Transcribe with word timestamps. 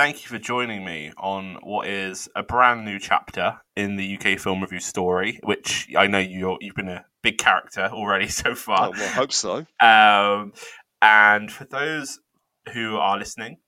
Thank 0.00 0.22
you 0.22 0.28
for 0.28 0.38
joining 0.38 0.82
me 0.82 1.12
on 1.18 1.58
what 1.62 1.86
is 1.86 2.26
a 2.34 2.42
brand 2.42 2.86
new 2.86 2.98
chapter 2.98 3.60
in 3.76 3.96
the 3.96 4.16
UK 4.16 4.40
film 4.40 4.62
review 4.62 4.80
story, 4.80 5.38
which 5.42 5.88
I 5.94 6.06
know 6.06 6.18
you're, 6.18 6.56
you've 6.62 6.74
been 6.74 6.88
a 6.88 7.04
big 7.22 7.36
character 7.36 7.82
already 7.92 8.26
so 8.42 8.54
far. 8.54 8.88
Oh, 8.88 8.90
well, 8.92 9.02
I 9.02 9.12
hope 9.12 9.30
so. 9.30 9.66
Um, 9.78 10.54
and 11.02 11.52
for 11.52 11.66
those 11.66 12.18
who 12.72 12.96
are 12.96 13.18
listening, 13.18 13.58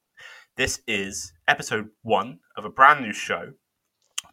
this 0.56 0.80
is 0.86 1.34
episode 1.46 1.90
one 2.00 2.38
of 2.56 2.64
a 2.64 2.70
brand 2.70 3.04
new 3.04 3.12
show, 3.12 3.50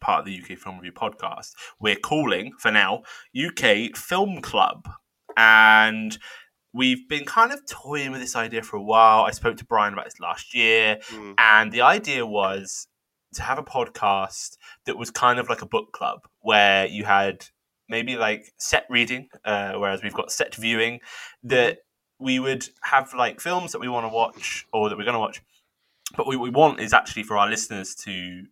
part 0.00 0.20
of 0.20 0.24
the 0.24 0.40
UK 0.40 0.56
Film 0.58 0.76
Review 0.76 0.92
podcast. 0.92 1.50
We're 1.78 1.96
calling, 1.96 2.52
for 2.58 2.70
now, 2.70 3.02
UK 3.38 3.94
Film 3.94 4.40
Club. 4.40 4.88
And 5.36 6.16
we've 6.72 7.08
been 7.08 7.24
kind 7.24 7.52
of 7.52 7.66
toying 7.66 8.12
with 8.12 8.20
this 8.20 8.36
idea 8.36 8.62
for 8.62 8.76
a 8.76 8.82
while. 8.82 9.22
I 9.22 9.30
spoke 9.30 9.56
to 9.58 9.64
Brian 9.64 9.92
about 9.92 10.04
this 10.04 10.20
last 10.20 10.54
year. 10.54 10.98
Mm. 11.08 11.34
And 11.38 11.72
the 11.72 11.82
idea 11.82 12.26
was 12.26 12.86
to 13.34 13.42
have 13.42 13.58
a 13.58 13.62
podcast 13.62 14.56
that 14.86 14.96
was 14.98 15.10
kind 15.10 15.38
of 15.38 15.48
like 15.48 15.62
a 15.62 15.66
book 15.66 15.92
club 15.92 16.26
where 16.40 16.86
you 16.86 17.04
had 17.04 17.46
maybe 17.88 18.16
like 18.16 18.52
set 18.58 18.86
reading, 18.88 19.28
uh, 19.44 19.72
whereas 19.74 20.02
we've 20.02 20.14
got 20.14 20.30
set 20.30 20.54
viewing, 20.54 21.00
that 21.42 21.78
we 22.18 22.38
would 22.38 22.68
have 22.82 23.12
like 23.14 23.40
films 23.40 23.72
that 23.72 23.80
we 23.80 23.88
want 23.88 24.04
to 24.04 24.14
watch 24.14 24.66
or 24.72 24.88
that 24.88 24.96
we're 24.96 25.04
going 25.04 25.14
to 25.14 25.20
watch. 25.20 25.42
But 26.16 26.26
what 26.26 26.38
we 26.38 26.50
want 26.50 26.80
is 26.80 26.92
actually 26.92 27.22
for 27.22 27.36
our 27.36 27.48
listeners 27.48 27.94
to 27.96 28.44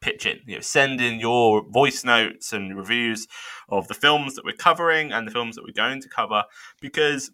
pitch 0.00 0.26
in, 0.26 0.40
you 0.46 0.56
know, 0.56 0.60
send 0.60 1.00
in 1.00 1.18
your 1.18 1.68
voice 1.68 2.04
notes 2.04 2.52
and 2.52 2.76
reviews 2.76 3.26
of 3.68 3.88
the 3.88 3.94
films 3.94 4.34
that 4.34 4.44
we're 4.44 4.52
covering 4.52 5.12
and 5.12 5.26
the 5.26 5.32
films 5.32 5.56
that 5.56 5.64
we're 5.64 5.72
going 5.72 6.00
to 6.00 6.08
cover 6.08 6.44
because 6.80 7.30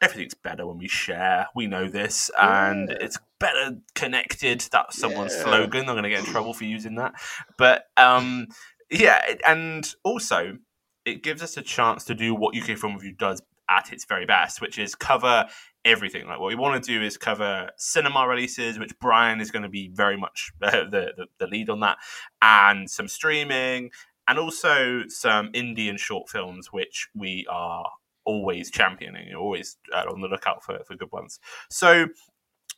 everything's 0.00 0.34
better 0.34 0.66
when 0.66 0.78
we 0.78 0.88
share. 0.88 1.46
We 1.54 1.66
know 1.66 1.88
this, 1.88 2.30
and 2.38 2.88
Yeah. 2.88 2.96
it's 3.00 3.18
better 3.38 3.78
connected. 3.94 4.60
That's 4.72 4.98
someone's 4.98 5.34
Yeah. 5.36 5.42
slogan. 5.44 5.80
I'm 5.88 5.94
going 5.94 6.02
to 6.04 6.10
get 6.10 6.20
in 6.20 6.24
trouble 6.26 6.54
for 6.54 6.64
using 6.64 6.96
that, 6.96 7.12
but 7.56 7.86
um, 7.96 8.48
yeah, 8.90 9.22
and 9.46 9.92
also 10.04 10.58
it 11.04 11.22
gives 11.22 11.42
us 11.42 11.56
a 11.56 11.62
chance 11.62 12.04
to 12.04 12.14
do 12.14 12.34
what 12.34 12.54
UK 12.56 12.76
Film 12.76 12.94
Review 12.94 13.12
does 13.12 13.42
at 13.70 13.92
its 13.92 14.04
very 14.04 14.26
best, 14.26 14.60
which 14.60 14.78
is 14.78 14.94
cover 14.94 15.46
everything. 15.84 16.26
Like 16.26 16.38
what 16.40 16.48
we 16.48 16.54
want 16.54 16.82
to 16.82 16.86
do 16.98 17.02
is 17.02 17.16
cover 17.16 17.70
cinema 17.76 18.26
releases, 18.26 18.78
which 18.78 18.92
Brian 19.00 19.40
is 19.40 19.50
going 19.50 19.62
to 19.62 19.68
be 19.68 19.88
very 19.88 20.16
much 20.16 20.52
the, 20.60 20.86
the 21.16 21.26
the 21.38 21.46
lead 21.46 21.70
on 21.70 21.80
that, 21.80 21.98
and 22.42 22.90
some 22.90 23.08
streaming, 23.08 23.90
and 24.26 24.38
also 24.38 25.02
some 25.08 25.50
Indian 25.54 25.96
short 25.96 26.28
films, 26.28 26.72
which 26.72 27.08
we 27.14 27.46
are 27.50 27.90
always 28.34 28.70
championing. 28.70 29.28
You're 29.30 29.40
always 29.40 29.76
uh, 29.92 30.04
on 30.12 30.20
the 30.20 30.28
lookout 30.28 30.62
for 30.64 30.78
for 30.86 30.94
good 30.96 31.12
ones. 31.12 31.38
So, 31.70 32.06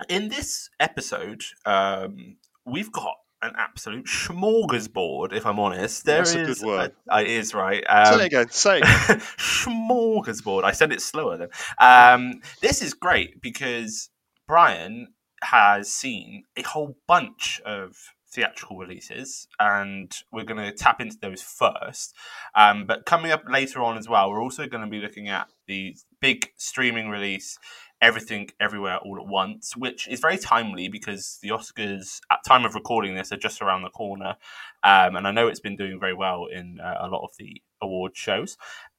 in 0.08 0.28
this 0.28 0.70
episode, 0.78 1.42
um, 1.66 2.36
we've 2.64 2.92
got 2.92 3.16
an 3.42 3.52
absolute 3.56 4.06
smorgasbord. 4.06 5.32
If 5.32 5.46
I'm 5.46 5.58
honest, 5.58 6.04
there 6.04 6.18
That's 6.18 6.34
a 6.34 6.44
good 6.44 6.60
word. 6.66 6.92
uh, 7.10 7.22
it 7.22 7.28
is 7.30 7.54
right. 7.54 7.82
say 7.82 8.14
Um, 8.14 8.20
it 8.20 8.26
again. 8.26 8.50
Say 8.50 8.78
it. 8.78 8.84
smorgasbord. 9.38 10.64
I 10.64 10.72
said 10.72 10.92
it 10.92 11.00
slower 11.00 11.36
then. 11.38 11.48
Um, 11.78 12.40
this 12.60 12.82
is 12.82 12.94
great 12.94 13.40
because 13.40 14.10
Brian 14.46 15.08
has 15.42 15.90
seen 15.90 16.44
a 16.56 16.62
whole 16.62 16.96
bunch 17.08 17.60
of 17.64 17.96
theatrical 18.32 18.76
releases, 18.76 19.48
and 19.58 20.14
we're 20.32 20.44
going 20.44 20.64
to 20.64 20.72
tap 20.72 21.00
into 21.00 21.16
those 21.20 21.42
first. 21.42 22.14
Um, 22.54 22.86
but 22.86 23.06
coming 23.06 23.32
up 23.32 23.44
later 23.48 23.82
on 23.82 23.98
as 23.98 24.08
well, 24.08 24.30
we're 24.30 24.42
also 24.42 24.66
going 24.66 24.84
to 24.84 24.90
be 24.90 25.00
looking 25.00 25.28
at 25.28 25.48
the 25.66 25.96
big 26.20 26.50
streaming 26.56 27.08
release. 27.08 27.58
Everything, 28.02 28.48
everywhere, 28.58 28.96
all 28.96 29.18
at 29.20 29.26
once, 29.26 29.76
which 29.76 30.08
is 30.08 30.20
very 30.20 30.38
timely 30.38 30.88
because 30.88 31.38
the 31.42 31.50
Oscars, 31.50 32.20
at 32.32 32.38
time 32.46 32.64
of 32.64 32.74
recording 32.74 33.14
this, 33.14 33.30
are 33.30 33.36
just 33.36 33.60
around 33.60 33.82
the 33.82 33.90
corner, 33.90 34.36
um, 34.82 35.16
and 35.16 35.26
I 35.26 35.30
know 35.32 35.48
it's 35.48 35.60
been 35.60 35.76
doing 35.76 36.00
very 36.00 36.14
well 36.14 36.46
in 36.50 36.80
uh, 36.80 36.96
a 37.00 37.08
lot 37.08 37.24
of 37.24 37.32
the 37.38 37.60
award 37.82 38.16
shows. 38.16 38.56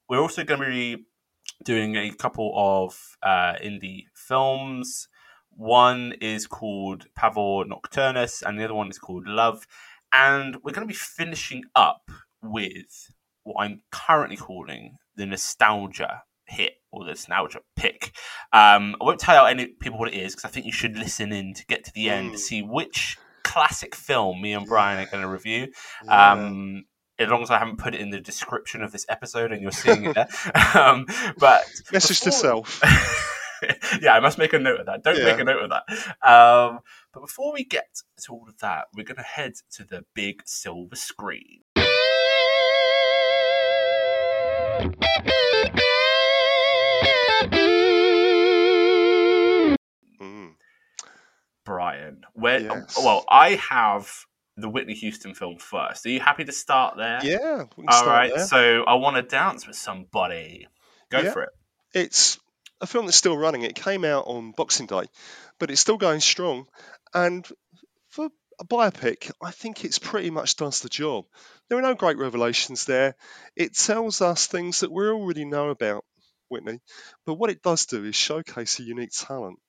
We're 0.07 0.22
also 0.22 0.44
going 0.44 0.60
to 0.60 0.68
be 0.68 1.06
doing 1.63 1.95
a 1.95 2.12
couple 2.12 2.54
of 2.56 3.18
uh, 3.24 3.54
indie 3.63 4.06
films. 4.13 5.07
One 5.56 6.13
is 6.21 6.48
called 6.48 7.06
Pavor 7.15 7.65
Nocturnus, 7.65 8.42
and 8.42 8.59
the 8.59 8.63
other 8.65 8.74
one 8.74 8.89
is 8.89 8.98
called 9.00 9.27
Love. 9.27 9.68
And 10.13 10.56
we're 10.63 10.71
going 10.74 10.88
to 10.88 10.92
be 10.92 10.94
finishing 10.94 11.63
up 11.75 12.09
with 12.42 13.12
what 13.44 13.63
I'm 13.63 13.81
currently 13.92 14.38
calling 14.38 14.98
the 15.15 15.25
nostalgia 15.25 16.24
hit 16.45 16.74
or 16.92 17.03
the 17.06 17.12
nostalgia 17.12 17.59
pick. 17.75 18.12
Um, 18.51 18.95
I 19.00 19.06
won't 19.06 19.19
tell 19.19 19.45
any 19.45 19.68
people 19.68 20.00
what 20.00 20.13
it 20.13 20.18
is 20.18 20.33
because 20.36 20.45
I 20.45 20.51
think 20.51 20.65
you 20.65 20.71
should 20.71 20.98
listen 20.98 21.31
in 21.31 21.53
to 21.53 21.65
get 21.65 21.83
to 21.86 21.94
the 21.94 22.09
end 22.09 22.31
to 22.31 22.38
Mm. 22.38 22.42
see 22.42 22.62
which 22.62 23.18
classic 23.44 23.95
film 23.95 24.42
me 24.42 24.53
and 24.53 24.65
Brian 24.68 25.00
are 25.00 25.09
going 25.09 25.24
to 25.24 25.30
review. 25.30 25.71
Yeah. 26.06 26.31
Um, 26.33 26.86
as 27.19 27.30
long 27.30 27.44
as 27.44 27.51
I 27.51 27.59
haven't 27.59 27.77
put 27.77 27.94
it 27.94 28.01
in 28.01 28.09
the 28.09 28.19
description 28.19 28.81
of 28.81 28.92
this 28.92 29.06
episode 29.07 29.51
and 29.51 29.62
you're 29.62 29.71
seeing 29.71 30.06
it 30.06 30.15
there. 30.15 30.27
um, 30.75 31.06
but 31.38 31.63
Message 31.92 32.21
to 32.21 32.31
self. 32.31 32.81
yeah, 34.02 34.13
I 34.13 34.19
must 34.19 34.38
make 34.38 34.54
a 34.54 34.60
note 34.60 34.80
of 34.81 34.86
that. 34.88 35.04
Don't 35.04 35.18
Yeah. 35.18 35.25
make 35.25 35.40
a 35.40 35.44
note 35.44 35.63
of 35.63 35.69
that. 35.72 36.28
Um, 36.28 36.80
but 37.13 37.22
before 37.22 37.54
we 37.54 37.63
get 37.63 38.02
to 38.25 38.31
all 38.34 38.46
of 38.48 38.58
that, 38.60 38.86
we're 38.96 39.04
going 39.06 39.18
to 39.18 39.24
head 39.24 39.54
to 39.74 39.84
the 39.84 40.04
big 40.13 40.42
silver 40.46 40.96
screen. 40.96 41.62
Mm. 50.19 50.54
Brian, 51.66 52.22
where? 52.34 52.60
Yes. 52.60 52.98
Well, 52.98 53.25
I 53.30 53.52
have 53.69 54.12
the 54.58 54.69
Whitney 54.69 54.94
Houston 54.96 55.34
film 55.34 55.58
first. 55.58 56.06
Are 56.06 56.10
you 56.10 56.19
happy 56.19 56.44
to 56.44 56.52
start 56.52 56.98
there? 56.98 57.19
Yeah. 57.24 57.63
All 57.88 58.06
right. 58.06 58.31
there. 58.36 58.46
So 58.46 58.84
I 58.84 58.96
want 58.96 59.16
to 59.16 59.22
dance 59.24 59.66
with 59.68 59.75
somebody. 59.75 60.68
Go 61.10 61.19
Yeah. 61.22 61.31
for 61.31 61.44
it. 61.44 61.50
it's 61.94 62.40
a 62.81 62.88
film 62.88 63.06
that's 63.06 63.18
still 63.18 63.38
running. 63.38 63.62
It 63.62 63.75
came 63.75 64.04
out 64.04 64.25
on 64.28 64.51
Boxing 64.51 64.88
Day, 64.88 65.04
but 65.60 65.72
it's 65.72 65.81
still 65.81 65.98
going 65.98 66.19
strong. 66.19 66.66
And 67.13 67.48
for 68.10 68.30
a 68.60 68.66
biopic, 68.66 69.31
I 69.42 69.51
think 69.51 69.86
it's 69.86 70.00
pretty 70.00 70.31
much 70.31 70.56
does 70.56 70.81
the 70.81 70.89
job. 70.89 71.25
There 71.69 71.78
are 71.78 71.83
no 71.83 71.95
great 71.95 72.18
revelations 72.18 72.86
there. 72.86 73.16
It 73.56 73.75
tells 73.75 74.22
us 74.22 74.48
things 74.48 74.81
that 74.81 74.92
we 74.92 75.06
already 75.06 75.45
know 75.45 75.69
about 75.69 76.04
Whitney, 76.50 76.81
but 77.25 77.36
what 77.36 77.50
it 77.50 77.62
does 77.62 77.86
do 77.86 78.04
is 78.04 78.16
showcase 78.16 78.80
a 78.80 78.84
unique 78.84 79.12
talent 79.13 79.60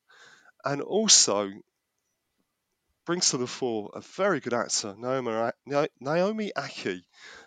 and 0.64 0.80
also 0.80 1.50
brings 3.04 3.30
to 3.30 3.36
the 3.36 3.46
fore 3.46 3.90
a 3.94 4.00
very 4.00 4.40
good 4.40 4.54
actor, 4.54 4.94
Naomi, 4.98 5.50
Naomi 6.00 6.52
Ackie, 6.56 7.02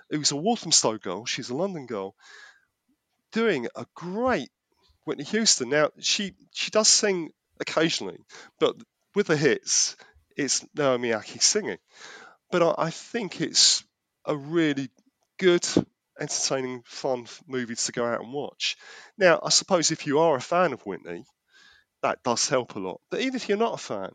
who's 0.09 0.31
a 0.31 0.35
Walthamstow 0.35 0.97
girl. 0.97 1.25
She's 1.25 1.50
a 1.50 1.56
London 1.56 1.85
girl, 1.85 2.15
doing 3.31 3.68
a 3.75 3.85
great 3.95 4.50
Whitney 5.06 5.24
Houston. 5.25 5.69
Now 5.69 5.92
she 6.00 6.34
she 6.52 6.72
does 6.72 6.88
sing 6.88 7.31
occasionally, 7.60 8.19
but 8.60 8.75
with 9.16 9.28
the 9.28 9.38
hits, 9.38 9.96
it's 10.36 10.66
Naomi 10.75 11.10
Ackie 11.10 11.42
singing. 11.42 11.78
But 12.52 12.62
I, 12.63 12.88
I 12.88 12.90
think 12.90 13.42
it's 13.42 13.84
a 14.25 14.36
really 14.36 14.90
good, 15.38 15.66
entertaining, 16.19 16.84
fun 16.86 17.25
movie 17.48 17.75
to 17.75 17.92
go 17.92 18.06
out 18.06 18.22
and 18.22 18.34
watch. 18.34 18.78
Now, 19.18 19.40
I 19.44 19.50
suppose 19.50 19.92
if 19.92 20.06
you 20.07 20.19
are 20.19 20.36
a 20.36 20.42
fan 20.42 20.74
of 20.74 20.81
Whitney, 20.86 21.25
that 22.02 22.24
does 22.24 22.50
help 22.50 22.75
a 22.75 22.80
lot. 22.80 23.02
But 23.10 23.22
even 23.22 23.36
if 23.36 23.50
you're 23.50 23.57
not 23.57 23.75
a 23.75 23.78
fan, 23.78 24.12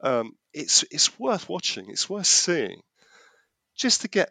um, 0.00 0.36
it's 0.52 0.84
it's 0.90 1.18
worth 1.18 1.48
watching. 1.48 1.90
It's 1.90 2.10
worth 2.10 2.26
seeing, 2.26 2.82
just 3.76 4.02
to 4.02 4.08
get 4.08 4.30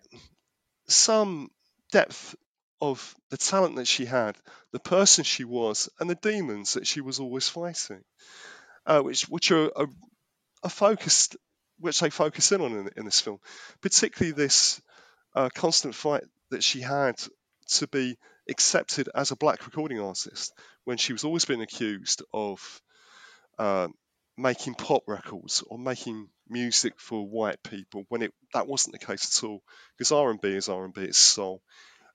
some 0.87 1.49
depth 1.91 2.35
of 2.83 3.15
the 3.29 3.37
talent 3.37 3.77
that 3.77 3.87
she 3.87 4.03
had, 4.03 4.35
the 4.73 4.79
person 4.79 5.23
she 5.23 5.45
was, 5.45 5.87
and 6.01 6.09
the 6.09 6.15
demons 6.15 6.73
that 6.73 6.85
she 6.85 6.99
was 6.99 7.17
always 7.17 7.47
fighting, 7.47 8.03
uh, 8.85 9.01
which 9.01 9.23
which 9.29 9.51
are 9.51 9.71
a, 9.73 9.87
a 10.63 10.69
focused, 10.69 11.37
which 11.79 12.01
they 12.01 12.09
focus 12.09 12.51
in 12.51 12.59
on 12.59 12.73
in, 12.73 12.89
in 12.97 13.05
this 13.05 13.21
film, 13.21 13.39
particularly 13.81 14.33
this 14.33 14.81
uh, 15.33 15.47
constant 15.55 15.95
fight 15.95 16.23
that 16.51 16.61
she 16.61 16.81
had 16.81 17.15
to 17.67 17.87
be 17.87 18.17
accepted 18.49 19.07
as 19.15 19.31
a 19.31 19.37
black 19.37 19.65
recording 19.65 20.01
artist 20.01 20.51
when 20.83 20.97
she 20.97 21.13
was 21.13 21.23
always 21.23 21.45
being 21.45 21.61
accused 21.61 22.21
of 22.33 22.81
uh, 23.59 23.87
making 24.37 24.73
pop 24.73 25.03
records 25.07 25.63
or 25.67 25.79
making 25.79 26.27
music 26.49 26.99
for 26.99 27.25
white 27.25 27.63
people 27.63 28.03
when 28.09 28.21
it 28.23 28.33
that 28.53 28.67
wasn't 28.67 28.91
the 28.91 29.05
case 29.05 29.37
at 29.37 29.47
all. 29.47 29.61
Because 29.97 30.11
R&B 30.11 30.49
is 30.49 30.67
R&B 30.67 31.01
it's 31.01 31.17
soul 31.17 31.61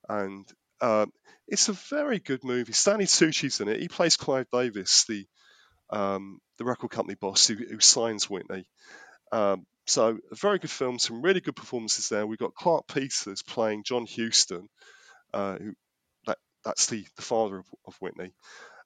and 0.09 0.47
um, 0.81 1.13
it's 1.47 1.69
a 1.69 1.73
very 1.73 2.19
good 2.19 2.45
movie. 2.45 2.73
Stanley 2.73 3.07
Tucci's 3.07 3.61
in 3.61 3.69
it. 3.69 3.81
He 3.81 3.89
plays 3.89 4.17
Clive 4.17 4.47
Davis 4.53 5.05
the 5.09 5.27
um, 5.91 6.39
the 6.59 6.65
record 6.65 6.91
company 6.91 7.17
boss 7.21 7.47
who, 7.47 7.55
who 7.55 7.81
signs 7.81 8.29
Whitney. 8.29 8.69
Um, 9.33 9.65
so 9.87 10.19
a 10.31 10.35
very 10.35 10.59
good 10.59 10.71
film 10.71 10.99
some 10.99 11.23
really 11.23 11.41
good 11.41 11.57
performances 11.57 12.09
there. 12.09 12.27
We've 12.27 12.39
got 12.39 12.55
Clarke 12.55 12.87
Peters 12.87 13.43
playing 13.43 13.85
John 13.85 14.05
Houston 14.07 14.69
uh, 15.33 15.57
who 15.57 15.73
that, 16.27 16.39
that's 16.65 16.87
the, 16.87 17.07
the 17.17 17.23
father 17.23 17.59
of, 17.59 17.67
of 17.87 17.97
Whitney. 18.01 18.33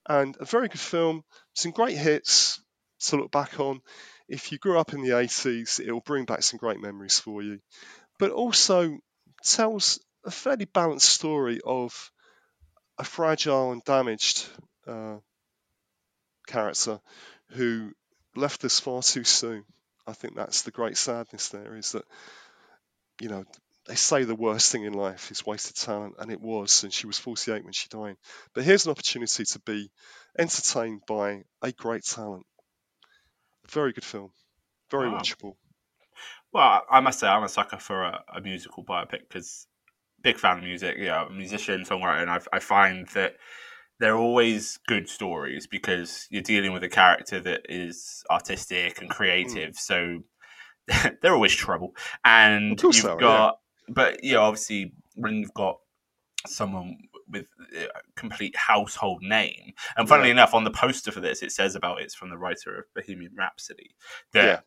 And 0.09 0.37
a 0.41 0.45
very 0.45 0.69
good 0.69 0.81
film 0.81 1.23
some 1.55 1.73
great 1.73 1.97
hits 1.97 2.61
to 3.07 3.17
look 3.17 3.33
back 3.33 3.59
on. 3.59 3.81
If 4.29 4.53
you 4.53 4.59
grew 4.59 4.79
up 4.79 4.93
in 4.93 5.03
the 5.03 5.11
80s, 5.11 5.81
it 5.81 5.91
will 5.91 6.01
bring 6.01 6.25
back 6.25 6.43
some 6.43 6.59
great 6.59 6.81
memories 6.81 7.19
for 7.19 7.43
you. 7.43 7.59
But 8.19 8.31
also 8.31 8.99
tells 9.45 9.99
a 10.25 10.31
fairly 10.31 10.65
balanced 10.67 11.09
story 11.09 11.61
of 11.65 12.11
a 12.99 13.05
fragile 13.05 13.73
and 13.73 13.83
damaged 13.85 14.49
uh, 14.87 15.19
character 16.47 17.01
who 17.51 17.93
left 18.37 18.65
us 18.65 18.81
far 18.81 19.03
too 19.03 19.25
soon. 19.25 19.65
I 20.07 20.13
think 20.13 20.35
that's 20.35 20.63
the 20.63 20.71
great 20.71 20.97
sadness 20.97 21.49
there 21.51 21.77
is 21.77 21.93
that, 21.93 22.05
you 23.21 23.29
know, 23.29 23.45
they 23.87 23.95
say 23.97 24.25
the 24.25 24.35
worst 24.37 24.71
thing 24.71 24.85
in 24.85 24.93
life 24.93 25.31
is 25.31 25.45
wasted 25.45 25.77
talent, 25.77 26.15
and 26.19 26.31
it 26.31 26.41
was, 26.41 26.85
and 26.85 26.93
she 26.93 27.07
was 27.07 27.19
48 27.19 27.65
when 27.65 27.73
she 27.73 27.89
died. 27.89 28.17
But 28.55 28.65
here's 28.65 28.87
an 28.87 28.93
opportunity 28.93 29.45
to 29.45 29.59
be 29.61 29.91
entertained 30.39 31.03
by 31.07 31.43
a 31.63 31.73
great 31.73 32.05
talent. 32.05 32.47
Very 33.71 33.93
good 33.93 34.05
film. 34.05 34.31
Very 34.91 35.09
Wow. 35.09 35.19
watchable. 35.19 35.57
Well, 36.53 36.83
I 36.91 37.01
must 37.01 37.19
say 37.19 37.27
I'm 37.27 37.43
a 37.43 37.49
sucker 37.49 37.79
for 37.79 38.03
a, 38.05 38.25
a 38.37 38.41
musical 38.41 38.85
biopic 38.85 39.21
because 39.29 39.67
big 40.23 40.39
fan 40.39 40.59
of 40.59 40.65
music. 40.65 40.97
Yeah, 40.99 41.27
musician, 41.31 41.83
songwriter, 41.83 42.23
and 42.23 42.31
I, 42.31 42.41
I 42.53 42.59
find 42.59 43.07
that 43.09 43.37
they're 44.01 44.17
always 44.17 44.79
good 44.89 45.09
stories 45.09 45.67
because 45.67 46.27
you're 46.31 46.43
dealing 46.43 46.73
with 46.73 46.83
a 46.83 46.89
character 46.89 47.39
that 47.41 47.63
is 47.69 48.25
artistic 48.31 49.01
and 49.01 49.09
creative. 49.11 49.77
So 49.77 50.21
they're 51.23 51.35
always 51.35 51.55
trouble, 51.55 51.95
and 52.25 52.83
you've 52.83 53.05
are, 53.05 53.19
got. 53.19 53.59
But 53.89 54.25
you 54.25 54.35
know, 54.35 54.43
obviously, 54.43 54.93
when 55.15 55.37
you've 55.37 55.55
got 55.55 55.79
someone 56.47 56.97
with 57.29 57.47
a 57.77 57.87
complete 58.17 58.57
household 58.57 59.23
name, 59.23 59.73
and 59.97 60.09
funnily 60.09 60.29
Yeah. 60.29 60.33
enough, 60.35 60.55
on 60.55 60.65
the 60.65 60.71
poster 60.71 61.13
for 61.13 61.21
this, 61.21 61.43
it 61.43 61.53
says 61.53 61.75
about 61.77 62.01
it's 62.01 62.15
from 62.15 62.31
the 62.31 62.39
writer 62.39 62.77
of 62.79 62.85
Bohemian 62.95 63.33
Rhapsody 63.37 63.95
that 64.33 64.45
Yeah. 64.45 64.61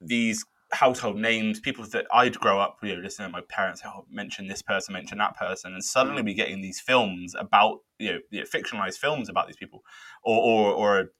these 0.00 0.44
household 0.72 1.16
names, 1.16 1.58
people 1.60 1.84
that 1.86 2.06
I'd 2.12 2.38
grow 2.38 2.60
up, 2.60 2.78
you 2.82 2.94
know, 2.94 3.02
listening 3.02 3.28
to 3.28 3.32
my 3.32 3.40
parents, 3.48 3.82
oh, 3.84 4.04
mention 4.10 4.46
this 4.46 4.62
person, 4.62 4.92
mention 4.92 5.18
that 5.18 5.36
person, 5.36 5.72
and 5.72 5.82
Mm. 5.82 5.86
suddenly 5.86 6.22
we're 6.22 6.34
getting 6.34 6.60
these 6.60 6.80
films 6.80 7.34
about, 7.34 7.80
you 7.98 8.12
know, 8.12 8.18
you 8.30 8.40
know, 8.40 8.46
fictionalized 8.46 8.98
films 8.98 9.28
about 9.28 9.46
these 9.46 9.56
people, 9.56 9.84
or 10.22 10.38
or, 10.38 10.72
or 10.72 11.10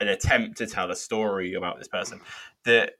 an 0.00 0.08
attempt 0.08 0.58
to 0.58 0.66
tell 0.66 0.90
a 0.90 0.96
story 0.96 1.54
about 1.54 1.78
this 1.78 1.88
person. 1.88 2.20
That 2.64 2.94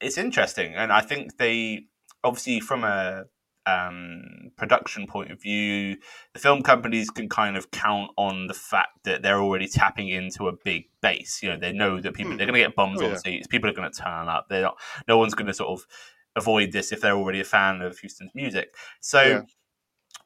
it's 0.00 0.18
interesting, 0.18 0.74
and 0.74 0.92
I 0.92 1.00
think 1.00 1.36
they 1.38 1.86
obviously 2.22 2.60
from 2.60 2.84
a 2.84 3.24
um, 3.66 4.50
production 4.56 5.06
point 5.06 5.30
of 5.30 5.40
view, 5.40 5.96
the 6.32 6.38
film 6.38 6.62
companies 6.62 7.10
can 7.10 7.28
kind 7.28 7.56
of 7.56 7.70
count 7.70 8.10
on 8.16 8.46
the 8.46 8.54
fact 8.54 9.04
that 9.04 9.22
they're 9.22 9.40
already 9.40 9.66
tapping 9.68 10.08
into 10.08 10.48
a 10.48 10.52
big 10.52 10.84
base. 11.00 11.42
You 11.42 11.50
know, 11.50 11.56
they 11.56 11.72
know 11.72 12.00
that 12.00 12.14
people 12.14 12.36
they're 12.36 12.46
going 12.46 12.60
to 12.60 12.66
get 12.66 12.76
bums 12.76 13.00
Oh, 13.00 13.06
on 13.06 13.10
yeah. 13.12 13.16
seats. 13.16 13.46
People 13.46 13.70
are 13.70 13.74
going 13.74 13.90
to 13.90 13.98
turn 14.02 14.28
up. 14.28 14.46
They're 14.48 14.62
not. 14.62 14.78
No 15.08 15.18
one's 15.18 15.34
going 15.34 15.46
to 15.46 15.54
sort 15.54 15.70
of 15.80 15.86
avoid 16.36 16.72
this 16.72 16.92
if 16.92 17.00
they're 17.00 17.16
already 17.16 17.40
a 17.40 17.44
fan 17.44 17.80
of 17.80 17.98
Houston's 18.00 18.34
music. 18.34 18.74
So 19.00 19.22
Yeah. 19.22 19.40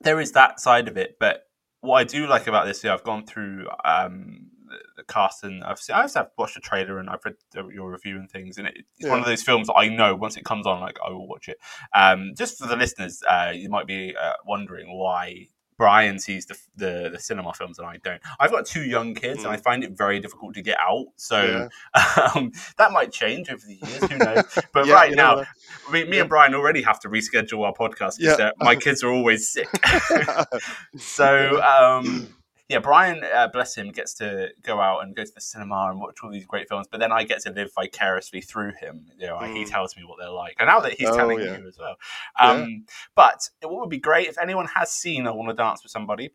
there 0.00 0.20
is 0.20 0.32
that 0.32 0.58
side 0.60 0.88
of 0.88 0.96
it. 0.96 1.16
But 1.20 1.44
what 1.80 1.98
I 1.98 2.04
do 2.04 2.26
like 2.26 2.46
about 2.46 2.66
this, 2.66 2.82
yeah, 2.82 2.92
I've 2.94 3.04
gone 3.04 3.24
through 3.24 3.68
um, 3.84 4.50
the, 4.68 4.78
the 4.96 5.02
cast 5.04 5.44
and 5.44 5.64
I've 5.64 5.78
seen, 5.78 5.96
I 5.96 6.02
also 6.02 6.20
have 6.20 6.30
watched 6.38 6.54
the 6.54 6.60
trailer 6.60 6.98
and 6.98 7.08
I've 7.10 7.24
read 7.24 7.36
the, 7.52 7.66
your 7.68 7.90
review 7.90 8.16
and 8.16 8.30
things, 8.30 8.58
and 8.58 8.66
it, 8.68 8.78
it's 8.98 9.08
one 9.08 9.18
of 9.20 9.26
those 9.26 9.42
films 9.42 9.66
that 9.68 9.74
I 9.74 9.88
know 9.88 10.14
once 10.14 10.36
it 10.36 10.44
comes 10.44 10.66
on, 10.66 10.80
like 10.80 10.98
I 11.04 11.10
will 11.10 11.26
watch 11.26 11.48
it. 11.48 11.58
Um, 11.94 12.32
just 12.36 12.58
for 12.58 12.66
the 12.66 12.76
listeners, 12.76 13.22
uh, 13.28 13.52
you 13.54 13.68
might 13.68 13.86
be 13.86 14.14
uh, 14.20 14.34
wondering 14.46 14.96
why. 14.96 15.48
Brian 15.76 16.18
sees 16.18 16.44
the, 16.46 16.58
the 16.74 17.08
the 17.12 17.20
cinema 17.20 17.52
films 17.54 17.78
and 17.78 17.86
I 17.86 17.98
don't. 18.02 18.20
I've 18.40 18.50
got 18.50 18.66
two 18.66 18.82
young 18.82 19.14
kids 19.14 19.44
and 19.44 19.52
I 19.52 19.58
find 19.58 19.84
it 19.84 19.92
very 19.96 20.18
difficult 20.18 20.54
to 20.54 20.60
get 20.62 20.76
out. 20.80 21.06
So 21.14 21.68
um, 22.34 22.50
that 22.78 22.90
might 22.90 23.12
change 23.12 23.48
over 23.48 23.64
the 23.64 23.78
years. 23.86 24.02
Who 24.10 24.18
knows? 24.18 24.42
But 24.72 24.88
Yeah, 24.88 24.94
right 24.94 25.14
now, 25.14 25.34
never 25.36 25.48
me, 25.92 26.02
me 26.04 26.18
and 26.18 26.28
Brian 26.28 26.56
already 26.56 26.82
have 26.82 26.98
to 27.00 27.08
reschedule 27.08 27.64
our 27.64 27.72
podcast 27.72 28.18
because 28.18 28.40
Yeah. 28.40 28.50
my 28.58 28.74
kids 28.74 29.04
are 29.04 29.10
always 29.12 29.48
sick. 29.48 29.68
so 30.96 31.62
um, 31.62 32.28
yeah, 32.68 32.78
Brian, 32.80 33.24
uh, 33.24 33.48
bless 33.48 33.74
him, 33.76 33.90
gets 33.92 34.12
to 34.14 34.50
go 34.62 34.80
out 34.80 35.02
and 35.02 35.16
go 35.16 35.24
to 35.24 35.32
the 35.34 35.40
cinema 35.40 35.88
and 35.90 36.00
watch 36.00 36.18
all 36.22 36.30
these 36.30 36.44
great 36.46 36.68
films. 36.68 36.86
But 36.90 37.00
then 37.00 37.12
I 37.12 37.24
get 37.24 37.40
to 37.42 37.50
live 37.50 37.72
vicariously 37.74 38.40
through 38.42 38.72
him. 38.80 39.06
You 39.18 39.28
know, 39.28 39.38
he 39.40 39.64
Mm. 39.64 39.70
tells 39.70 39.96
me 39.96 40.04
what 40.04 40.18
they're 40.18 40.28
like, 40.30 40.56
and 40.58 40.66
now 40.66 40.80
that 40.80 40.92
he's 40.94 41.08
Oh, 41.10 41.16
telling 41.16 41.40
yeah. 41.40 41.58
you 41.58 41.66
as 41.68 41.78
well. 41.78 41.96
Um, 42.38 42.84
But 43.14 43.48
what 43.62 43.80
would 43.80 43.90
be 43.90 43.98
great 43.98 44.28
if 44.28 44.36
anyone 44.38 44.66
has 44.74 44.92
seen 44.92 45.26
"I 45.26 45.30
Want 45.30 45.48
to 45.48 45.54
Dance 45.54 45.82
with 45.82 45.92
Somebody." 45.92 46.30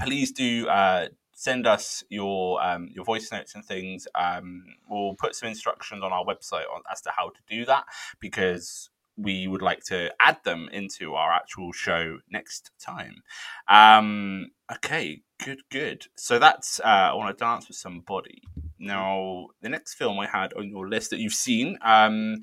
Please 0.00 0.32
do 0.32 0.68
uh, 0.68 1.08
send 1.32 1.66
us 1.66 2.02
your 2.08 2.62
um, 2.62 2.88
your 2.92 3.04
voice 3.04 3.30
notes 3.32 3.54
and 3.54 3.64
things. 3.64 4.06
Um, 4.14 4.64
we'll 4.88 5.14
put 5.14 5.34
some 5.34 5.48
instructions 5.48 6.02
on 6.02 6.12
our 6.12 6.24
website 6.24 6.64
on, 6.72 6.82
as 6.90 7.00
to 7.02 7.10
how 7.16 7.28
to 7.30 7.40
do 7.48 7.64
that 7.66 7.84
because 8.20 8.90
we 9.16 9.46
would 9.48 9.62
like 9.62 9.82
to 9.84 10.12
add 10.20 10.38
them 10.44 10.68
into 10.72 11.14
our 11.14 11.32
actual 11.32 11.72
show 11.72 12.18
next 12.30 12.70
time. 12.78 13.22
Um, 13.68 14.50
okay, 14.72 15.22
good, 15.42 15.60
good. 15.70 16.06
So 16.16 16.38
that's 16.38 16.80
uh, 16.80 17.10
I 17.12 17.14
want 17.14 17.36
to 17.36 17.44
dance 17.44 17.68
with 17.68 17.76
somebody. 17.76 18.42
Now, 18.78 19.48
the 19.62 19.68
next 19.68 19.94
film 19.94 20.18
I 20.18 20.26
had 20.26 20.52
on 20.54 20.68
your 20.68 20.88
list 20.88 21.10
that 21.10 21.18
you've 21.18 21.32
seen, 21.32 21.78
um, 21.82 22.42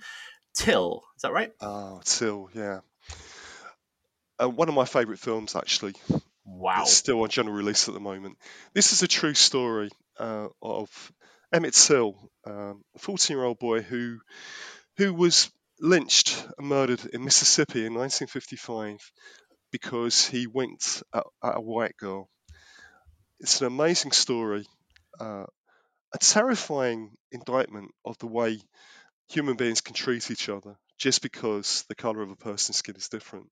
Till, 0.56 1.04
is 1.16 1.22
that 1.22 1.34
right? 1.34 1.52
Oh, 1.62 2.02
Till, 2.04 2.50
yeah. 2.54 2.80
Uh, 4.42 4.50
one 4.50 4.68
of 4.68 4.76
my 4.76 4.86
favourite 4.86 5.20
films, 5.20 5.56
actually. 5.56 5.94
Wow. 6.46 6.82
It's 6.82 6.94
still 6.94 7.22
on 7.22 7.30
general 7.30 7.56
release 7.56 7.88
at 7.88 7.94
the 7.94 8.00
moment. 8.00 8.38
This 8.74 8.94
is 8.94 9.04
a 9.04 9.08
true 9.08 9.34
story 9.34 9.90
uh, 10.20 10.48
of 10.62 10.90
Emmett 11.54 11.74
Till, 11.74 12.16
um, 12.46 12.84
a 12.96 13.00
14 13.00 13.36
year 13.36 13.46
old 13.46 13.60
boy 13.60 13.82
who 13.82 14.20
who 14.98 15.14
was 15.14 15.50
lynched 15.80 16.46
and 16.58 16.68
murdered 16.68 17.04
in 17.14 17.24
Mississippi 17.24 17.86
in 17.86 17.94
1955 17.94 19.00
because 19.72 20.26
he 20.28 20.48
winked 20.48 21.04
at, 21.14 21.24
at 21.44 21.58
a 21.58 21.62
white 21.62 21.98
girl. 21.98 22.30
It's 23.44 23.60
an 23.60 23.68
amazing 23.68 24.14
story, 24.14 24.66
uh, 25.20 25.44
a 26.14 26.18
terrifying 26.18 27.12
indictment 27.30 27.92
of 28.06 28.18
the 28.20 28.28
way 28.28 28.62
human 29.28 29.58
beings 29.58 29.82
can 29.82 29.94
treat 29.94 30.32
each 30.32 30.48
other 30.48 30.78
just 30.98 31.22
because 31.22 31.84
the 31.90 31.96
color 31.96 32.22
of 32.22 32.30
a 32.30 32.38
person's 32.38 32.78
skin 32.78 32.96
is 32.96 33.10
different. 33.10 33.48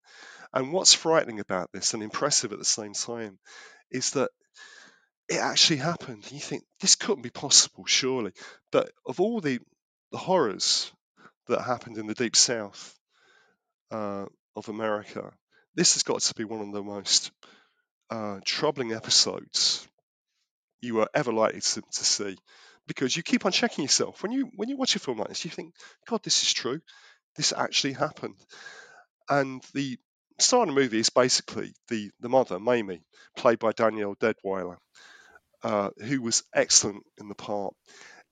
And 0.54 0.72
what's 0.72 0.94
frightening 0.94 1.42
about 1.42 1.72
this 1.74 1.94
and 1.94 2.02
impressive 2.02 2.54
at 2.54 2.58
the 2.58 2.64
same 2.64 2.94
time 2.94 3.38
is 3.92 4.12
that 4.12 4.30
it 5.28 5.40
actually 5.42 5.78
happened. 5.78 6.26
You 6.32 6.40
think 6.40 6.64
this 6.80 6.96
couldn't 6.96 7.24
be 7.24 7.30
possible, 7.30 7.84
surely. 7.86 8.32
But 8.72 8.92
of 9.06 9.20
all 9.20 9.42
the, 9.42 9.60
the 10.14 10.18
horrors 10.18 10.90
that 11.50 11.64
happened 11.64 11.98
in 11.98 12.08
the 12.08 12.14
deep 12.14 12.38
south 12.38 12.98
uh, 13.92 14.28
of 14.56 14.70
America, 14.70 15.34
this 15.76 15.96
has 15.96 16.04
got 16.04 16.22
to 16.22 16.34
be 16.34 16.46
one 16.46 16.62
of 16.62 16.72
the 16.72 16.82
most 16.82 17.32
uh, 18.12 18.40
troubling 18.46 18.94
episodes 18.94 19.88
you 20.82 21.00
are 21.02 21.10
ever 21.14 21.32
likely 21.34 21.62
to, 21.62 21.82
to 21.82 22.04
see 22.06 22.38
because 22.88 23.16
you 23.16 23.24
keep 23.24 23.46
on 23.46 23.52
checking 23.52 23.84
yourself. 23.84 24.22
When 24.24 24.32
you 24.32 24.52
when 24.56 24.70
you 24.70 24.78
watch 24.78 24.96
a 24.96 25.00
film 25.00 25.20
like 25.20 25.30
this 25.30 25.46
you 25.46 25.52
think 25.52 25.74
god 26.10 26.22
this 26.24 26.44
is 26.44 26.54
true. 26.54 26.82
This 27.38 27.54
actually 27.56 27.94
happened. 27.94 28.36
And 29.30 29.64
the 29.74 29.98
star 30.40 30.62
of 30.62 30.68
the 30.68 30.74
movie 30.74 31.00
is 31.00 31.10
basically 31.10 31.74
the 31.90 32.12
the 32.20 32.30
mother 32.30 32.60
mamie 32.60 33.04
played 33.38 33.60
by 33.60 33.72
danielle 33.72 34.16
deadwyler 34.16 34.78
uh, 35.64 35.90
who 36.04 36.22
was 36.22 36.44
excellent 36.54 37.04
in 37.20 37.30
the 37.30 37.36
part. 37.36 37.74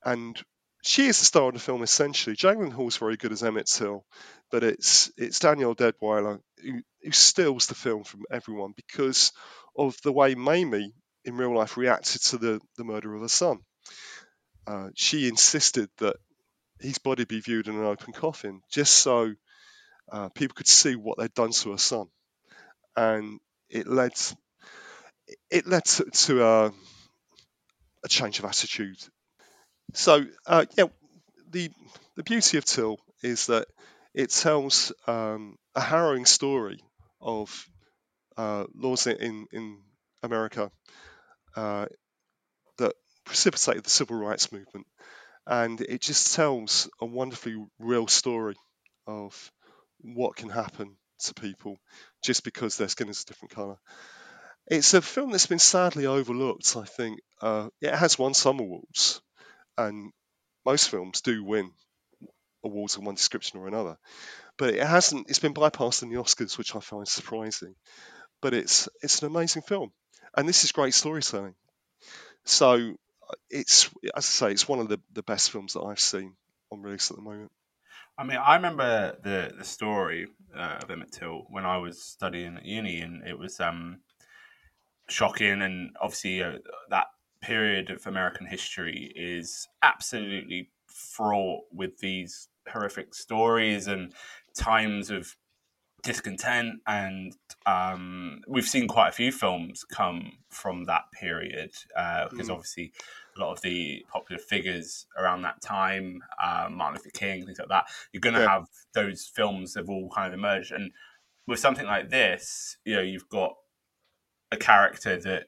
And 0.04 0.40
she 0.82 1.06
is 1.06 1.18
the 1.18 1.24
star 1.24 1.48
of 1.48 1.54
the 1.54 1.60
film 1.60 1.82
essentially. 1.82 2.36
Jake 2.36 2.58
Hall's 2.72 2.96
very 2.96 3.16
good 3.16 3.32
as 3.32 3.42
Emmett 3.42 3.66
Till, 3.66 4.04
but 4.50 4.64
it's 4.64 5.10
it's 5.16 5.38
Danielle 5.38 5.74
Deadwyler 5.74 6.40
who, 6.62 6.80
who 7.02 7.12
steals 7.12 7.66
the 7.66 7.74
film 7.74 8.04
from 8.04 8.22
everyone 8.30 8.72
because 8.76 9.32
of 9.76 9.96
the 10.02 10.12
way 10.12 10.34
Mamie 10.34 10.92
in 11.24 11.36
real 11.36 11.54
life 11.54 11.76
reacted 11.76 12.22
to 12.22 12.38
the, 12.38 12.60
the 12.76 12.84
murder 12.84 13.14
of 13.14 13.20
her 13.20 13.28
son. 13.28 13.58
Uh, 14.66 14.88
she 14.94 15.28
insisted 15.28 15.88
that 15.98 16.16
his 16.80 16.98
body 16.98 17.24
be 17.24 17.40
viewed 17.40 17.68
in 17.68 17.76
an 17.76 17.84
open 17.84 18.12
coffin 18.12 18.62
just 18.70 18.94
so 18.94 19.34
uh, 20.10 20.28
people 20.30 20.54
could 20.54 20.66
see 20.66 20.96
what 20.96 21.18
they'd 21.18 21.34
done 21.34 21.50
to 21.50 21.72
her 21.72 21.78
son, 21.78 22.06
and 22.96 23.38
it 23.68 23.86
led 23.86 24.12
it 25.50 25.66
led 25.66 25.84
to, 25.84 26.04
to 26.04 26.44
a, 26.44 26.72
a 28.04 28.08
change 28.08 28.38
of 28.38 28.44
attitude 28.44 28.98
so 29.94 30.24
uh, 30.46 30.66
yeah, 30.76 30.84
the 31.50 31.70
the 32.16 32.22
beauty 32.22 32.58
of 32.58 32.64
Till 32.64 32.98
is 33.22 33.46
that 33.46 33.66
it 34.14 34.30
tells 34.30 34.92
um, 35.06 35.56
a 35.74 35.80
harrowing 35.80 36.26
story 36.26 36.80
of 37.20 37.68
uh, 38.36 38.66
laws 38.74 39.06
in 39.06 39.46
in 39.52 39.82
America 40.22 40.70
uh, 41.56 41.86
that 42.78 42.94
precipitated 43.24 43.84
the 43.84 43.90
civil 43.90 44.16
rights 44.16 44.52
movement, 44.52 44.86
and 45.46 45.80
it 45.80 46.00
just 46.02 46.34
tells 46.36 46.90
a 47.00 47.06
wonderfully 47.06 47.56
real 47.78 48.08
story 48.08 48.56
of 49.06 49.52
what 50.00 50.36
can 50.36 50.50
happen 50.50 50.96
to 51.20 51.34
people 51.34 51.78
just 52.24 52.44
because 52.44 52.76
their 52.76 52.88
skin 52.88 53.08
is 53.08 53.22
a 53.22 53.26
different 53.26 53.52
color. 53.54 53.78
It's 54.68 54.94
a 54.94 55.02
film 55.02 55.32
that's 55.32 55.46
been 55.46 55.58
sadly 55.58 56.06
overlooked. 56.06 56.76
I 56.76 56.84
think 56.86 57.20
uh, 57.42 57.68
it 57.82 57.94
has 57.94 58.18
won 58.18 58.32
some 58.34 58.58
awards, 58.60 59.20
and 59.88 60.12
most 60.64 60.90
films 60.90 61.20
do 61.20 61.44
win 61.44 61.70
awards 62.64 62.96
in 62.96 63.04
one 63.04 63.14
description 63.14 63.58
or 63.58 63.68
another. 63.68 63.96
But 64.58 64.74
it 64.74 64.86
hasn't. 64.86 65.28
It's 65.30 65.38
been 65.38 65.54
bypassed 65.54 66.02
in 66.02 66.10
the 66.10 66.16
Oscars, 66.16 66.58
which 66.58 66.76
I 66.76 66.80
find 66.80 67.08
surprising. 67.08 67.74
But 68.42 68.54
it's 68.54 68.88
it's 69.02 69.22
an 69.22 69.28
amazing 69.28 69.62
film, 69.62 69.92
and 70.36 70.48
this 70.48 70.64
is 70.64 70.72
great 70.72 70.94
storytelling. 70.94 71.54
So 72.44 72.72
uh, 72.72 73.34
it's 73.48 73.90
as 74.14 74.24
I 74.26 74.48
say, 74.48 74.52
it's 74.52 74.68
one 74.68 74.80
of 74.80 74.88
the, 74.88 75.00
the 75.12 75.22
best 75.22 75.50
films 75.50 75.74
that 75.74 75.82
I've 75.82 76.00
seen 76.00 76.34
on 76.70 76.82
release 76.82 77.10
at 77.10 77.16
the 77.16 77.22
moment. 77.22 77.50
I 78.18 78.24
mean, 78.24 78.36
I 78.36 78.56
remember 78.56 79.16
the 79.22 79.54
the 79.56 79.64
story 79.64 80.26
uh, 80.54 80.78
of 80.82 80.90
Emmett 80.90 81.12
Till 81.12 81.46
when 81.48 81.64
I 81.64 81.78
was 81.78 82.02
studying 82.02 82.56
at 82.56 82.66
uni, 82.66 83.00
and 83.00 83.26
it 83.26 83.38
was 83.38 83.60
um, 83.60 84.00
shocking, 85.08 85.62
and 85.62 85.96
obviously 86.00 86.42
uh, 86.42 86.58
that 86.90 87.06
period 87.42 87.90
of 87.90 88.06
American 88.06 88.46
history 88.46 89.12
is 89.16 89.68
absolutely 89.82 90.70
fraught 90.86 91.62
with 91.72 91.98
these 91.98 92.48
horrific 92.68 93.14
stories 93.14 93.86
and 93.86 94.12
times 94.54 95.10
of 95.10 95.36
discontent 96.02 96.80
and 96.86 97.36
um, 97.66 98.40
we've 98.48 98.64
seen 98.64 98.88
quite 98.88 99.08
a 99.08 99.12
few 99.12 99.30
films 99.30 99.84
come 99.84 100.32
from 100.48 100.84
that 100.84 101.04
period 101.12 101.72
uh, 101.96 102.26
because 102.30 102.48
mm. 102.48 102.52
obviously 102.52 102.92
a 103.36 103.40
lot 103.40 103.52
of 103.52 103.60
the 103.60 104.04
popular 104.10 104.40
figures 104.40 105.06
around 105.18 105.42
that 105.42 105.60
time 105.60 106.22
uh, 106.42 106.68
martin 106.70 106.96
luther 106.96 107.10
king 107.10 107.44
things 107.44 107.58
like 107.58 107.68
that 107.68 107.84
you're 108.12 108.20
going 108.20 108.34
to 108.34 108.40
yeah. 108.40 108.48
have 108.48 108.66
those 108.94 109.30
films 109.34 109.74
have 109.74 109.90
all 109.90 110.08
kind 110.10 110.32
of 110.32 110.38
emerged 110.38 110.72
and 110.72 110.90
with 111.46 111.58
something 111.58 111.86
like 111.86 112.08
this 112.08 112.78
you 112.84 112.94
know 112.94 113.02
you've 113.02 113.28
got 113.28 113.54
a 114.52 114.56
character 114.56 115.18
that 115.18 115.46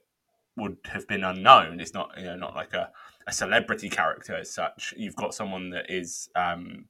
would 0.56 0.78
have 0.84 1.06
been 1.08 1.24
unknown. 1.24 1.80
It's 1.80 1.94
not 1.94 2.12
you 2.16 2.24
know 2.24 2.36
not 2.36 2.54
like 2.54 2.74
a, 2.74 2.90
a 3.26 3.32
celebrity 3.32 3.88
character 3.88 4.36
as 4.36 4.52
such. 4.52 4.94
You've 4.96 5.16
got 5.16 5.34
someone 5.34 5.70
that 5.70 5.90
is, 5.90 6.28
um, 6.34 6.86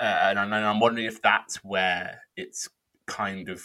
uh, 0.00 0.04
and 0.36 0.38
I'm 0.38 0.80
wondering 0.80 1.06
if 1.06 1.22
that's 1.22 1.56
where 1.64 2.22
it's 2.36 2.68
kind 3.06 3.48
of 3.48 3.62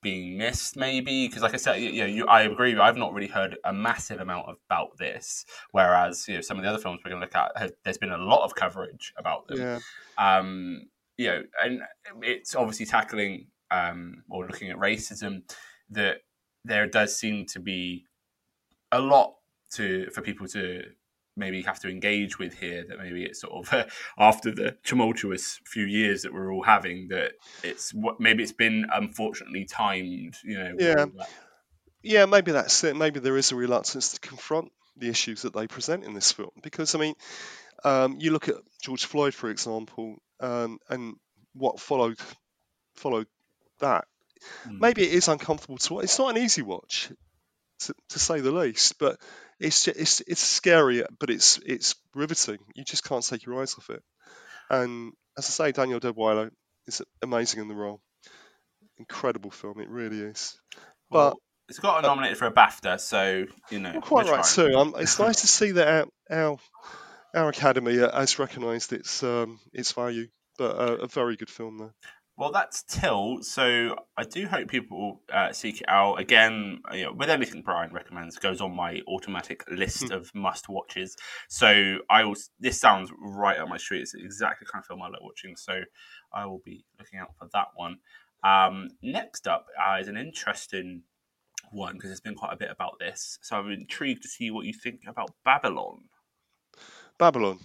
being 0.00 0.38
missed, 0.38 0.76
maybe 0.76 1.26
because, 1.26 1.42
like 1.42 1.54
I 1.54 1.58
said, 1.58 1.76
you 1.76 2.00
know, 2.00 2.06
you, 2.06 2.26
I 2.26 2.42
agree. 2.42 2.76
I've 2.76 2.96
not 2.96 3.12
really 3.12 3.28
heard 3.28 3.56
a 3.64 3.72
massive 3.72 4.20
amount 4.20 4.46
about 4.48 4.96
this, 4.98 5.44
whereas 5.72 6.26
you 6.28 6.34
know 6.34 6.40
some 6.40 6.56
of 6.56 6.62
the 6.62 6.68
other 6.68 6.78
films 6.78 7.00
we're 7.04 7.10
going 7.10 7.20
to 7.20 7.26
look 7.26 7.34
at, 7.34 7.56
has, 7.56 7.72
there's 7.84 7.98
been 7.98 8.12
a 8.12 8.18
lot 8.18 8.44
of 8.44 8.54
coverage 8.54 9.12
about 9.16 9.48
them. 9.48 9.58
Yeah. 9.58 9.78
Um, 10.18 10.88
you 11.16 11.26
know, 11.26 11.42
and 11.62 11.80
it's 12.22 12.54
obviously 12.54 12.86
tackling 12.86 13.48
um, 13.70 14.22
or 14.30 14.46
looking 14.46 14.70
at 14.70 14.76
racism 14.76 15.42
that 15.90 16.18
there 16.64 16.86
does 16.86 17.18
seem 17.18 17.44
to 17.46 17.60
be 17.60 18.04
a 18.92 19.00
lot 19.00 19.34
to 19.72 20.10
for 20.10 20.22
people 20.22 20.46
to 20.48 20.82
maybe 21.38 21.62
have 21.62 21.78
to 21.80 21.88
engage 21.88 22.38
with 22.38 22.52
here 22.54 22.84
that 22.88 22.98
maybe 22.98 23.24
it's 23.24 23.40
sort 23.40 23.52
of 23.54 23.72
uh, 23.72 23.84
after 24.18 24.50
the 24.50 24.76
tumultuous 24.84 25.60
few 25.64 25.86
years 25.86 26.22
that 26.22 26.34
we're 26.34 26.52
all 26.52 26.62
having 26.62 27.08
that 27.08 27.32
it's 27.62 27.94
what 27.94 28.20
maybe 28.20 28.42
it's 28.42 28.52
been 28.52 28.86
unfortunately 28.92 29.64
timed 29.64 30.36
you 30.42 30.58
know 30.58 30.74
yeah. 30.78 31.06
yeah 32.02 32.26
maybe 32.26 32.52
that's 32.52 32.82
it. 32.84 32.96
Maybe 32.96 33.20
there 33.20 33.36
is 33.36 33.52
a 33.52 33.56
reluctance 33.56 34.12
to 34.12 34.20
confront 34.20 34.72
the 34.96 35.08
issues 35.08 35.42
that 35.42 35.54
they 35.54 35.68
present 35.68 36.04
in 36.04 36.12
this 36.12 36.32
film. 36.32 36.50
Because 36.62 36.94
i 36.94 36.98
mean 36.98 37.14
um, 37.84 38.16
you 38.18 38.32
look 38.32 38.48
at 38.48 38.56
george 38.82 39.04
floyd 39.04 39.32
for 39.32 39.50
example 39.50 40.16
um, 40.40 40.78
and 40.90 41.14
what 41.54 41.80
followed 41.80 42.18
followed 42.94 43.28
that. 43.78 44.06
Mm. 44.66 44.80
maybe 44.80 45.02
it 45.02 45.12
is 45.12 45.28
uncomfortable 45.28 45.78
to 45.78 45.94
watch 45.94 46.04
it's 46.04 46.18
not 46.18 46.36
an 46.36 46.42
easy 46.42 46.62
watch 46.62 47.10
to, 47.80 47.94
to 48.10 48.18
say 48.18 48.40
the 48.40 48.52
least. 48.52 48.98
But 48.98 49.20
it's 49.60 49.88
it's 49.88 50.20
it's 50.20 50.40
scary, 50.40 51.04
but 51.18 51.30
it's 51.30 51.58
it's 51.64 51.94
riveting. 52.14 52.58
You 52.74 52.84
just 52.84 53.04
can't 53.04 53.24
take 53.24 53.44
your 53.44 53.60
eyes 53.60 53.74
off 53.78 53.90
it. 53.90 54.02
And 54.70 55.12
as 55.36 55.46
I 55.46 55.50
say, 55.50 55.72
Danielle 55.72 56.00
Deadwyler 56.00 56.50
is 56.86 57.02
amazing 57.22 57.60
in 57.60 57.68
the 57.68 57.74
role. 57.74 58.00
Incredible 58.98 59.50
film, 59.50 59.80
it 59.80 59.88
really 59.88 60.20
is. 60.20 60.58
Well, 61.10 61.30
but 61.30 61.38
it's 61.68 61.78
got 61.78 62.04
uh, 62.04 62.08
nominated 62.08 62.38
for 62.38 62.46
a 62.46 62.52
BAFTA, 62.52 63.00
so 63.00 63.46
you 63.70 63.78
know. 63.78 64.00
quite 64.00 64.26
right 64.26 64.44
too. 64.44 64.74
Um, 64.76 64.94
it's 64.98 65.18
nice 65.18 65.40
to 65.42 65.46
see 65.46 65.72
that 65.72 65.88
our 65.88 66.06
our, 66.30 66.58
our 67.34 67.48
academy 67.48 67.96
has 67.96 68.38
recognised 68.38 68.92
its 68.92 69.22
um, 69.22 69.60
its 69.72 69.92
value. 69.92 70.28
But 70.56 70.76
uh, 70.76 70.96
a 71.02 71.06
very 71.06 71.36
good 71.36 71.50
film, 71.50 71.78
though. 71.78 71.92
Well, 72.38 72.52
that's 72.52 72.84
Till. 72.84 73.42
So 73.42 73.96
I 74.16 74.22
do 74.22 74.46
hope 74.46 74.68
people 74.68 75.22
uh, 75.32 75.52
seek 75.52 75.80
it 75.80 75.88
out. 75.88 76.20
Again, 76.20 76.78
you 76.92 77.06
know, 77.06 77.12
with 77.12 77.30
anything 77.30 77.62
Brian 77.62 77.92
recommends, 77.92 78.38
goes 78.38 78.60
on 78.60 78.76
my 78.76 79.00
automatic 79.08 79.64
list 79.68 80.04
Hmm. 80.04 80.12
of 80.12 80.32
must 80.36 80.68
watches. 80.68 81.16
So 81.48 81.98
I 82.08 82.22
will. 82.22 82.36
This 82.60 82.78
sounds 82.80 83.10
right 83.20 83.58
up 83.58 83.68
my 83.68 83.76
street. 83.76 84.02
It's 84.02 84.14
exactly 84.14 84.66
the 84.66 84.70
kind 84.72 84.82
of 84.82 84.86
film 84.86 85.02
I 85.02 85.08
like 85.08 85.20
watching. 85.20 85.56
So 85.56 85.80
I 86.32 86.46
will 86.46 86.62
be 86.64 86.84
looking 86.96 87.18
out 87.18 87.34
for 87.36 87.48
that 87.52 87.68
one. 87.74 87.96
Um, 88.44 88.90
next 89.02 89.48
up 89.48 89.66
uh, 89.76 89.96
is 90.00 90.06
an 90.06 90.16
interesting 90.16 91.02
one 91.72 91.94
because 91.94 92.10
there's 92.10 92.20
been 92.20 92.36
quite 92.36 92.52
a 92.52 92.56
bit 92.56 92.70
about 92.70 93.00
this. 93.00 93.40
So 93.42 93.56
I'm 93.56 93.72
intrigued 93.72 94.22
to 94.22 94.28
see 94.28 94.52
what 94.52 94.64
you 94.64 94.72
think 94.72 95.00
about 95.08 95.32
Babylon. 95.44 96.04
Babylon. 97.18 97.58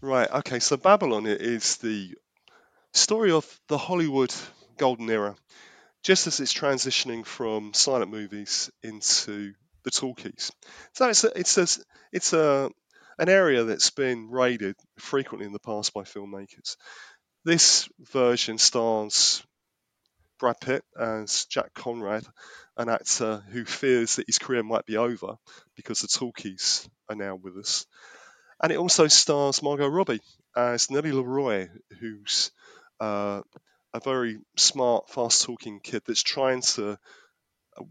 Right, 0.00 0.30
okay, 0.30 0.60
so 0.60 0.76
Babylon 0.76 1.26
is 1.26 1.78
the 1.78 2.14
story 2.96 3.30
of 3.30 3.46
the 3.68 3.78
Hollywood 3.78 4.34
golden 4.78 5.08
era, 5.10 5.36
just 6.02 6.26
as 6.26 6.40
it's 6.40 6.54
transitioning 6.54 7.24
from 7.24 7.74
silent 7.74 8.10
movies 8.10 8.70
into 8.82 9.52
the 9.84 9.90
talkies. 9.90 10.50
So 10.94 11.08
it's 11.08 11.24
a, 11.24 11.38
it's 11.38 11.58
a, 11.58 11.66
it's 12.12 12.32
a, 12.32 12.70
an 13.18 13.28
area 13.28 13.64
that's 13.64 13.90
been 13.90 14.30
raided 14.30 14.76
frequently 14.98 15.46
in 15.46 15.52
the 15.52 15.58
past 15.58 15.94
by 15.94 16.02
filmmakers. 16.02 16.76
This 17.44 17.88
version 18.00 18.58
stars 18.58 19.42
Brad 20.38 20.60
Pitt 20.60 20.84
as 20.98 21.46
Jack 21.46 21.72
Conrad, 21.74 22.24
an 22.76 22.88
actor 22.88 23.42
who 23.50 23.64
fears 23.64 24.16
that 24.16 24.26
his 24.26 24.38
career 24.38 24.62
might 24.62 24.84
be 24.84 24.96
over 24.96 25.36
because 25.76 26.00
the 26.00 26.08
talkies 26.08 26.88
are 27.08 27.16
now 27.16 27.36
with 27.36 27.56
us. 27.56 27.86
And 28.62 28.72
it 28.72 28.76
also 28.76 29.06
stars 29.06 29.62
Margot 29.62 29.88
Robbie 29.88 30.20
as 30.54 30.90
Nellie 30.90 31.12
LaRoy, 31.12 31.70
who's 32.00 32.50
uh, 33.00 33.42
a 33.94 34.00
very 34.00 34.38
smart, 34.56 35.08
fast-talking 35.10 35.80
kid 35.80 36.02
that's 36.06 36.22
trying 36.22 36.62
to 36.62 36.98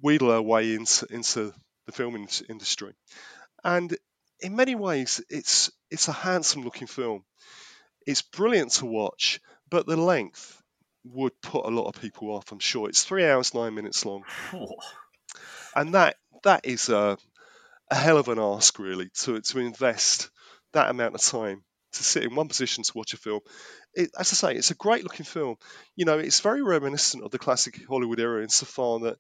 wheedle 0.02 0.32
her 0.32 0.42
way 0.42 0.74
into 0.74 1.08
into 1.10 1.54
the 1.86 1.92
film 1.92 2.16
in- 2.16 2.28
industry. 2.50 2.94
And 3.64 3.96
in 4.40 4.56
many 4.56 4.76
ways, 4.76 5.24
it's 5.30 5.72
it's 5.90 6.08
a 6.08 6.14
handsome-looking 6.14 6.88
film. 6.88 7.24
It's 8.06 8.22
brilliant 8.22 8.72
to 8.74 8.86
watch, 8.86 9.40
but 9.70 9.86
the 9.86 9.98
length 9.98 10.62
would 11.04 11.40
put 11.42 11.66
a 11.66 11.70
lot 11.70 11.88
of 11.88 12.02
people 12.02 12.32
off. 12.32 12.52
I'm 12.52 12.60
sure 12.60 12.90
it's 12.90 13.04
three 13.04 13.26
hours 13.26 13.54
nine 13.54 13.74
minutes 13.76 14.06
long, 14.06 14.24
and 15.76 15.94
that 15.94 16.16
that 16.44 16.66
is 16.66 16.90
a 16.90 17.18
a 17.92 17.96
hell 17.96 18.18
of 18.18 18.30
an 18.30 18.40
ask, 18.40 18.80
really, 18.80 19.10
to 19.22 19.42
to 19.42 19.60
invest 19.60 20.30
that 20.74 20.90
amount 20.90 21.16
of 21.16 21.22
time 21.22 21.64
to 21.94 22.04
sit 22.04 22.24
in 22.24 22.36
one 22.36 22.48
position 22.48 22.84
to 22.84 22.92
watch 22.96 23.14
a 23.14 23.18
film. 23.18 23.40
It, 23.96 24.12
as 24.18 24.32
I 24.32 24.36
say, 24.36 24.56
it's 24.58 24.72
a 24.72 24.76
great 24.76 25.04
looking 25.04 25.26
film. 25.26 25.56
You 25.96 26.06
know, 26.06 26.20
it's 26.20 26.42
very 26.42 26.62
reminiscent 26.62 27.24
of 27.24 27.32
the 27.32 27.40
classic 27.40 27.82
Hollywood 27.88 28.20
era 28.20 28.44
insofar 28.44 29.00
that 29.00 29.18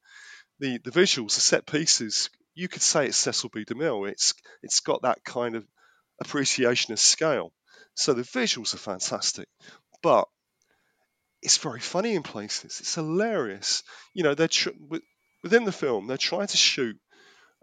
the 0.60 0.80
the 0.84 0.92
visuals, 0.92 1.36
the 1.36 1.42
set 1.42 1.66
pieces, 1.66 2.30
you 2.54 2.68
could 2.68 2.82
say 2.82 3.08
it's 3.08 3.18
Cecil 3.18 3.50
B. 3.54 3.66
DeMille. 3.66 4.10
It's 4.10 4.34
it's 4.64 4.80
got 4.82 5.04
that 5.04 5.24
kind 5.24 5.56
of 5.56 5.66
appreciation 6.22 6.94
of 6.94 7.00
scale. 7.00 7.52
So 7.96 8.14
the 8.14 8.24
visuals 8.24 8.74
are 8.74 8.80
fantastic, 8.80 9.48
but 10.04 10.28
it's 11.42 11.58
very 11.58 11.80
funny 11.80 12.16
in 12.16 12.24
places. 12.24 12.80
It's 12.80 12.96
hilarious. 12.96 13.84
You 14.14 14.24
know, 14.24 14.36
they're 14.36 14.48
tr- 14.48 14.70
within 15.44 15.66
the 15.66 15.72
film 15.72 16.08
they're 16.08 16.18
trying 16.18 16.48
to 16.48 16.58
shoot 16.58 16.98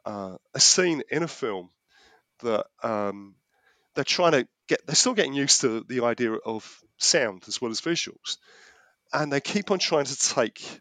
uh, 0.04 0.37
a 0.54 0.61
scene 0.61 1.02
in 1.11 1.23
a 1.23 1.28
film 1.28 1.71
that 2.40 2.66
um, 2.83 3.35
they're 3.95 4.04
trying 4.04 4.33
to 4.33 4.49
get. 4.72 4.86
They're 4.86 4.94
still 4.94 5.14
getting 5.14 5.34
used 5.34 5.60
to 5.62 5.84
the 5.88 6.04
idea 6.04 6.32
of 6.32 6.80
sound 6.98 7.44
as 7.48 7.60
well 7.60 7.70
as 7.70 7.80
visuals, 7.80 8.38
and 9.12 9.32
they 9.32 9.40
keep 9.40 9.70
on 9.70 9.78
trying 9.78 10.06
to 10.06 10.16
take 10.16 10.80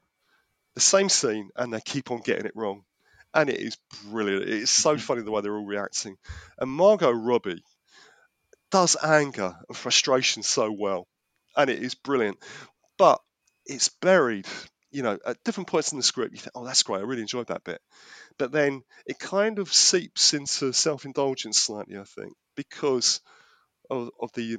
the 0.74 0.82
same 0.82 1.10
scene 1.10 1.50
and 1.56 1.74
they 1.74 1.82
keep 1.82 2.12
on 2.12 2.22
getting 2.22 2.46
it 2.46 2.56
wrong. 2.56 2.84
And 3.34 3.50
it 3.50 3.60
is 3.60 3.78
brilliant. 4.10 4.50
It's 4.50 4.72
so 4.72 4.92
mm-hmm. 4.92 5.00
funny 5.00 5.22
the 5.22 5.32
way 5.32 5.42
they're 5.42 5.56
all 5.56 5.66
reacting. 5.66 6.18
And 6.58 6.70
Margot 6.70 7.12
Robbie 7.12 7.64
does 8.72 8.98
anger 9.02 9.56
and 9.68 9.78
frustration 9.78 10.44
so 10.44 10.72
well. 10.72 11.08
And 11.56 11.70
it 11.70 11.82
is 11.82 11.96
brilliant. 11.96 12.38
But 12.98 13.20
it's 13.66 13.90
buried, 13.90 14.48
you 14.92 15.04
know, 15.04 15.18
at 15.26 15.44
different 15.44 15.68
points 15.68 15.92
in 15.92 15.98
the 15.98 16.04
script. 16.04 16.34
You 16.34 16.40
think, 16.40 16.52
oh, 16.56 16.66
that's 16.66 16.84
great. 16.84 17.00
I 17.00 17.04
really 17.04 17.22
enjoyed 17.22 17.48
that 17.48 17.64
bit. 17.64 17.82
But 18.38 18.52
then 18.52 18.84
it 19.06 19.20
kind 19.20 19.60
of 19.60 19.74
seeps 19.74 20.34
into 20.34 20.74
self 20.74 21.06
indulgence 21.06 21.58
slightly, 21.58 21.98
I 21.98 22.04
think, 22.04 22.34
because 22.56 23.22
of, 23.90 24.10
of 24.20 24.32
the 24.34 24.58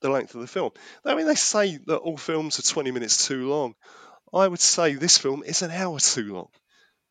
the 0.00 0.10
length 0.10 0.34
of 0.34 0.40
the 0.40 0.46
film. 0.46 0.70
I 1.04 1.14
mean, 1.14 1.26
they 1.26 1.34
say 1.34 1.78
that 1.86 1.98
all 1.98 2.16
films 2.16 2.58
are 2.58 2.62
20 2.62 2.90
minutes 2.90 3.26
too 3.26 3.48
long. 3.48 3.74
I 4.32 4.48
would 4.48 4.60
say 4.60 4.94
this 4.94 5.18
film 5.18 5.42
is 5.42 5.62
an 5.62 5.70
hour 5.70 5.98
too 5.98 6.32
long. 6.32 6.48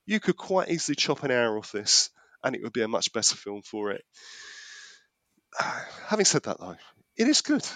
You 0.06 0.20
could 0.20 0.38
quite 0.38 0.70
easily 0.70 0.96
chop 0.96 1.24
an 1.24 1.32
hour 1.32 1.58
off 1.58 1.72
this, 1.72 2.10
and 2.44 2.56
it 2.56 2.64
would 2.64 2.74
be 2.74 2.82
a 2.82 2.88
much 2.88 3.14
better 3.14 3.36
film 3.36 3.62
for 3.62 3.92
it. 3.92 4.04
Having 6.08 6.26
said 6.26 6.44
that, 6.44 6.60
though, 6.60 6.78
it 7.16 7.28
is 7.28 7.42
good 7.42 7.68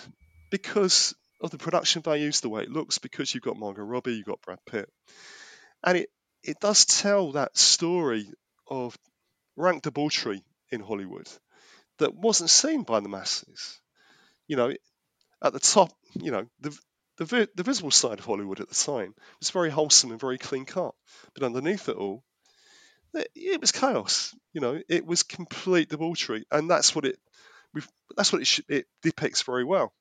because 0.50 1.14
of 1.42 1.52
the 1.52 1.58
production 1.58 2.02
values, 2.02 2.40
the 2.40 2.50
way 2.50 2.64
it 2.64 2.72
looks, 2.72 2.98
because 2.98 3.34
you've 3.34 3.44
got 3.44 3.58
Margot 3.58 3.84
Robbie, 3.84 4.14
you've 4.14 4.26
got 4.26 4.42
Brad 4.42 4.60
Pitt, 4.66 4.90
and 5.84 5.98
it 5.98 6.10
it 6.44 6.60
does 6.60 6.86
tell 6.86 7.34
that 7.34 7.58
story 7.58 8.28
of 8.68 8.98
rank 9.56 9.84
debauchery 9.84 10.44
in 10.72 10.82
Hollywood 10.82 11.30
that 12.00 12.16
wasn't 12.16 12.50
seen 12.50 12.84
by 12.84 13.00
the 13.00 13.10
masses. 13.10 13.80
You 14.48 14.58
know, 14.58 14.74
at 15.44 15.54
the 15.54 15.60
top, 15.60 15.92
you 16.16 16.32
know, 16.32 16.48
the 16.62 16.78
the, 17.18 17.50
the 17.56 17.64
visible 17.64 17.92
side 17.92 18.20
of 18.20 18.26
Hollywood 18.26 18.60
at 18.62 18.70
the 18.70 18.76
time 18.76 19.16
was 19.40 19.52
very 19.52 19.70
wholesome 19.72 20.12
and 20.12 20.20
very 20.20 20.38
clean 20.38 20.66
cut, 20.66 20.96
but 21.36 21.44
underneath 21.44 21.90
it 21.90 21.98
all, 21.98 22.24
it, 23.14 23.30
it 23.36 23.62
was 23.62 23.72
chaos. 23.72 24.36
You 24.54 24.62
know, 24.62 24.82
it 24.90 25.06
was 25.06 25.24
complete 25.24 25.90
debauchery, 25.90 26.46
and 26.52 26.70
that's 26.70 26.96
what 26.96 27.06
it 27.06 27.20
that's 28.16 28.34
what 28.34 28.42
it, 28.42 28.48
sh- 28.48 28.62
it 28.70 28.88
depicts 29.02 29.44
very 29.44 29.64
well. 29.64 29.94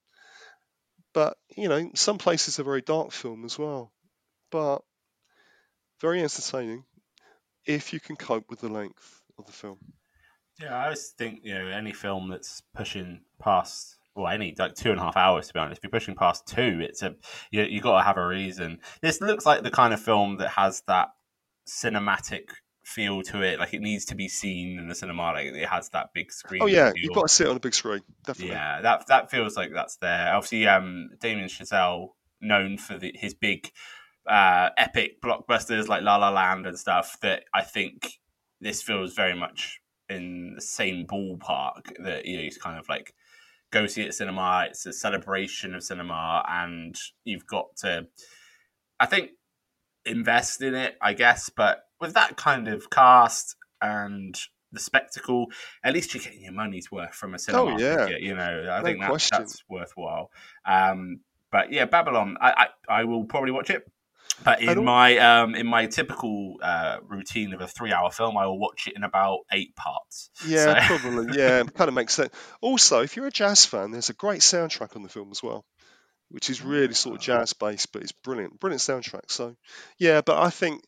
But 1.14 1.38
you 1.56 1.68
know, 1.70 1.90
some 1.94 2.18
places 2.18 2.58
are 2.60 2.64
very 2.64 2.82
dark 2.82 3.12
film 3.12 3.46
as 3.46 3.58
well, 3.58 3.94
but 4.50 4.82
very 6.00 6.22
entertaining 6.22 6.84
if 7.66 7.92
you 7.92 8.00
can 8.00 8.16
cope 8.16 8.50
with 8.50 8.60
the 8.60 8.68
length 8.68 9.22
of 9.38 9.46
the 9.46 9.52
film. 9.52 9.78
Yeah, 10.60 10.76
I 10.76 10.84
always 10.84 11.08
think 11.10 11.40
you 11.42 11.54
know 11.54 11.66
any 11.66 11.92
film 11.92 12.28
that's 12.28 12.62
pushing 12.74 13.22
past 13.40 13.96
well 14.14 14.28
any 14.28 14.54
like 14.58 14.74
two 14.74 14.90
and 14.90 15.00
a 15.00 15.02
half 15.02 15.16
hours 15.16 15.48
to 15.48 15.54
be 15.54 15.60
honest. 15.60 15.78
If 15.78 15.84
you're 15.84 15.90
pushing 15.90 16.14
past 16.14 16.46
two, 16.46 16.80
it's 16.82 17.02
a 17.02 17.14
you 17.50 17.62
you 17.62 17.80
got 17.80 17.98
to 17.98 18.04
have 18.04 18.16
a 18.16 18.26
reason. 18.26 18.80
This 19.00 19.20
looks 19.20 19.46
like 19.46 19.62
the 19.62 19.70
kind 19.70 19.94
of 19.94 20.00
film 20.00 20.38
that 20.38 20.50
has 20.50 20.82
that 20.86 21.08
cinematic 21.66 22.50
feel 22.84 23.22
to 23.22 23.42
it. 23.42 23.58
Like 23.58 23.74
it 23.74 23.80
needs 23.80 24.04
to 24.06 24.14
be 24.14 24.28
seen 24.28 24.78
in 24.78 24.88
the 24.88 24.94
cinema. 24.94 25.32
Like 25.32 25.46
it 25.46 25.68
has 25.68 25.88
that 25.90 26.10
big 26.14 26.32
screen. 26.32 26.62
Oh 26.62 26.66
yeah, 26.66 26.92
feel. 26.92 27.02
you've 27.02 27.14
got 27.14 27.28
to 27.28 27.34
sit 27.34 27.48
on 27.48 27.56
a 27.56 27.60
big 27.60 27.74
screen, 27.74 28.02
definitely. 28.24 28.54
Yeah, 28.54 28.80
that 28.82 29.06
that 29.08 29.30
feels 29.30 29.56
like 29.56 29.70
that's 29.72 29.96
there. 29.96 30.34
Obviously, 30.34 30.66
um, 30.66 31.10
Damien 31.20 31.48
Chazelle 31.48 32.08
known 32.40 32.76
for 32.76 32.98
the, 32.98 33.12
his 33.14 33.34
big 33.34 33.70
uh, 34.28 34.70
epic 34.76 35.22
blockbusters 35.22 35.88
like 35.88 36.02
La 36.02 36.16
La 36.16 36.30
Land 36.30 36.66
and 36.66 36.78
stuff. 36.78 37.18
That 37.22 37.44
I 37.54 37.62
think 37.62 38.20
this 38.60 38.82
feels 38.82 39.14
very 39.14 39.34
much 39.34 39.80
in 40.12 40.54
the 40.54 40.60
same 40.60 41.06
ballpark. 41.06 41.96
That 42.04 42.26
you 42.26 42.36
know, 42.36 42.42
he's 42.42 42.58
kind 42.58 42.78
of 42.78 42.88
like 42.88 43.14
go 43.70 43.86
see 43.86 44.02
it 44.02 44.08
at 44.08 44.14
cinema. 44.14 44.66
It's 44.68 44.86
a 44.86 44.92
celebration 44.92 45.74
of 45.74 45.82
cinema, 45.82 46.44
and 46.48 46.96
you've 47.24 47.46
got 47.46 47.76
to, 47.78 48.06
I 49.00 49.06
think, 49.06 49.30
invest 50.04 50.62
in 50.62 50.74
it. 50.74 50.96
I 51.00 51.14
guess, 51.14 51.50
but 51.50 51.84
with 52.00 52.14
that 52.14 52.36
kind 52.36 52.68
of 52.68 52.90
cast 52.90 53.56
and 53.80 54.38
the 54.72 54.80
spectacle, 54.80 55.46
at 55.84 55.94
least 55.94 56.14
you're 56.14 56.22
getting 56.22 56.42
your 56.42 56.52
money's 56.52 56.90
worth 56.90 57.14
from 57.14 57.34
a 57.34 57.38
cinema. 57.38 57.74
Oh, 57.74 57.78
yeah. 57.78 58.06
ticket, 58.06 58.22
you 58.22 58.34
know, 58.34 58.68
I 58.70 58.78
No 58.78 58.84
think 58.84 59.00
that, 59.00 59.28
that's 59.30 59.62
worthwhile. 59.68 60.30
Um, 60.64 61.20
but 61.50 61.70
yeah, 61.70 61.84
Babylon, 61.84 62.38
I, 62.40 62.66
I, 62.88 63.00
I 63.00 63.04
will 63.04 63.24
probably 63.24 63.50
watch 63.50 63.70
it. 63.70 63.86
But 64.44 64.62
in 64.62 64.84
my 64.84 65.16
um, 65.18 65.54
in 65.54 65.66
my 65.66 65.86
typical 65.86 66.56
uh, 66.62 66.98
routine 67.08 67.52
of 67.54 67.60
a 67.60 67.66
three 67.68 67.92
hour 67.92 68.10
film, 68.10 68.36
I 68.36 68.46
will 68.46 68.58
watch 68.58 68.86
it 68.88 68.94
in 68.96 69.04
about 69.04 69.40
eight 69.52 69.74
parts. 69.76 70.30
Yeah, 70.46 70.86
So- 70.88 70.98
probably. 70.98 71.38
Yeah, 71.38 71.60
it 71.60 71.74
kind 71.74 71.88
of 71.88 71.94
makes 71.94 72.14
sense. 72.14 72.32
Also, 72.60 73.00
if 73.02 73.16
you're 73.16 73.26
a 73.26 73.30
jazz 73.30 73.64
fan, 73.66 73.90
there's 73.90 74.10
a 74.10 74.14
great 74.14 74.40
soundtrack 74.40 74.96
on 74.96 75.02
the 75.02 75.08
film 75.08 75.30
as 75.30 75.42
well, 75.42 75.64
which 76.30 76.50
is 76.50 76.62
really 76.62 76.94
sort 76.94 77.16
of 77.16 77.22
jazz 77.22 77.52
based, 77.52 77.92
but 77.92 78.02
it's 78.02 78.12
brilliant, 78.12 78.58
brilliant 78.60 78.80
soundtrack. 78.82 79.28
So, 79.30 79.54
yeah, 79.98 80.20
but 80.20 80.38
I 80.38 80.50
think 80.50 80.82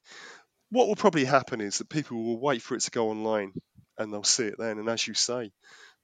what 0.70 0.88
will 0.88 0.96
probably 0.96 1.24
happen 1.24 1.60
is 1.60 1.78
that 1.78 1.88
people 1.88 2.22
will 2.22 2.40
wait 2.40 2.62
for 2.62 2.74
it 2.74 2.80
to 2.82 2.90
go 2.90 3.10
online 3.10 3.52
and 3.98 4.12
they'll 4.12 4.24
see 4.24 4.44
it 4.44 4.56
then. 4.58 4.78
And 4.78 4.88
as 4.88 5.06
you 5.06 5.14
say, 5.14 5.52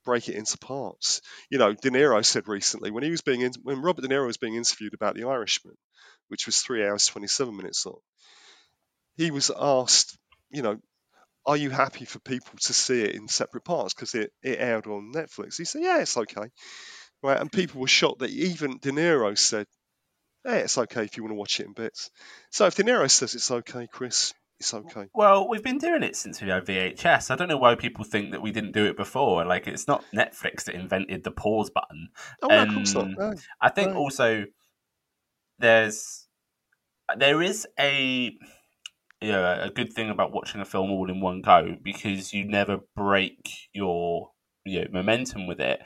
break 0.04 0.28
it 0.28 0.36
into 0.36 0.56
parts. 0.58 1.20
You 1.50 1.58
know, 1.58 1.74
De 1.74 1.90
Niro 1.90 2.24
said 2.24 2.46
recently 2.48 2.90
when 2.90 3.02
he 3.02 3.10
was 3.10 3.20
being 3.20 3.40
in, 3.40 3.52
when 3.62 3.82
Robert 3.82 4.02
De 4.02 4.08
Niro 4.08 4.26
was 4.26 4.36
being 4.36 4.54
interviewed 4.54 4.94
about 4.94 5.14
The 5.16 5.24
Irishman, 5.24 5.74
which 6.30 6.46
was 6.46 6.58
three 6.58 6.86
hours 6.86 7.06
twenty 7.06 7.26
seven 7.26 7.56
minutes 7.56 7.84
long, 7.84 8.00
he 9.16 9.30
was 9.30 9.50
asked, 9.56 10.18
you 10.50 10.62
know, 10.62 10.78
are 11.46 11.56
you 11.56 11.70
happy 11.70 12.04
for 12.04 12.18
people 12.20 12.52
to 12.62 12.72
see 12.72 13.02
it 13.02 13.14
in 13.14 13.28
separate 13.28 13.64
parts 13.64 13.94
because 13.94 14.14
it, 14.14 14.32
it 14.42 14.58
aired 14.58 14.86
on 14.86 15.12
Netflix? 15.12 15.56
He 15.56 15.64
said, 15.64 15.82
yeah, 15.82 16.00
it's 16.00 16.16
okay. 16.16 16.48
Right, 17.22 17.38
and 17.38 17.52
people 17.52 17.82
were 17.82 17.86
shocked 17.86 18.20
that 18.20 18.30
even 18.30 18.78
De 18.78 18.90
Niro 18.92 19.36
said 19.36 19.66
yeah, 20.44 20.54
it's 20.56 20.78
okay 20.78 21.04
if 21.04 21.16
you 21.16 21.22
want 21.22 21.32
to 21.32 21.38
watch 21.38 21.60
it 21.60 21.66
in 21.66 21.72
bits. 21.72 22.10
So 22.50 22.66
if 22.66 22.74
De 22.74 22.82
Niro 22.82 23.10
says 23.10 23.34
it's 23.34 23.50
okay, 23.50 23.86
Chris, 23.90 24.32
it's 24.58 24.72
okay. 24.72 25.06
Well, 25.14 25.48
we've 25.48 25.62
been 25.62 25.78
doing 25.78 26.02
it 26.02 26.16
since 26.16 26.40
we 26.40 26.48
had 26.48 26.66
VHS. 26.66 27.30
I 27.30 27.36
don't 27.36 27.48
know 27.48 27.56
why 27.56 27.74
people 27.74 28.04
think 28.04 28.32
that 28.32 28.42
we 28.42 28.50
didn't 28.50 28.72
do 28.72 28.86
it 28.86 28.96
before. 28.96 29.44
Like, 29.44 29.66
it's 29.66 29.86
not 29.86 30.04
Netflix 30.14 30.64
that 30.64 30.74
invented 30.74 31.24
the 31.24 31.30
pause 31.30 31.70
button. 31.70 32.08
Oh, 32.42 32.48
no, 32.48 32.62
of 32.62 32.74
course 32.74 32.94
not. 32.94 33.08
No, 33.16 33.34
I 33.60 33.68
think 33.70 33.92
no. 33.92 33.98
also 33.98 34.44
there's 35.60 36.26
there 37.18 37.42
is 37.42 37.66
a 37.78 38.32
you 39.22 39.32
know, 39.32 39.58
a 39.62 39.70
good 39.70 39.92
thing 39.92 40.10
about 40.10 40.32
watching 40.32 40.60
a 40.60 40.64
film 40.64 40.90
all 40.90 41.10
in 41.10 41.20
one 41.20 41.42
go 41.42 41.76
because 41.82 42.32
you 42.32 42.44
never 42.44 42.78
break 42.96 43.68
your 43.72 44.30
you 44.64 44.80
know, 44.82 44.86
momentum 44.92 45.46
with 45.46 45.60
it. 45.60 45.80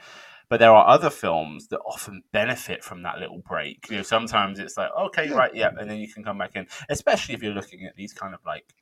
But 0.49 0.59
there 0.59 0.71
are 0.71 0.87
other 0.87 1.09
films 1.09 1.67
that 1.69 1.79
often 1.87 2.23
benefit 2.31 2.83
from 2.83 3.03
that 3.03 3.19
little 3.19 3.41
break. 3.47 3.87
You 3.89 3.97
know, 3.97 4.03
sometimes 4.03 4.59
it's 4.59 4.77
like, 4.77 4.91
okay, 4.97 5.29
right, 5.31 5.53
yeah, 5.55 5.71
and 5.77 5.89
then 5.89 5.97
you 5.97 6.11
can 6.13 6.23
come 6.23 6.37
back 6.37 6.51
in. 6.55 6.67
Especially 6.89 7.35
if 7.35 7.43
you're 7.43 7.53
looking 7.53 7.85
at 7.85 7.95
these 7.95 8.13
kind 8.13 8.33
of 8.35 8.41
like 8.45 8.73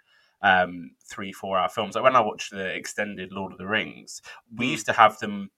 um, 0.42 0.92
three, 1.10 1.32
four 1.32 1.58
hour 1.58 1.70
films. 1.70 1.96
Like 1.96 2.04
when 2.04 2.16
I 2.18 2.22
watched 2.22 2.52
the 2.52 2.76
extended 2.76 3.32
Lord 3.32 3.54
of 3.54 3.58
the 3.60 3.68
Rings, 3.68 4.22
we 4.56 4.68
Mm. 4.68 4.72
used 4.72 4.86
to 4.88 4.94
have 4.94 5.20
them 5.20 5.52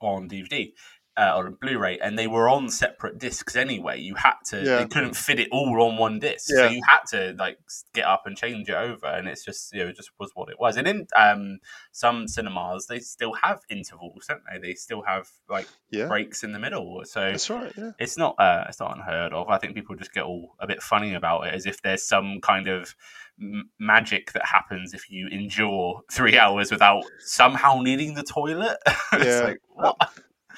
on 0.00 0.28
DVD 0.28 0.74
uh, 1.16 1.32
or 1.36 1.50
Blu-ray, 1.50 1.98
and 2.00 2.18
they 2.18 2.26
were 2.26 2.48
on 2.48 2.68
separate 2.68 3.18
discs 3.18 3.54
anyway. 3.56 4.00
You 4.00 4.14
had 4.16 4.34
to; 4.46 4.62
Yeah. 4.64 4.76
they 4.78 4.86
couldn't 4.86 5.14
fit 5.14 5.38
it 5.38 5.48
all 5.52 5.80
on 5.82 5.96
one 5.96 6.18
disc, 6.18 6.46
so 6.48 6.66
you 6.68 6.82
had 6.88 7.00
to 7.10 7.34
like 7.38 7.58
get 7.94 8.04
up 8.04 8.22
and 8.26 8.36
change 8.36 8.68
it 8.68 8.74
over. 8.74 9.06
And 9.06 9.28
it's 9.28 9.44
just 9.44 9.72
you 9.72 9.84
know, 9.84 9.90
it 9.90 9.96
just 9.96 10.10
was 10.18 10.32
what 10.34 10.48
it 10.48 10.58
was. 10.58 10.76
And 10.76 10.88
in 10.88 11.06
um, 11.16 11.58
some 11.92 12.26
cinemas, 12.26 12.86
they 12.86 12.98
still 12.98 13.32
have 13.42 13.60
intervals, 13.70 14.26
don't 14.28 14.42
they? 14.52 14.58
They 14.58 14.74
still 14.74 15.02
have 15.02 15.28
like 15.48 15.68
Yeah, 15.90 16.08
breaks 16.08 16.42
in 16.42 16.52
the 16.52 16.58
middle. 16.58 17.02
So 17.04 17.20
that's 17.30 17.48
right. 17.50 17.72
Yeah, 17.76 17.92
it's 17.98 18.18
not 18.18 18.34
uh, 18.38 18.64
it's 18.68 18.80
not 18.80 18.96
unheard 18.96 19.32
of. 19.32 19.48
I 19.48 19.58
think 19.58 19.74
people 19.74 19.94
just 19.96 20.12
get 20.12 20.24
all 20.24 20.56
a 20.58 20.66
bit 20.66 20.82
funny 20.82 21.14
about 21.14 21.46
it, 21.46 21.54
as 21.54 21.66
if 21.66 21.80
there's 21.82 22.02
some 22.06 22.40
kind 22.40 22.66
of 22.66 22.94
m- 23.40 23.70
magic 23.78 24.32
that 24.32 24.46
happens 24.46 24.94
if 24.94 25.08
you 25.10 25.28
endure 25.28 26.00
three 26.10 26.36
hours 26.44 26.72
without 26.72 27.04
somehow 27.20 27.80
needing 27.82 28.14
the 28.14 28.24
toilet. 28.24 28.78
it's 29.12 29.24
Yeah. 29.26 29.40
like 29.44 29.60
what? 29.68 29.96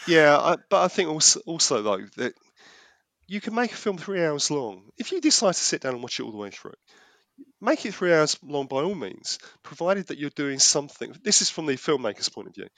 Yeah. 0.06 0.36
I, 0.38 0.56
but 0.68 0.82
I 0.82 0.88
think 0.88 1.08
also, 1.10 1.40
also 1.46 1.82
though 1.82 2.06
that 2.16 2.34
you 3.26 3.40
can 3.40 3.54
make 3.54 3.72
a 3.72 3.76
film 3.76 3.98
three 3.98 4.24
hours 4.24 4.50
long 4.50 4.90
if 4.98 5.12
you 5.12 5.20
decide 5.20 5.54
to 5.54 5.60
sit 5.60 5.82
down 5.82 5.94
and 5.94 6.02
watch 6.02 6.20
it 6.20 6.24
all 6.24 6.32
the 6.32 6.38
way 6.38 6.50
through. 6.50 6.74
Make 7.60 7.84
it 7.84 7.94
three 7.94 8.14
hours 8.14 8.38
long 8.42 8.66
by 8.66 8.82
all 8.82 8.94
means, 8.94 9.38
provided 9.62 10.06
that 10.06 10.18
you're 10.18 10.30
doing 10.30 10.58
something. 10.58 11.14
This 11.22 11.42
is 11.42 11.50
from 11.50 11.66
the 11.66 11.74
filmmaker's 11.74 12.30
point 12.30 12.48
of 12.48 12.54
view. 12.54 12.68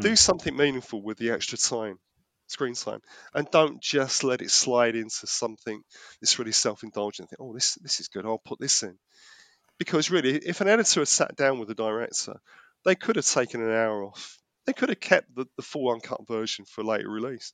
Do 0.00 0.12
Mm. 0.12 0.18
something 0.18 0.56
meaningful 0.56 1.02
with 1.02 1.18
the 1.18 1.30
extra 1.30 1.58
time, 1.58 1.98
screen 2.46 2.74
time, 2.74 3.00
and 3.32 3.50
don't 3.50 3.82
just 3.82 4.22
let 4.22 4.42
it 4.42 4.50
slide 4.50 4.94
into 4.94 5.26
something 5.26 5.82
that's 6.20 6.38
really 6.38 6.52
self-indulgent. 6.52 7.30
Think, 7.30 7.40
oh, 7.40 7.54
this 7.54 7.74
this 7.82 8.00
is 8.00 8.08
good. 8.08 8.24
I'll 8.24 8.38
put 8.38 8.60
this 8.60 8.82
in. 8.82 8.98
Because 9.78 10.10
really, 10.10 10.36
if 10.36 10.60
an 10.60 10.68
editor 10.68 11.00
had 11.00 11.08
sat 11.08 11.36
down 11.36 11.58
with 11.58 11.68
the 11.68 11.74
director, 11.74 12.34
they 12.84 12.94
could 12.94 13.16
have 13.16 13.26
taken 13.26 13.62
an 13.62 13.70
hour 13.70 14.04
off. 14.04 14.38
They 14.66 14.72
could 14.72 14.88
have 14.88 15.00
kept 15.00 15.34
the, 15.34 15.46
the 15.56 15.62
full 15.62 15.92
uncut 15.92 16.26
version 16.26 16.64
for 16.64 16.82
later 16.82 17.08
release. 17.08 17.52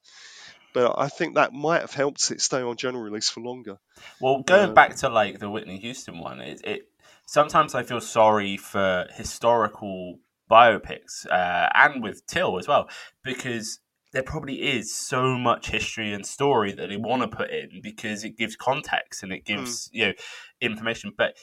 But 0.72 0.94
I 0.96 1.08
think 1.08 1.34
that 1.34 1.52
might 1.52 1.80
have 1.80 1.92
helped 1.92 2.30
it 2.30 2.40
stay 2.40 2.62
on 2.62 2.76
general 2.76 3.02
release 3.02 3.28
for 3.28 3.40
longer. 3.40 3.78
Well, 4.20 4.42
going 4.42 4.68
Um, 4.68 4.74
back 4.74 4.94
to 4.96 5.08
like 5.08 5.40
the 5.40 5.50
Whitney 5.50 5.78
Houston 5.78 6.20
one, 6.20 6.40
it, 6.40 6.60
it 6.64 6.82
sometimes 7.26 7.74
I 7.74 7.82
feel 7.82 8.00
sorry 8.00 8.56
for 8.56 9.06
historical 9.14 10.20
biopics 10.50 11.26
uh, 11.30 11.68
and 11.74 12.02
with 12.02 12.26
Till 12.26 12.58
as 12.58 12.68
well 12.68 12.88
because 13.24 13.80
there 14.12 14.22
probably 14.24 14.62
is 14.62 14.94
so 14.94 15.38
much 15.38 15.70
history 15.70 16.12
and 16.12 16.26
story 16.26 16.72
that 16.72 16.88
they 16.88 16.96
want 16.96 17.22
to 17.22 17.28
put 17.28 17.50
in 17.50 17.80
because 17.82 18.24
it 18.24 18.36
gives 18.36 18.56
context 18.56 19.22
and 19.22 19.32
it 19.32 19.44
gives 19.44 19.88
you 19.92 20.06
know 20.06 20.12
information. 20.60 21.12
But 21.16 21.36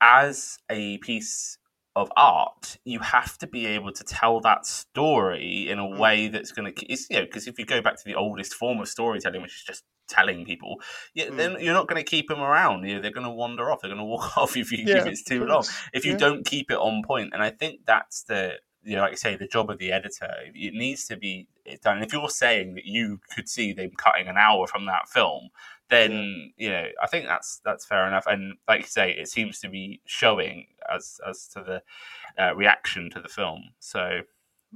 as 0.00 0.58
a 0.70 0.98
piece 0.98 1.58
of 1.94 2.10
art, 2.16 2.78
you 2.84 3.00
have 3.00 3.36
to 3.38 3.46
be 3.46 3.66
able 3.66 3.92
to 3.92 4.04
tell 4.04 4.40
that 4.40 4.66
story 4.66 5.68
in 5.68 5.78
a 5.78 5.82
Mm. 5.82 5.98
way 5.98 6.28
that's 6.28 6.52
going 6.52 6.72
to, 6.72 6.86
you 6.90 6.96
know, 7.10 7.22
because 7.22 7.46
if 7.46 7.58
you 7.58 7.66
go 7.66 7.82
back 7.82 7.96
to 7.96 8.04
the 8.04 8.14
oldest 8.14 8.54
form 8.54 8.80
of 8.80 8.88
storytelling, 8.88 9.42
which 9.42 9.56
is 9.56 9.62
just 9.64 9.84
telling 10.08 10.44
people, 10.44 10.80
yeah, 11.14 11.26
Mm. 11.26 11.36
then 11.36 11.56
you're 11.60 11.74
not 11.74 11.88
going 11.88 12.02
to 12.02 12.10
keep 12.10 12.28
them 12.28 12.40
around. 12.40 12.84
You 12.84 12.96
know, 12.96 13.02
they're 13.02 13.10
going 13.12 13.26
to 13.26 13.30
wander 13.30 13.70
off. 13.70 13.82
They're 13.82 13.90
going 13.90 13.98
to 13.98 14.04
walk 14.04 14.36
off 14.38 14.56
if 14.56 14.72
you 14.72 14.84
Yeah, 14.86 14.98
if 14.98 15.06
it's 15.06 15.22
too 15.22 15.44
long. 15.44 15.64
If 15.92 16.04
you 16.04 16.12
Yeah. 16.12 16.18
don't 16.18 16.46
keep 16.46 16.70
it 16.70 16.78
on 16.78 17.02
point, 17.02 17.34
and 17.34 17.42
I 17.42 17.50
think 17.50 17.84
that's 17.86 18.22
the 18.24 18.60
you 18.84 18.96
know, 18.96 19.02
like 19.02 19.12
I 19.12 19.14
say, 19.14 19.36
the 19.36 19.46
job 19.46 19.70
of 19.70 19.78
the 19.78 19.92
editor. 19.92 20.28
It 20.54 20.74
needs 20.74 21.06
to 21.06 21.16
be 21.16 21.46
done. 21.82 21.98
And 21.98 22.04
if 22.04 22.12
you're 22.12 22.28
saying 22.28 22.74
that 22.74 22.84
you 22.84 23.20
could 23.32 23.48
see 23.48 23.72
them 23.72 23.90
cutting 23.96 24.26
an 24.26 24.36
hour 24.36 24.66
from 24.66 24.86
that 24.86 25.08
film, 25.08 25.50
then 25.88 26.52
you 26.56 26.68
know, 26.68 26.88
I 27.00 27.06
think 27.06 27.26
that's 27.26 27.60
that's 27.64 27.86
fair 27.86 28.08
enough. 28.08 28.26
And 28.26 28.54
like 28.66 28.80
you 28.80 28.86
say, 28.88 29.12
it 29.12 29.28
seems 29.28 29.60
to 29.60 29.68
be 29.68 30.00
showing 30.04 30.66
as 30.92 31.20
as 31.28 31.46
to 31.48 31.62
the 31.62 32.42
uh, 32.42 32.54
reaction 32.54 33.10
to 33.10 33.20
the 33.20 33.28
film. 33.28 33.62
So, 33.80 34.20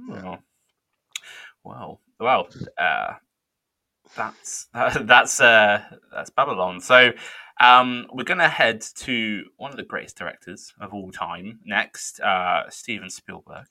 well, 0.07 0.39
well, 1.63 1.99
well, 2.19 2.47
uh, 2.77 3.13
that's 4.15 4.67
that's 4.73 5.39
uh, 5.41 5.81
that's 6.13 6.29
Babylon. 6.29 6.79
So. 6.81 7.11
Um, 7.59 8.05
we're 8.13 8.23
going 8.23 8.37
to 8.37 8.47
head 8.47 8.81
to 8.97 9.45
one 9.57 9.71
of 9.71 9.77
the 9.77 9.83
greatest 9.83 10.15
directors 10.15 10.73
of 10.79 10.93
all 10.93 11.11
time 11.11 11.59
next, 11.65 12.19
uh, 12.19 12.69
Steven 12.69 13.09
Spielberg, 13.09 13.65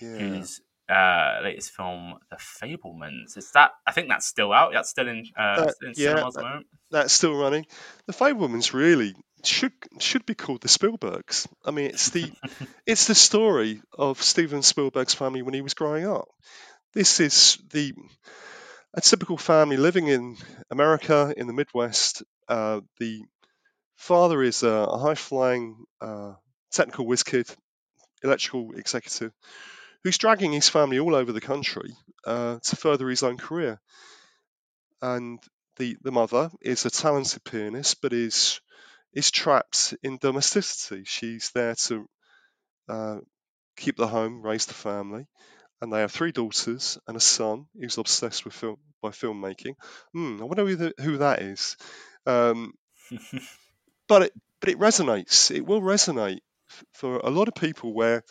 Yeah. 0.00 0.16
whose 0.18 0.60
uh, 0.88 1.40
latest 1.42 1.72
film, 1.72 2.14
The 2.30 2.36
Fabelmans. 2.36 3.36
Is 3.36 3.50
that? 3.50 3.72
I 3.88 3.90
think 3.90 4.08
that's 4.08 4.24
still 4.24 4.52
out. 4.52 4.72
That's 4.72 4.88
still 4.88 5.08
in, 5.08 5.24
uh, 5.36 5.42
Uh, 5.42 5.68
still 5.72 5.88
in 5.88 5.94
yeah, 5.96 6.08
cinemas 6.10 6.36
at 6.36 6.42
the 6.42 6.48
moment. 6.48 6.66
That's 6.92 7.12
still 7.12 7.34
running. 7.36 7.66
The 8.06 8.12
Fabelmans 8.12 8.72
really 8.72 9.16
should 9.46 9.72
should 9.98 10.26
be 10.26 10.34
called 10.34 10.62
the 10.62 10.68
Spielbergs. 10.68 11.46
I 11.64 11.70
mean, 11.70 11.86
it's 11.86 12.10
the 12.10 12.32
it's 12.86 13.06
the 13.06 13.14
story 13.14 13.82
of 13.96 14.22
Steven 14.22 14.62
Spielberg's 14.62 15.14
family 15.14 15.42
when 15.42 15.54
he 15.54 15.62
was 15.62 15.74
growing 15.74 16.06
up. 16.06 16.28
This 16.92 17.20
is 17.20 17.58
the 17.70 17.92
a 18.94 19.00
typical 19.00 19.36
family 19.36 19.76
living 19.76 20.06
in 20.06 20.36
America 20.70 21.34
in 21.36 21.46
the 21.46 21.52
Midwest. 21.52 22.22
Uh, 22.48 22.80
the 23.00 23.22
father 23.96 24.42
is 24.42 24.62
a, 24.62 24.68
a 24.68 24.98
high 24.98 25.14
flying 25.14 25.84
uh, 26.00 26.34
technical 26.70 27.06
whiz 27.06 27.22
kid, 27.22 27.48
electrical 28.22 28.72
executive, 28.76 29.32
who's 30.02 30.18
dragging 30.18 30.52
his 30.52 30.68
family 30.68 30.98
all 30.98 31.14
over 31.14 31.32
the 31.32 31.40
country 31.40 31.96
uh, 32.26 32.58
to 32.62 32.76
further 32.76 33.08
his 33.08 33.22
own 33.22 33.36
career. 33.36 33.80
And 35.02 35.40
the, 35.76 35.96
the 36.02 36.12
mother 36.12 36.50
is 36.60 36.86
a 36.86 36.90
talented 36.90 37.42
pianist, 37.44 38.00
but 38.00 38.12
is 38.12 38.60
is 39.14 39.30
trapped 39.30 39.94
in 40.02 40.18
domesticity. 40.18 41.04
She's 41.06 41.50
there 41.54 41.74
to 41.86 42.06
uh, 42.88 43.18
keep 43.76 43.96
the 43.96 44.08
home, 44.08 44.42
raise 44.42 44.66
the 44.66 44.74
family, 44.74 45.26
and 45.80 45.92
they 45.92 46.00
have 46.00 46.12
three 46.12 46.32
daughters 46.32 46.98
and 47.06 47.16
a 47.16 47.20
son 47.20 47.66
who's 47.78 47.98
obsessed 47.98 48.44
with 48.44 48.54
film 48.54 48.76
by 49.02 49.10
filmmaking. 49.10 49.74
Hmm, 50.12 50.38
I 50.40 50.44
wonder 50.44 50.66
who, 50.66 50.76
the, 50.76 50.94
who 51.00 51.18
that 51.18 51.42
is. 51.42 51.76
Um, 52.26 52.74
but 54.08 54.22
it 54.22 54.32
but 54.60 54.70
it 54.70 54.78
resonates. 54.78 55.54
It 55.54 55.66
will 55.66 55.82
resonate 55.82 56.40
for 56.94 57.18
a 57.18 57.30
lot 57.30 57.48
of 57.48 57.54
people 57.54 57.92
where 57.92 58.22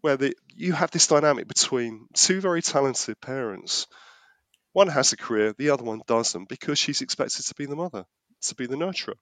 where 0.00 0.16
the, 0.16 0.34
you 0.54 0.72
have 0.72 0.90
this 0.90 1.08
dynamic 1.08 1.48
between 1.48 2.06
two 2.14 2.40
very 2.40 2.62
talented 2.62 3.20
parents. 3.20 3.86
One 4.72 4.88
has 4.88 5.12
a 5.12 5.16
career, 5.16 5.54
the 5.58 5.70
other 5.70 5.82
one 5.82 6.02
doesn't, 6.06 6.48
because 6.48 6.78
she's 6.78 7.00
expected 7.00 7.44
to 7.46 7.54
be 7.54 7.66
the 7.66 7.76
mother, 7.76 8.04
to 8.42 8.54
be 8.54 8.66
the 8.66 8.76
nurturer. 8.76 9.14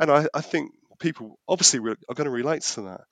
And 0.00 0.10
I, 0.10 0.26
I 0.34 0.40
think 0.40 0.72
people 0.98 1.38
obviously 1.48 1.80
re- 1.80 1.94
are 2.08 2.14
going 2.14 2.26
to 2.26 2.30
relate 2.30 2.62
to 2.62 2.82
that. 2.82 3.02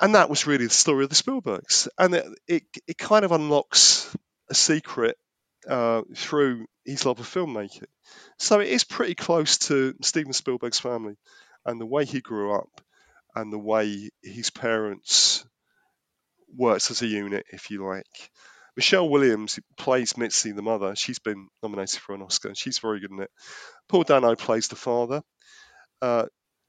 And 0.00 0.14
that 0.14 0.30
was 0.30 0.46
really 0.46 0.66
the 0.66 0.72
story 0.72 1.04
of 1.04 1.10
the 1.10 1.16
Spielbergs. 1.16 1.88
And 1.98 2.14
it, 2.14 2.26
it, 2.48 2.62
it 2.86 2.98
kind 2.98 3.24
of 3.24 3.32
unlocks 3.32 4.14
a 4.50 4.54
secret 4.54 5.16
uh, 5.68 6.02
through 6.16 6.66
his 6.84 7.06
love 7.06 7.20
of 7.20 7.26
filmmaking. 7.26 7.86
So 8.38 8.60
it 8.60 8.68
is 8.68 8.84
pretty 8.84 9.14
close 9.14 9.58
to 9.58 9.94
Steven 10.02 10.32
Spielberg's 10.32 10.80
family 10.80 11.14
and 11.64 11.80
the 11.80 11.86
way 11.86 12.04
he 12.04 12.20
grew 12.20 12.54
up 12.54 12.80
and 13.34 13.52
the 13.52 13.58
way 13.58 14.10
his 14.22 14.50
parents 14.50 15.44
worked 16.56 16.90
as 16.90 17.02
a 17.02 17.06
unit, 17.06 17.46
if 17.50 17.70
you 17.70 17.84
like. 17.84 18.30
Michelle 18.76 19.08
Williams 19.08 19.58
plays 19.76 20.16
Mitzi, 20.16 20.52
the 20.52 20.62
mother. 20.62 20.96
She's 20.96 21.20
been 21.20 21.48
nominated 21.62 22.00
for 22.00 22.14
an 22.14 22.22
Oscar, 22.22 22.54
she's 22.54 22.78
very 22.78 23.00
good 23.00 23.12
in 23.12 23.20
it. 23.20 23.30
Paul 23.88 24.02
Dano 24.02 24.34
plays 24.34 24.68
the 24.68 24.76
father. 24.76 25.22
Uh, 26.04 26.26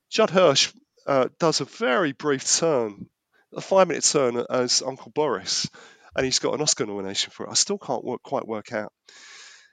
Judd 0.09 0.29
Hirsch 0.29 0.71
uh, 1.07 1.27
does 1.39 1.59
a 1.59 1.65
very 1.65 2.13
brief 2.13 2.49
turn, 2.57 3.07
a 3.53 3.59
five-minute 3.59 4.05
turn 4.05 4.41
as 4.49 4.81
Uncle 4.81 5.11
Boris, 5.13 5.69
and 6.15 6.23
he's 6.23 6.39
got 6.39 6.53
an 6.53 6.61
Oscar 6.61 6.85
nomination 6.85 7.31
for 7.31 7.45
it. 7.45 7.49
I 7.49 7.55
still 7.55 7.77
can't 7.77 8.05
work, 8.05 8.23
quite 8.23 8.47
work 8.47 8.71
out 8.71 8.93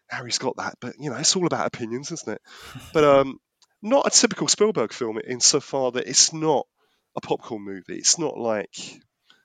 how 0.08 0.24
he's 0.24 0.38
got 0.38 0.56
that, 0.56 0.74
but 0.80 0.94
you 0.98 1.10
know, 1.10 1.16
it's 1.16 1.36
all 1.36 1.46
about 1.46 1.66
opinions, 1.66 2.10
isn't 2.10 2.32
it? 2.34 2.42
But 2.92 3.04
um, 3.04 3.38
not 3.82 4.08
a 4.08 4.10
typical 4.10 4.48
Spielberg 4.48 4.92
film 4.92 5.20
insofar 5.24 5.92
that 5.92 6.08
it's 6.08 6.32
not 6.32 6.66
a 7.16 7.20
popcorn 7.20 7.62
movie. 7.62 7.98
It's 7.98 8.18
not 8.18 8.36
like 8.36 9.00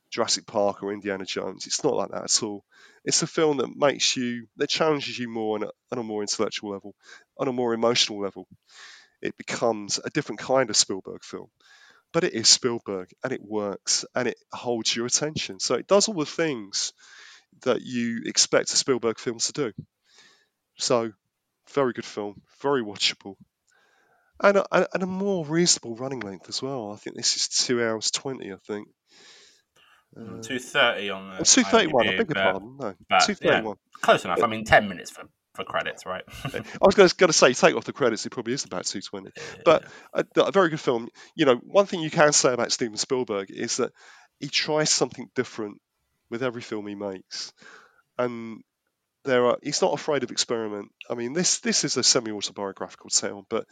Jurassic 0.09 0.47
Park 0.47 0.81
or 0.81 0.91
Indiana 0.91 1.25
Jones. 1.25 1.67
It's 1.67 1.83
not 1.83 1.95
like 1.95 2.09
that 2.09 2.23
at 2.23 2.43
all. 2.43 2.63
It's 3.05 3.21
a 3.21 3.27
film 3.27 3.57
that 3.57 3.75
makes 3.75 4.17
you, 4.17 4.47
that 4.57 4.69
challenges 4.69 5.19
you 5.19 5.29
more 5.29 5.57
on 5.57 5.63
a, 5.63 5.69
on 5.91 5.99
a 5.99 6.03
more 6.03 6.21
intellectual 6.21 6.71
level, 6.71 6.95
on 7.37 7.47
a 7.47 7.53
more 7.53 7.75
emotional 7.75 8.19
level. 8.19 8.47
It 9.21 9.37
becomes 9.37 9.99
a 10.03 10.09
different 10.09 10.39
kind 10.39 10.69
of 10.69 10.77
Spielberg 10.77 11.23
film. 11.23 11.47
But 12.13 12.23
it 12.23 12.33
is 12.33 12.47
Spielberg 12.47 13.09
and 13.23 13.33
it 13.33 13.41
works 13.43 14.05
and 14.15 14.27
it 14.27 14.37
holds 14.51 14.95
your 14.95 15.05
attention. 15.05 15.59
So 15.59 15.75
it 15.75 15.87
does 15.87 16.07
all 16.07 16.15
the 16.15 16.25
things 16.25 16.93
that 17.63 17.81
you 17.81 18.21
expect 18.25 18.71
a 18.73 18.77
Spielberg 18.77 19.19
film 19.19 19.39
to 19.39 19.51
do. 19.51 19.73
So, 20.77 21.11
very 21.73 21.93
good 21.93 22.05
film, 22.05 22.41
very 22.61 22.83
watchable, 22.83 23.35
and 24.41 24.57
a, 24.57 24.87
and 24.93 25.03
a 25.03 25.07
more 25.07 25.45
reasonable 25.45 25.95
running 25.95 26.19
length 26.19 26.49
as 26.49 26.61
well. 26.61 26.91
I 26.91 26.97
think 26.97 27.15
this 27.15 27.35
is 27.35 27.47
two 27.47 27.83
hours 27.83 28.11
twenty. 28.11 28.51
I 28.53 28.57
think. 28.67 28.87
Uh, 30.15 30.41
two 30.41 30.59
thirty 30.59 31.09
on 31.09 31.37
the. 31.37 31.43
Two 31.43 31.63
thirty 31.63 31.87
one. 31.87 32.07
I 32.07 32.17
beg 32.17 32.29
your 32.29 32.35
pardon. 32.35 32.77
No, 32.79 32.93
two 33.25 33.33
thirty 33.33 33.65
one. 33.65 33.77
Yeah, 33.77 34.01
close 34.01 34.23
enough. 34.23 34.43
I 34.43 34.47
mean, 34.47 34.65
ten 34.65 34.87
minutes 34.87 35.11
for 35.11 35.23
for 35.57 35.65
credits, 35.65 36.05
right? 36.05 36.23
I 36.45 36.61
was 36.79 36.95
going 36.95 37.09
to, 37.09 37.33
say, 37.33 37.53
take 37.53 37.75
off 37.75 37.83
the 37.83 37.91
credits, 37.91 38.25
it 38.25 38.29
probably 38.29 38.53
is 38.53 38.63
about 38.63 38.85
220. 38.85 39.31
But 39.65 39.83
a, 40.13 40.25
a, 40.37 40.51
very 40.51 40.69
good 40.69 40.79
film. 40.79 41.09
You 41.35 41.45
know, 41.45 41.55
one 41.55 41.87
thing 41.87 41.99
you 41.99 42.11
can 42.11 42.31
say 42.31 42.53
about 42.53 42.71
Steven 42.71 42.95
Spielberg 42.95 43.51
is 43.51 43.77
that 43.77 43.91
he 44.39 44.47
tries 44.47 44.89
something 44.89 45.29
different 45.35 45.81
with 46.29 46.43
every 46.43 46.61
film 46.61 46.87
he 46.87 46.95
makes, 46.95 47.51
and 48.17 48.61
there 49.25 49.45
are 49.47 49.57
he's 49.61 49.81
not 49.81 49.93
afraid 49.93 50.23
of 50.23 50.31
experiment. 50.31 50.91
I 51.09 51.15
mean, 51.15 51.33
this 51.33 51.59
this 51.59 51.83
is 51.83 51.97
a 51.97 52.03
semi-autobiographical 52.03 53.09
tale, 53.09 53.45
but 53.49 53.65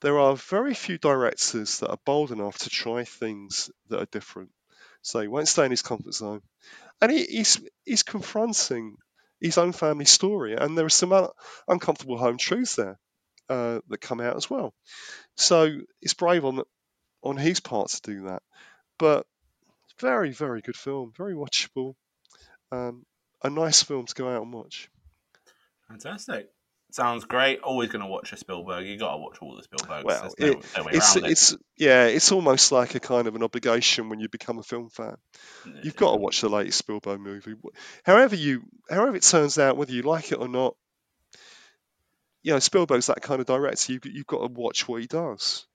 there 0.00 0.18
are 0.18 0.36
very 0.36 0.74
few 0.74 0.98
directors 0.98 1.80
that 1.80 1.90
are 1.90 1.98
bold 2.04 2.30
enough 2.30 2.58
to 2.58 2.70
try 2.70 3.04
things 3.04 3.70
that 3.88 4.00
are 4.00 4.08
different. 4.12 4.50
So 5.02 5.20
he 5.20 5.28
won't 5.28 5.48
stay 5.48 5.64
in 5.64 5.70
his 5.72 5.82
comfort 5.82 6.14
zone, 6.14 6.42
and 7.00 7.10
he, 7.10 7.24
he's 7.24 7.60
he's 7.84 8.04
confronting 8.04 8.96
his 9.42 9.58
own 9.58 9.72
family 9.72 10.04
story, 10.04 10.54
and 10.54 10.78
there 10.78 10.86
are 10.86 10.90
some 10.90 11.28
uncomfortable 11.68 12.16
home 12.16 12.38
truths 12.38 12.76
there 12.76 12.98
uh, 13.48 13.80
that 13.88 14.00
come 14.00 14.20
out 14.20 14.36
as 14.36 14.48
well. 14.48 14.72
So 15.36 15.80
it's 16.00 16.14
brave 16.14 16.44
on 16.44 16.62
on 17.22 17.36
his 17.36 17.60
part 17.60 17.88
to 17.90 18.00
do 18.02 18.24
that, 18.24 18.42
but 18.98 19.26
very 20.00 20.30
very 20.30 20.60
good 20.60 20.76
film, 20.76 21.12
very 21.16 21.34
watchable. 21.34 21.94
Um, 22.70 23.04
a 23.44 23.50
nice 23.50 23.82
film 23.82 24.06
to 24.06 24.14
go 24.14 24.28
out 24.28 24.42
and 24.42 24.52
watch. 24.52 24.88
Fantastic. 25.88 26.48
Sounds 26.92 27.24
great. 27.24 27.60
Always 27.60 27.88
going 27.88 28.02
to 28.02 28.06
watch 28.06 28.34
a 28.34 28.36
Spielberg. 28.36 28.86
You 28.86 28.98
got 28.98 29.12
to 29.12 29.16
watch 29.16 29.38
all 29.40 29.56
the 29.56 29.62
Spielbergs. 29.62 30.04
Well, 30.04 30.34
no, 30.38 30.46
it, 30.46 30.66
no 30.76 30.86
it's 30.88 31.16
it. 31.16 31.24
it's 31.24 31.56
yeah, 31.78 32.04
it's 32.04 32.30
almost 32.32 32.70
like 32.70 32.94
a 32.94 33.00
kind 33.00 33.26
of 33.26 33.34
an 33.34 33.42
obligation 33.42 34.10
when 34.10 34.20
you 34.20 34.28
become 34.28 34.58
a 34.58 34.62
film 34.62 34.90
fan. 34.90 35.16
You've 35.82 35.96
got 35.96 36.12
to 36.12 36.18
watch 36.18 36.42
the 36.42 36.50
latest 36.50 36.76
Spielberg 36.76 37.18
movie. 37.18 37.54
However 38.04 38.36
you, 38.36 38.64
however 38.90 39.16
it 39.16 39.22
turns 39.22 39.58
out, 39.58 39.78
whether 39.78 39.90
you 39.90 40.02
like 40.02 40.32
it 40.32 40.38
or 40.38 40.48
not, 40.48 40.76
you 42.42 42.52
know, 42.52 42.58
Spielberg's 42.58 43.06
that 43.06 43.22
kind 43.22 43.40
of 43.40 43.46
director. 43.46 43.94
You, 43.94 44.00
you've 44.04 44.26
got 44.26 44.46
to 44.46 44.52
watch 44.52 44.86
what 44.86 45.00
he 45.00 45.06
does. 45.06 45.66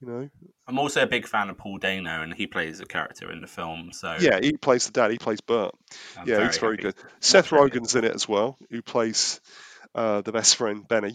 You 0.00 0.08
know. 0.08 0.30
I'm 0.66 0.78
also 0.78 1.02
a 1.02 1.06
big 1.06 1.28
fan 1.28 1.50
of 1.50 1.58
Paul 1.58 1.78
Dano, 1.78 2.22
and 2.22 2.32
he 2.32 2.46
plays 2.46 2.80
a 2.80 2.86
character 2.86 3.30
in 3.30 3.42
the 3.42 3.46
film. 3.46 3.90
So 3.92 4.16
yeah, 4.18 4.40
he 4.40 4.52
plays 4.52 4.86
the 4.86 4.92
dad. 4.92 5.10
He 5.10 5.18
plays 5.18 5.42
Burt. 5.42 5.74
I'm 6.16 6.26
yeah, 6.26 6.36
very 6.36 6.46
he's 6.46 6.58
very 6.58 6.76
good. 6.78 6.94
Seth 7.20 7.50
Rogen's 7.50 7.94
in 7.94 8.04
it 8.04 8.14
as 8.14 8.26
well, 8.26 8.56
who 8.70 8.80
plays 8.80 9.40
uh, 9.94 10.20
the 10.22 10.32
best 10.32 10.56
friend 10.56 10.86
Benny. 10.86 11.14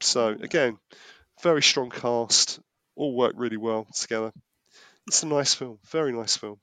So 0.00 0.28
again, 0.28 0.78
very 1.42 1.62
strong 1.62 1.90
cast. 1.90 2.60
All 2.96 3.14
work 3.14 3.34
really 3.36 3.56
well 3.56 3.86
together. 3.94 4.32
It's 5.06 5.22
a 5.22 5.26
nice 5.26 5.54
film. 5.54 5.78
Very 5.90 6.12
nice 6.12 6.36
film. 6.36 6.58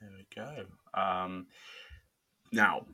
There 0.00 0.10
we 0.16 0.26
go. 0.34 1.00
Um, 1.00 1.46
now, 2.52 2.86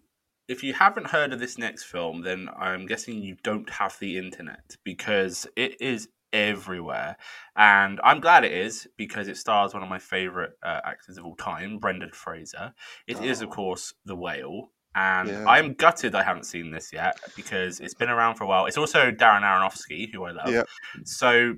if 0.49 0.63
you 0.63 0.73
haven't 0.73 1.09
heard 1.09 1.33
of 1.33 1.41
this 1.41 1.59
next 1.59 1.85
film, 1.85 2.23
then 2.23 2.49
I'm 2.57 2.87
guessing 2.87 3.23
you 3.23 3.37
don't 3.43 3.69
have 3.71 3.99
the 3.99 4.19
internet 4.19 4.77
because 4.85 5.47
it 5.57 5.81
is 5.81 6.09
everywhere. 6.33 7.17
And 7.57 8.01
I'm 8.05 8.21
glad 8.21 8.45
it 8.45 8.53
is 8.53 8.87
because 8.97 9.29
it 9.29 9.37
stars 9.37 9.75
one 9.75 9.83
of 9.83 9.89
my 9.89 9.99
favourite 9.99 10.51
uh, 10.63 10.81
actors 10.85 11.19
of 11.19 11.25
all 11.25 11.37
time, 11.37 11.79
Brendan 11.79 12.11
Fraser. 12.13 12.75
It 13.07 13.17
oh. 13.21 13.25
is, 13.25 13.43
of 13.43 13.49
oh. 13.49 13.53
course, 13.53 13.95
The 14.05 14.17
Whale. 14.17 14.71
And 14.99 15.29
yeah. 15.29 15.45
I'm 15.47 15.75
gutted 15.75 16.15
I 16.15 16.23
haven't 16.23 16.47
seen 16.47 16.71
this 16.71 16.91
yet 16.91 17.21
because 17.37 17.81
it's 17.81 17.93
been 17.93 18.09
around 18.09 18.37
for 18.37 18.45
a 18.45 18.47
while. 18.47 18.65
It's 18.65 18.79
also 18.79 19.11
Darren 19.11 19.43
Aronofsky, 19.43 20.11
who 20.11 20.25
I 20.25 20.31
love. 20.31 20.49
Yeah. 20.49 20.63
So 21.05 21.57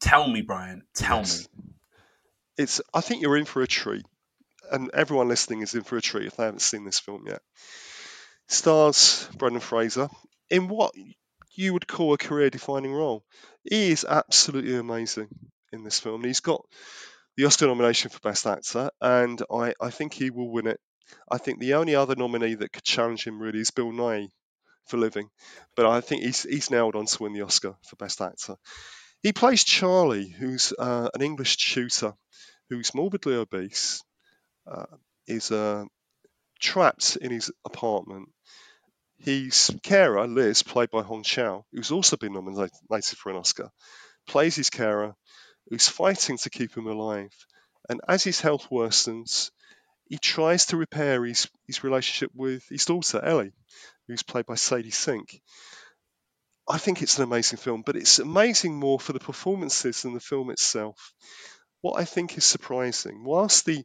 tell 0.00 0.28
me, 0.28 0.42
Brian, 0.42 0.82
tell 0.94 1.20
yes. 1.20 1.48
me. 1.56 1.64
It's. 2.58 2.82
I 2.92 3.00
think 3.00 3.22
you're 3.22 3.38
in 3.38 3.46
for 3.46 3.62
a 3.62 3.66
treat, 3.66 4.04
and 4.70 4.90
everyone 4.92 5.28
listening 5.28 5.62
is 5.62 5.74
in 5.74 5.82
for 5.82 5.96
a 5.96 6.02
treat 6.02 6.26
if 6.26 6.36
they 6.36 6.44
haven't 6.44 6.60
seen 6.60 6.84
this 6.84 6.98
film 6.98 7.24
yet. 7.26 7.40
Stars 8.48 9.26
Brendan 9.38 9.60
Fraser 9.60 10.10
in 10.50 10.68
what 10.68 10.92
you 11.54 11.72
would 11.72 11.88
call 11.88 12.12
a 12.12 12.18
career-defining 12.18 12.92
role. 12.92 13.24
He 13.64 13.92
is 13.92 14.04
absolutely 14.06 14.76
amazing 14.76 15.28
in 15.72 15.84
this 15.84 16.00
film. 16.00 16.22
He's 16.22 16.40
got 16.40 16.64
the 17.36 17.46
Oscar 17.46 17.66
nomination 17.66 18.10
for 18.10 18.20
Best 18.20 18.46
Actor, 18.46 18.90
and 19.00 19.40
I, 19.50 19.72
I 19.80 19.90
think 19.90 20.12
he 20.12 20.30
will 20.30 20.50
win 20.50 20.66
it. 20.66 20.80
I 21.30 21.38
think 21.38 21.58
the 21.58 21.74
only 21.74 21.94
other 21.94 22.16
nominee 22.16 22.54
that 22.54 22.72
could 22.72 22.84
challenge 22.84 23.24
him 23.24 23.38
really 23.38 23.60
is 23.60 23.70
Bill 23.70 23.92
Nighy 23.92 24.30
for 24.86 24.96
Living, 24.96 25.30
but 25.76 25.86
I 25.86 26.00
think 26.00 26.22
he's 26.22 26.42
he's 26.42 26.70
nailed 26.70 26.96
on 26.96 27.06
to 27.06 27.22
win 27.22 27.32
the 27.32 27.42
Oscar 27.42 27.76
for 27.86 27.96
Best 27.96 28.20
Actor. 28.20 28.56
He 29.22 29.32
plays 29.32 29.64
Charlie, 29.64 30.28
who's 30.28 30.72
uh, 30.78 31.10
an 31.12 31.22
English 31.22 31.56
tutor 31.56 32.14
who's 32.70 32.94
morbidly 32.94 33.34
obese, 33.34 34.02
uh, 34.66 34.86
is 35.26 35.50
uh, 35.50 35.84
trapped 36.60 37.16
in 37.16 37.30
his 37.30 37.50
apartment 37.64 38.28
his 39.18 39.76
carer, 39.82 40.28
Liz, 40.28 40.62
played 40.62 40.90
by 40.90 41.02
Hong 41.02 41.24
Chau, 41.24 41.64
who's 41.72 41.90
also 41.90 42.16
been 42.16 42.34
nominated 42.34 43.18
for 43.18 43.30
an 43.30 43.36
Oscar, 43.36 43.70
plays 44.26 44.54
his 44.54 44.70
carer 44.70 45.14
who's 45.68 45.88
fighting 45.88 46.38
to 46.38 46.50
keep 46.50 46.76
him 46.76 46.86
alive. 46.86 47.32
And 47.88 48.00
as 48.06 48.22
his 48.22 48.40
health 48.40 48.68
worsens, 48.70 49.50
he 50.08 50.18
tries 50.18 50.66
to 50.66 50.76
repair 50.76 51.24
his, 51.24 51.48
his 51.66 51.84
relationship 51.84 52.30
with 52.34 52.64
his 52.68 52.84
daughter, 52.84 53.20
Ellie, 53.22 53.52
who's 54.06 54.22
played 54.22 54.46
by 54.46 54.54
Sadie 54.54 54.90
Sink. 54.90 55.40
I 56.68 56.78
think 56.78 57.02
it's 57.02 57.18
an 57.18 57.24
amazing 57.24 57.58
film, 57.58 57.82
but 57.84 57.96
it's 57.96 58.18
amazing 58.18 58.78
more 58.78 59.00
for 59.00 59.12
the 59.12 59.20
performances 59.20 60.02
than 60.02 60.14
the 60.14 60.20
film 60.20 60.50
itself. 60.50 61.14
What 61.80 62.00
I 62.00 62.04
think 62.04 62.36
is 62.36 62.44
surprising, 62.44 63.24
whilst 63.24 63.64
the 63.64 63.84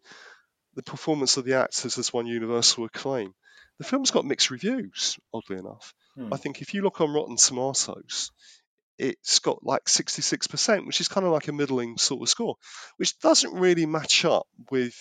the 0.76 0.84
performance 0.84 1.38
of 1.38 1.46
the 1.46 1.54
actors 1.54 1.96
has 1.96 2.12
won 2.12 2.26
universal 2.26 2.86
acclaim, 2.86 3.34
the 3.78 3.84
film's 3.84 4.12
got 4.12 4.26
mixed 4.26 4.50
reviews, 4.50 5.18
oddly 5.34 5.58
enough. 5.58 5.94
Hmm. 6.16 6.34
I 6.34 6.38
think 6.38 6.62
if 6.62 6.74
you 6.74 6.82
look 6.82 7.02
on 7.02 7.14
Rotten 7.14 7.38
Tomatoes, 7.38 8.32
it's 8.98 9.40
got 9.40 9.64
like 9.64 9.86
66%, 9.86 10.86
which 10.86 11.02
is 11.02 11.08
kind 11.08 11.26
of 11.26 11.34
like 11.34 11.48
a 11.48 11.54
middling 11.54 11.98
sort 11.98 12.22
of 12.22 12.30
score, 12.30 12.56
which 12.98 13.18
doesn't 13.20 13.54
really 13.54 13.86
match 13.86 14.26
up 14.26 14.48
with, 14.72 14.96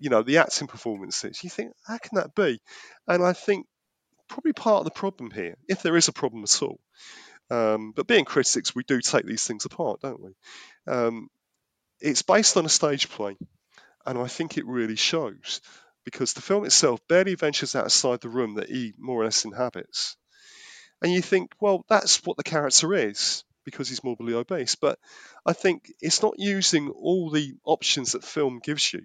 you 0.00 0.08
know, 0.10 0.22
the 0.22 0.38
acting 0.38 0.66
performances. 0.66 1.44
You 1.44 1.50
think, 1.50 1.72
how 1.86 1.98
can 1.98 2.16
that 2.16 2.34
be? 2.34 2.58
And 3.06 3.22
I 3.22 3.34
think 3.34 3.66
probably 4.28 4.54
part 4.54 4.78
of 4.80 4.84
the 4.84 4.90
problem 4.90 5.30
here, 5.30 5.56
if 5.68 5.82
there 5.82 5.96
is 5.96 6.08
a 6.08 6.12
problem 6.12 6.42
at 6.42 6.62
all, 6.62 6.80
um, 7.50 7.92
but 7.94 8.06
being 8.06 8.24
critics, 8.24 8.74
we 8.74 8.82
do 8.84 9.00
take 9.00 9.26
these 9.26 9.46
things 9.46 9.66
apart, 9.66 10.00
don't 10.00 10.20
we? 10.20 10.32
Um, 10.86 11.28
it's 12.00 12.22
based 12.22 12.56
on 12.56 12.64
a 12.64 12.70
stage 12.70 13.10
play, 13.10 13.36
and 14.06 14.18
I 14.18 14.26
think 14.26 14.56
it 14.56 14.66
really 14.66 14.96
shows 14.96 15.60
because 16.04 16.32
the 16.32 16.40
film 16.40 16.64
itself 16.64 17.00
barely 17.08 17.34
ventures 17.34 17.76
outside 17.76 18.20
the 18.20 18.30
room 18.30 18.54
that 18.54 18.70
he 18.70 18.94
more 18.98 19.20
or 19.20 19.24
less 19.24 19.44
inhabits. 19.44 20.16
And 21.02 21.12
you 21.12 21.20
think, 21.20 21.52
well, 21.60 21.84
that's 21.88 22.24
what 22.24 22.38
the 22.38 22.42
character 22.42 22.94
is 22.94 23.44
because 23.64 23.88
he's 23.88 24.02
morbidly 24.02 24.34
obese. 24.34 24.76
But 24.76 24.98
I 25.44 25.52
think 25.52 25.92
it's 26.00 26.22
not 26.22 26.34
using 26.38 26.88
all 26.88 27.30
the 27.30 27.54
options 27.64 28.12
that 28.12 28.24
film 28.24 28.60
gives 28.62 28.92
you 28.92 29.02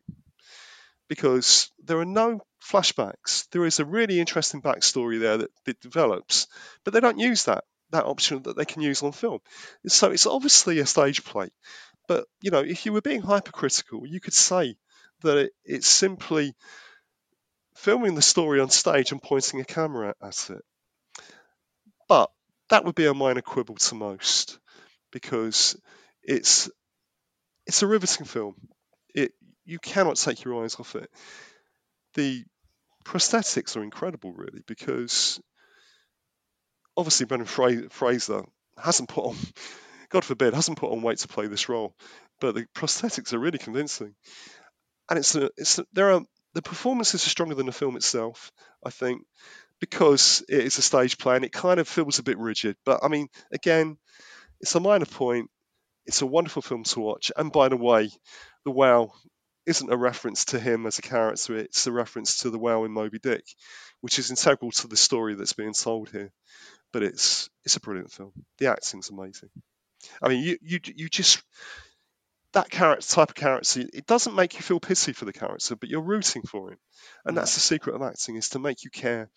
because 1.07 1.71
there 1.83 1.99
are 1.99 2.05
no 2.05 2.41
flashbacks. 2.63 3.47
There 3.51 3.65
is 3.65 3.79
a 3.79 3.85
really 3.85 4.19
interesting 4.19 4.61
backstory 4.61 5.19
there 5.19 5.37
that, 5.37 5.51
that 5.65 5.81
develops, 5.81 6.47
but 6.83 6.93
they 6.93 6.99
don't 6.99 7.19
use 7.19 7.45
that 7.45 7.63
that 7.91 8.05
option 8.05 8.41
that 8.43 8.57
they 8.57 8.65
can 8.65 8.81
use 8.81 9.03
on 9.03 9.11
film. 9.11 9.39
So 9.87 10.11
it's 10.11 10.25
obviously 10.25 10.79
a 10.79 10.85
stage 10.85 11.23
play. 11.23 11.49
But 12.07 12.25
you 12.41 12.51
know, 12.51 12.61
if 12.61 12.85
you 12.85 12.93
were 12.93 13.01
being 13.01 13.21
hypercritical, 13.21 14.07
you 14.07 14.19
could 14.19 14.33
say 14.33 14.75
that 15.21 15.37
it, 15.37 15.51
it's 15.63 15.87
simply 15.87 16.55
filming 17.75 18.15
the 18.15 18.21
story 18.21 18.59
on 18.59 18.69
stage 18.69 19.11
and 19.11 19.21
pointing 19.21 19.59
a 19.61 19.65
camera 19.65 20.15
at 20.21 20.49
it. 20.49 20.63
But 22.07 22.31
that 22.69 22.85
would 22.85 22.95
be 22.95 23.05
a 23.05 23.13
minor 23.13 23.41
quibble 23.41 23.75
to 23.75 23.95
most 23.95 24.59
because 25.11 25.79
it's 26.23 26.69
it's 27.67 27.81
a 27.81 27.87
riveting 27.87 28.25
film. 28.25 28.55
You 29.65 29.79
cannot 29.79 30.17
take 30.17 30.43
your 30.43 30.63
eyes 30.63 30.75
off 30.79 30.95
it. 30.95 31.09
The 32.15 32.43
prosthetics 33.05 33.75
are 33.77 33.83
incredible, 33.83 34.33
really, 34.33 34.61
because 34.67 35.39
obviously 36.97 37.25
Brendan 37.25 37.47
Fraser 37.89 38.43
hasn't 38.77 39.09
put 39.09 39.25
on, 39.25 39.35
God 40.09 40.23
forbid, 40.25 40.53
hasn't 40.53 40.77
put 40.79 40.91
on 40.91 41.01
weight 41.01 41.19
to 41.19 41.27
play 41.27 41.47
this 41.47 41.69
role, 41.69 41.95
but 42.39 42.55
the 42.55 42.65
prosthetics 42.75 43.33
are 43.33 43.39
really 43.39 43.57
convincing. 43.57 44.15
and 45.09 45.19
it's 45.19 45.35
a, 45.35 45.49
it's 45.57 45.79
a, 45.79 45.85
there 45.93 46.11
are 46.13 46.21
the 46.53 46.61
performances 46.61 47.25
are 47.25 47.29
stronger 47.29 47.55
than 47.55 47.65
the 47.65 47.71
film 47.71 47.95
itself. 47.97 48.51
I 48.85 48.89
think 48.89 49.23
because 49.81 50.43
it 50.47 50.59
is 50.63 50.77
a 50.77 50.81
stage 50.81 51.17
play 51.17 51.35
and 51.35 51.45
it 51.45 51.51
kind 51.51 51.79
of 51.79 51.87
feels 51.87 52.19
a 52.19 52.23
bit 52.23 52.37
rigid. 52.37 52.77
But 52.85 53.01
I 53.03 53.09
mean, 53.09 53.27
again, 53.51 53.97
it's 54.61 54.75
a 54.75 54.79
minor 54.79 55.05
point. 55.05 55.49
It's 56.05 56.21
a 56.21 56.25
wonderful 56.25 56.61
film 56.61 56.83
to 56.85 56.99
watch. 57.01 57.31
And 57.35 57.51
by 57.51 57.69
the 57.69 57.77
way, 57.77 58.09
the 58.63 58.71
whale 58.71 59.13
isn't 59.65 59.91
a 59.91 59.97
reference 59.97 60.45
to 60.45 60.59
him 60.59 60.85
as 60.85 60.99
a 60.99 61.01
character. 61.01 61.55
It's 61.57 61.87
a 61.87 61.91
reference 61.91 62.39
to 62.39 62.49
the 62.49 62.59
whale 62.59 62.85
in 62.85 62.91
Moby 62.91 63.19
Dick, 63.19 63.45
which 64.01 64.19
is 64.19 64.29
integral 64.29 64.71
to 64.71 64.87
the 64.87 64.97
story 64.97 65.35
that's 65.35 65.53
being 65.53 65.73
told 65.73 66.09
here. 66.09 66.31
But 66.93 67.03
it's 67.03 67.49
it's 67.63 67.75
a 67.75 67.81
brilliant 67.81 68.11
film. 68.11 68.31
The 68.59 68.67
acting's 68.67 69.09
amazing. 69.09 69.49
I 70.21 70.29
mean, 70.29 70.43
you 70.43 70.57
you 70.61 70.79
you 70.95 71.09
just 71.09 71.43
that 72.53 72.69
character 72.69 73.15
type 73.15 73.29
of 73.29 73.35
character. 73.35 73.83
It 73.93 74.05
doesn't 74.05 74.35
make 74.35 74.53
you 74.53 74.61
feel 74.61 74.79
pity 74.79 75.13
for 75.13 75.25
the 75.25 75.33
character, 75.33 75.75
but 75.75 75.89
you're 75.89 76.01
rooting 76.01 76.43
for 76.43 76.71
him, 76.71 76.77
and 77.25 77.35
that's 77.35 77.55
the 77.55 77.59
secret 77.59 77.95
of 77.95 78.01
acting: 78.01 78.35
is 78.37 78.49
to 78.49 78.59
make 78.59 78.83
you 78.83 78.89
care 78.89 79.29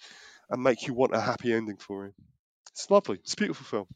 and 0.50 0.62
make 0.62 0.86
you 0.86 0.94
want 0.94 1.14
a 1.14 1.20
happy 1.20 1.52
ending 1.52 1.76
for 1.76 2.06
him. 2.06 2.14
It's 2.70 2.90
lovely. 2.90 3.16
It's 3.16 3.34
a 3.34 3.36
beautiful 3.36 3.66
film. 3.66 3.86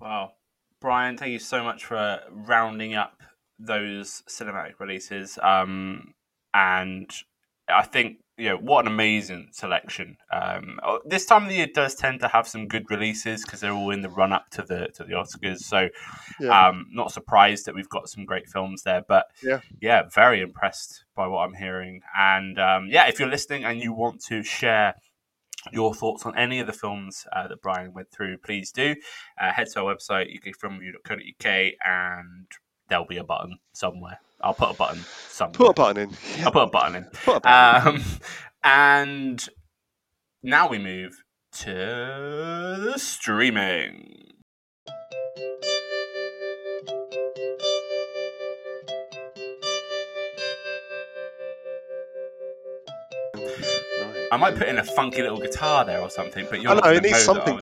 Wow. 0.00 0.32
Brian, 0.80 1.16
thank 1.16 1.30
you 1.30 1.38
so 1.38 1.62
much 1.62 1.84
for 1.84 2.20
rounding 2.28 2.94
up 2.94 3.22
those 3.64 4.22
cinematic 4.28 4.80
releases. 4.80 5.38
Um, 5.42 6.14
and 6.54 7.10
I 7.68 7.82
think 7.82 8.18
you 8.38 8.48
know 8.48 8.56
what 8.56 8.86
an 8.86 8.92
amazing 8.92 9.48
selection. 9.52 10.16
Um, 10.32 10.80
oh, 10.82 11.00
this 11.04 11.26
time 11.26 11.44
of 11.44 11.48
the 11.48 11.56
year 11.56 11.68
does 11.72 11.94
tend 11.94 12.20
to 12.20 12.28
have 12.28 12.48
some 12.48 12.66
good 12.66 12.90
releases 12.90 13.44
because 13.44 13.60
they're 13.60 13.72
all 13.72 13.90
in 13.90 14.00
the 14.00 14.08
run 14.08 14.32
up 14.32 14.48
to 14.50 14.62
the 14.62 14.88
to 14.94 15.04
the 15.04 15.12
Oscars. 15.12 15.60
So, 15.60 15.88
yeah. 16.40 16.68
um, 16.68 16.86
not 16.90 17.12
surprised 17.12 17.66
that 17.66 17.74
we've 17.74 17.88
got 17.88 18.08
some 18.08 18.24
great 18.24 18.48
films 18.48 18.82
there. 18.82 19.02
But 19.06 19.26
yeah, 19.42 19.60
yeah, 19.80 20.02
very 20.12 20.40
impressed 20.40 21.04
by 21.14 21.26
what 21.26 21.40
I'm 21.40 21.54
hearing. 21.54 22.00
And 22.18 22.58
um, 22.58 22.88
yeah, 22.88 23.06
if 23.08 23.20
you're 23.20 23.28
listening 23.28 23.64
and 23.64 23.80
you 23.80 23.92
want 23.92 24.22
to 24.24 24.42
share 24.42 24.94
your 25.70 25.94
thoughts 25.94 26.26
on 26.26 26.36
any 26.36 26.58
of 26.58 26.66
the 26.66 26.72
films 26.72 27.26
uh, 27.32 27.46
that 27.46 27.62
Brian 27.62 27.92
went 27.92 28.10
through, 28.10 28.38
please 28.38 28.72
do. 28.72 28.96
Uh, 29.40 29.52
head 29.52 29.68
to 29.68 29.84
our 29.84 29.94
website, 29.94 30.26
ukfilmreview.co.uk, 30.36 31.72
and 31.84 32.46
there'll 32.92 33.06
be 33.06 33.16
a 33.16 33.24
button 33.24 33.58
somewhere. 33.72 34.20
I'll 34.42 34.52
put 34.52 34.72
a 34.72 34.74
button 34.74 35.02
somewhere. 35.28 35.54
Put 35.54 35.70
a 35.70 35.72
button 35.72 36.02
in. 36.02 36.10
Yeah. 36.36 36.44
I'll 36.44 36.52
put 36.52 36.62
a 36.64 36.66
button 36.66 36.96
in. 36.96 37.04
Put 37.24 37.36
a 37.36 37.40
button 37.40 37.86
um, 37.88 37.96
in. 37.96 38.02
And 38.62 39.48
now 40.42 40.68
we 40.68 40.78
move 40.78 41.24
to 41.60 41.70
the 41.72 42.98
streaming. 42.98 44.18
I 54.30 54.36
might 54.36 54.56
put 54.56 54.68
in 54.68 54.78
a 54.78 54.84
funky 54.84 55.22
little 55.22 55.38
guitar 55.38 55.86
there 55.86 56.00
or 56.00 56.10
something, 56.10 56.46
but 56.50 56.60
you're 56.60 56.72
I 56.72 56.74
know, 56.74 56.92
it 56.92 57.02
needs 57.02 57.22
something. 57.22 57.61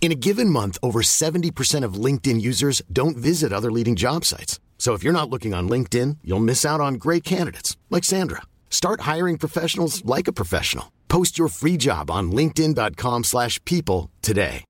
In 0.00 0.12
a 0.12 0.14
given 0.14 0.50
month, 0.50 0.78
over 0.84 1.02
70% 1.02 1.84
of 1.84 1.94
LinkedIn 1.94 2.40
users 2.40 2.80
don't 2.92 3.16
visit 3.16 3.52
other 3.52 3.72
leading 3.72 3.96
job 3.96 4.24
sites. 4.24 4.60
So 4.78 4.94
if 4.94 5.02
you're 5.02 5.12
not 5.12 5.28
looking 5.30 5.52
on 5.52 5.68
LinkedIn, 5.68 6.18
you'll 6.22 6.38
miss 6.38 6.64
out 6.64 6.80
on 6.80 6.94
great 6.94 7.24
candidates 7.24 7.76
like 7.90 8.04
Sandra. 8.04 8.42
Start 8.70 9.00
hiring 9.00 9.36
professionals 9.36 10.04
like 10.04 10.28
a 10.28 10.32
professional. 10.32 10.92
Post 11.08 11.38
your 11.38 11.48
free 11.48 11.76
job 11.76 12.08
on 12.08 12.30
linkedin.com/people 12.30 14.10
today. 14.22 14.64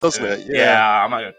Doesn't 0.00 0.24
it? 0.24 0.46
Yeah, 0.46 0.58
yeah 0.62 1.04
I'm 1.04 1.10
like, 1.10 1.34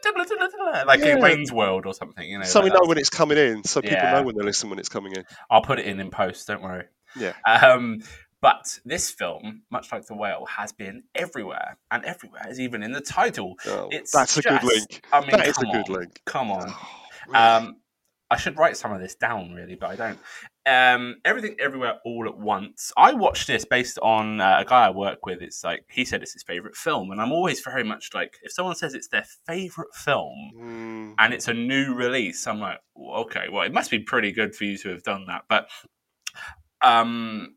like 0.85 0.99
yeah. 0.99 1.15
in 1.15 1.21
Wayne's 1.21 1.51
World 1.51 1.85
or 1.85 1.93
something, 1.93 2.29
you 2.29 2.39
know. 2.39 2.43
So 2.43 2.59
like 2.59 2.73
we 2.73 2.79
know 2.79 2.85
when 2.87 2.97
it's 2.97 3.09
coming 3.09 3.37
in, 3.37 3.63
so 3.63 3.81
people 3.81 3.97
yeah. 3.97 4.11
know 4.11 4.23
when 4.23 4.35
they 4.35 4.43
listen 4.43 4.69
when 4.69 4.79
it's 4.79 4.89
coming 4.89 5.13
in. 5.13 5.23
I'll 5.49 5.61
put 5.61 5.79
it 5.79 5.85
in 5.85 5.99
in 6.01 6.11
post, 6.11 6.47
don't 6.47 6.61
worry. 6.61 6.85
Yeah. 7.17 7.33
Um, 7.45 8.01
but 8.41 8.79
this 8.85 9.09
film, 9.09 9.63
much 9.69 9.91
like 9.91 10.05
The 10.05 10.15
Whale, 10.15 10.45
has 10.45 10.71
been 10.71 11.03
everywhere, 11.15 11.77
and 11.91 12.03
everywhere 12.05 12.47
is 12.49 12.59
even 12.59 12.83
in 12.83 12.91
the 12.91 13.01
title. 13.01 13.55
Oh, 13.65 13.89
it's 13.91 14.11
that's 14.11 14.35
just, 14.35 14.45
a 14.45 14.49
good 14.49 14.63
link. 14.63 15.05
I 15.11 15.21
mean, 15.21 15.31
that 15.31 15.47
is 15.47 15.57
a 15.57 15.67
on, 15.67 15.73
good 15.73 15.89
link. 15.89 16.21
Come 16.25 16.51
on. 16.51 16.73
Oh, 17.29 17.33
um, 17.33 17.77
I 18.31 18.37
should 18.37 18.57
write 18.57 18.77
some 18.77 18.93
of 18.93 19.01
this 19.01 19.15
down, 19.15 19.53
really, 19.53 19.75
but 19.75 19.89
I 19.89 19.95
don't. 19.95 20.19
Um, 20.65 21.15
Everything, 21.25 21.55
Everywhere, 21.59 21.95
All 22.05 22.27
at 22.27 22.37
Once. 22.37 22.91
I 22.95 23.13
watched 23.13 23.47
this 23.47 23.65
based 23.65 23.97
on 23.99 24.39
uh, 24.39 24.57
a 24.59 24.65
guy 24.65 24.85
I 24.85 24.89
work 24.91 25.25
with. 25.25 25.41
It's 25.41 25.63
like 25.63 25.85
he 25.89 26.05
said 26.05 26.21
it's 26.21 26.33
his 26.33 26.43
favorite 26.43 26.75
film, 26.75 27.11
and 27.11 27.19
I'm 27.19 27.31
always 27.31 27.59
very 27.59 27.83
much 27.83 28.11
like 28.13 28.37
if 28.43 28.51
someone 28.51 28.75
says 28.75 28.93
it's 28.93 29.07
their 29.07 29.25
favorite 29.47 29.95
film 29.95 30.51
mm. 30.55 31.15
and 31.17 31.33
it's 31.33 31.47
a 31.47 31.53
new 31.53 31.95
release, 31.95 32.45
I'm 32.45 32.59
like, 32.59 32.79
okay, 32.97 33.47
well, 33.51 33.63
it 33.63 33.73
must 33.73 33.89
be 33.89 33.99
pretty 33.99 34.31
good 34.31 34.55
for 34.55 34.63
you 34.63 34.77
to 34.77 34.89
have 34.89 35.03
done 35.03 35.25
that. 35.25 35.45
But 35.49 35.69
um, 36.81 37.55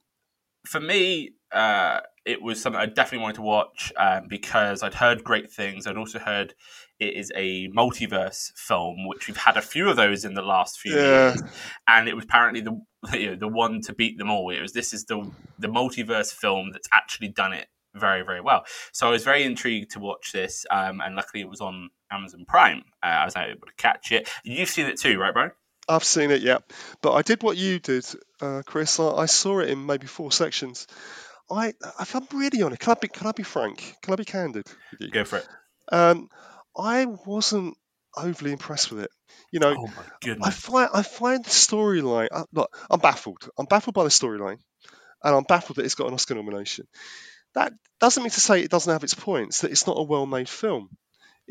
for 0.66 0.80
me, 0.80 1.30
uh, 1.52 2.00
it 2.24 2.40
was 2.40 2.62
something 2.62 2.80
I 2.80 2.86
definitely 2.86 3.18
wanted 3.18 3.36
to 3.36 3.42
watch 3.42 3.92
um, 3.96 4.26
because 4.28 4.82
I'd 4.82 4.94
heard 4.94 5.24
great 5.24 5.50
things. 5.50 5.86
I'd 5.86 5.96
also 5.96 6.18
heard 6.18 6.54
it 7.00 7.16
is 7.16 7.32
a 7.34 7.68
multiverse 7.68 8.52
film, 8.56 9.08
which 9.08 9.26
we've 9.26 9.36
had 9.36 9.56
a 9.56 9.62
few 9.62 9.88
of 9.88 9.96
those 9.96 10.24
in 10.24 10.34
the 10.34 10.42
last 10.42 10.78
few 10.78 10.94
yeah. 10.94 11.30
years, 11.30 11.42
and 11.88 12.08
it 12.08 12.14
was 12.14 12.24
apparently 12.24 12.60
the 12.60 12.80
you 13.18 13.30
know, 13.30 13.36
the 13.36 13.48
one 13.48 13.80
to 13.82 13.94
beat 13.94 14.18
them 14.18 14.30
all. 14.30 14.50
It 14.50 14.60
was 14.60 14.72
this 14.72 14.92
is 14.92 15.04
the 15.06 15.28
the 15.58 15.68
multiverse 15.68 16.32
film 16.32 16.70
that's 16.72 16.88
actually 16.92 17.28
done 17.28 17.52
it 17.52 17.66
very 17.94 18.22
very 18.22 18.40
well. 18.40 18.64
So 18.92 19.08
I 19.08 19.10
was 19.10 19.24
very 19.24 19.42
intrigued 19.42 19.90
to 19.92 19.98
watch 19.98 20.32
this, 20.32 20.64
um, 20.70 21.00
and 21.00 21.16
luckily 21.16 21.40
it 21.40 21.48
was 21.48 21.60
on 21.60 21.90
Amazon 22.10 22.44
Prime. 22.46 22.84
Uh, 23.02 23.06
I 23.06 23.24
was 23.24 23.36
able 23.36 23.66
to 23.66 23.74
catch 23.76 24.12
it. 24.12 24.28
You've 24.44 24.68
seen 24.68 24.86
it 24.86 25.00
too, 25.00 25.18
right, 25.18 25.32
Brian? 25.32 25.50
I've 25.92 26.04
seen 26.04 26.30
it, 26.30 26.42
yeah. 26.42 26.58
But 27.02 27.12
I 27.12 27.22
did 27.22 27.42
what 27.42 27.56
you 27.56 27.78
did, 27.78 28.06
uh, 28.40 28.62
Chris. 28.64 28.98
I, 28.98 29.10
I, 29.10 29.26
saw 29.26 29.60
it 29.60 29.70
in 29.70 29.84
maybe 29.84 30.06
four 30.06 30.32
sections. 30.32 30.86
I, 31.50 31.74
if 32.00 32.14
I'm 32.14 32.26
really 32.32 32.62
honest, 32.62 32.80
can 32.80 32.92
I 32.92 32.94
be, 33.00 33.08
can 33.08 33.26
I 33.26 33.32
be 33.32 33.42
frank? 33.42 33.96
Can 34.02 34.12
I 34.12 34.16
be 34.16 34.24
candid 34.24 34.66
with 34.90 35.00
you? 35.00 35.10
Go 35.10 35.24
for 35.24 35.38
it. 35.38 35.48
Um, 35.90 36.28
I 36.76 37.04
wasn't 37.04 37.76
overly 38.16 38.52
impressed 38.52 38.90
with 38.90 39.04
it. 39.04 39.10
You 39.50 39.60
know, 39.60 39.74
oh 39.78 39.86
my 39.86 40.04
goodness. 40.22 40.48
I 40.48 40.50
find 40.50 40.90
I 40.94 41.02
find 41.02 41.44
the 41.44 41.50
storyline. 41.50 42.28
Uh, 42.30 42.44
look, 42.52 42.74
I'm 42.90 43.00
baffled. 43.00 43.48
I'm 43.58 43.66
baffled 43.66 43.94
by 43.94 44.04
the 44.04 44.10
storyline, 44.10 44.58
and 45.22 45.34
I'm 45.34 45.44
baffled 45.44 45.76
that 45.76 45.84
it's 45.84 45.94
got 45.94 46.08
an 46.08 46.14
Oscar 46.14 46.34
nomination. 46.34 46.86
That 47.54 47.74
doesn't 48.00 48.22
mean 48.22 48.30
to 48.30 48.40
say 48.40 48.62
it 48.62 48.70
doesn't 48.70 48.92
have 48.92 49.04
its 49.04 49.14
points. 49.14 49.60
That 49.60 49.70
it's 49.70 49.86
not 49.86 49.98
a 49.98 50.02
well-made 50.02 50.48
film 50.48 50.88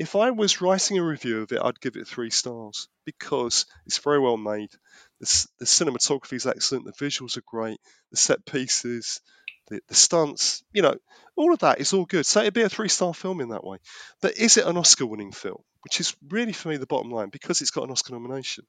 if 0.02 0.16
I 0.16 0.32
was 0.32 0.62
writing 0.62 0.98
a 0.98 1.04
review 1.04 1.44
of 1.44 1.52
it, 1.52 1.62
I'd 1.64 1.80
give 1.80 1.96
it 1.96 2.08
three 2.08 2.32
stars 2.32 2.88
because 3.06 3.68
it's 3.86 4.00
very 4.00 4.18
well 4.20 4.36
made. 4.36 4.72
The, 5.20 5.48
the 5.60 5.66
cinematography 5.66 6.34
is 6.34 6.48
excellent. 6.48 6.86
The 6.86 7.06
visuals 7.06 7.38
are 7.38 7.44
great. 7.46 7.80
The 8.10 8.18
set 8.18 8.44
pieces, 8.44 9.22
the, 9.68 9.80
the 9.88 9.94
stunts, 9.94 10.64
you 10.74 10.82
know, 10.82 10.96
all 11.36 11.54
of 11.54 11.60
that 11.60 11.80
is 11.80 11.94
all 11.94 12.06
good. 12.06 12.26
So 12.26 12.40
it'd 12.40 12.56
be 12.56 12.64
a 12.64 12.70
three 12.70 12.90
star 12.90 13.14
film 13.14 13.42
in 13.42 13.50
that 13.50 13.64
way. 13.64 13.78
But 14.24 14.40
is 14.40 14.58
it 14.58 14.66
an 14.66 14.76
Oscar 14.76 15.06
winning 15.06 15.34
film? 15.34 15.62
Which 15.84 16.00
is 16.00 16.16
really 16.30 16.54
for 16.54 16.70
me 16.70 16.78
the 16.78 16.88
bottom 16.88 17.12
line 17.12 17.30
because 17.30 17.62
it's 17.62 17.70
got 17.70 17.84
an 17.84 17.92
Oscar 17.92 18.14
nomination. 18.14 18.66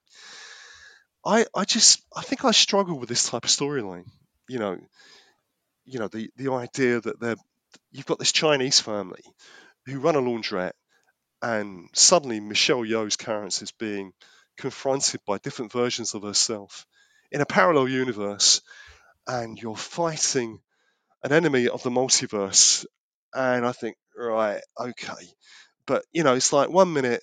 I, 1.25 1.47
I 1.57 1.65
just 1.65 2.03
I 2.15 2.21
think 2.21 2.45
I 2.45 2.51
struggle 2.51 2.99
with 2.99 3.09
this 3.09 3.27
type 3.31 3.47
of 3.47 3.51
storyline. 3.51 4.05
You 4.51 4.59
know, 4.59 4.79
you 5.87 5.99
know 5.99 6.09
the 6.09 6.29
the 6.37 6.53
idea 6.53 7.01
that 7.01 7.21
they're 7.21 7.37
you've 7.91 8.05
got 8.05 8.19
this 8.19 8.33
Chinese 8.33 8.81
family 8.81 9.23
who 9.87 9.99
run 9.99 10.15
a 10.15 10.21
laundrette 10.21 10.73
and 11.43 11.89
suddenly 11.93 12.41
Michelle 12.41 12.83
Yeoh's 12.83 13.17
character 13.17 13.65
is 13.65 13.73
being 13.73 14.13
confronted 14.57 15.21
by 15.27 15.39
different 15.39 15.73
versions 15.73 16.15
of 16.15 16.23
herself 16.23 16.87
in 17.31 17.41
a 17.41 17.47
parallel 17.47 17.89
universe, 17.89 18.61
and 19.27 19.61
you're 19.61 19.77
fighting 19.77 20.61
an 21.25 21.33
enemy 21.33 21.69
of 21.69 21.83
the 21.83 21.91
multiverse. 21.91 22.87
And 23.35 23.67
I 23.67 23.73
think, 23.73 23.97
right, 24.17 24.61
okay. 24.79 25.29
But, 25.87 26.05
you 26.13 26.23
know, 26.23 26.35
it's 26.35 26.53
like 26.53 26.71
one 26.71 26.93
minute 26.93 27.23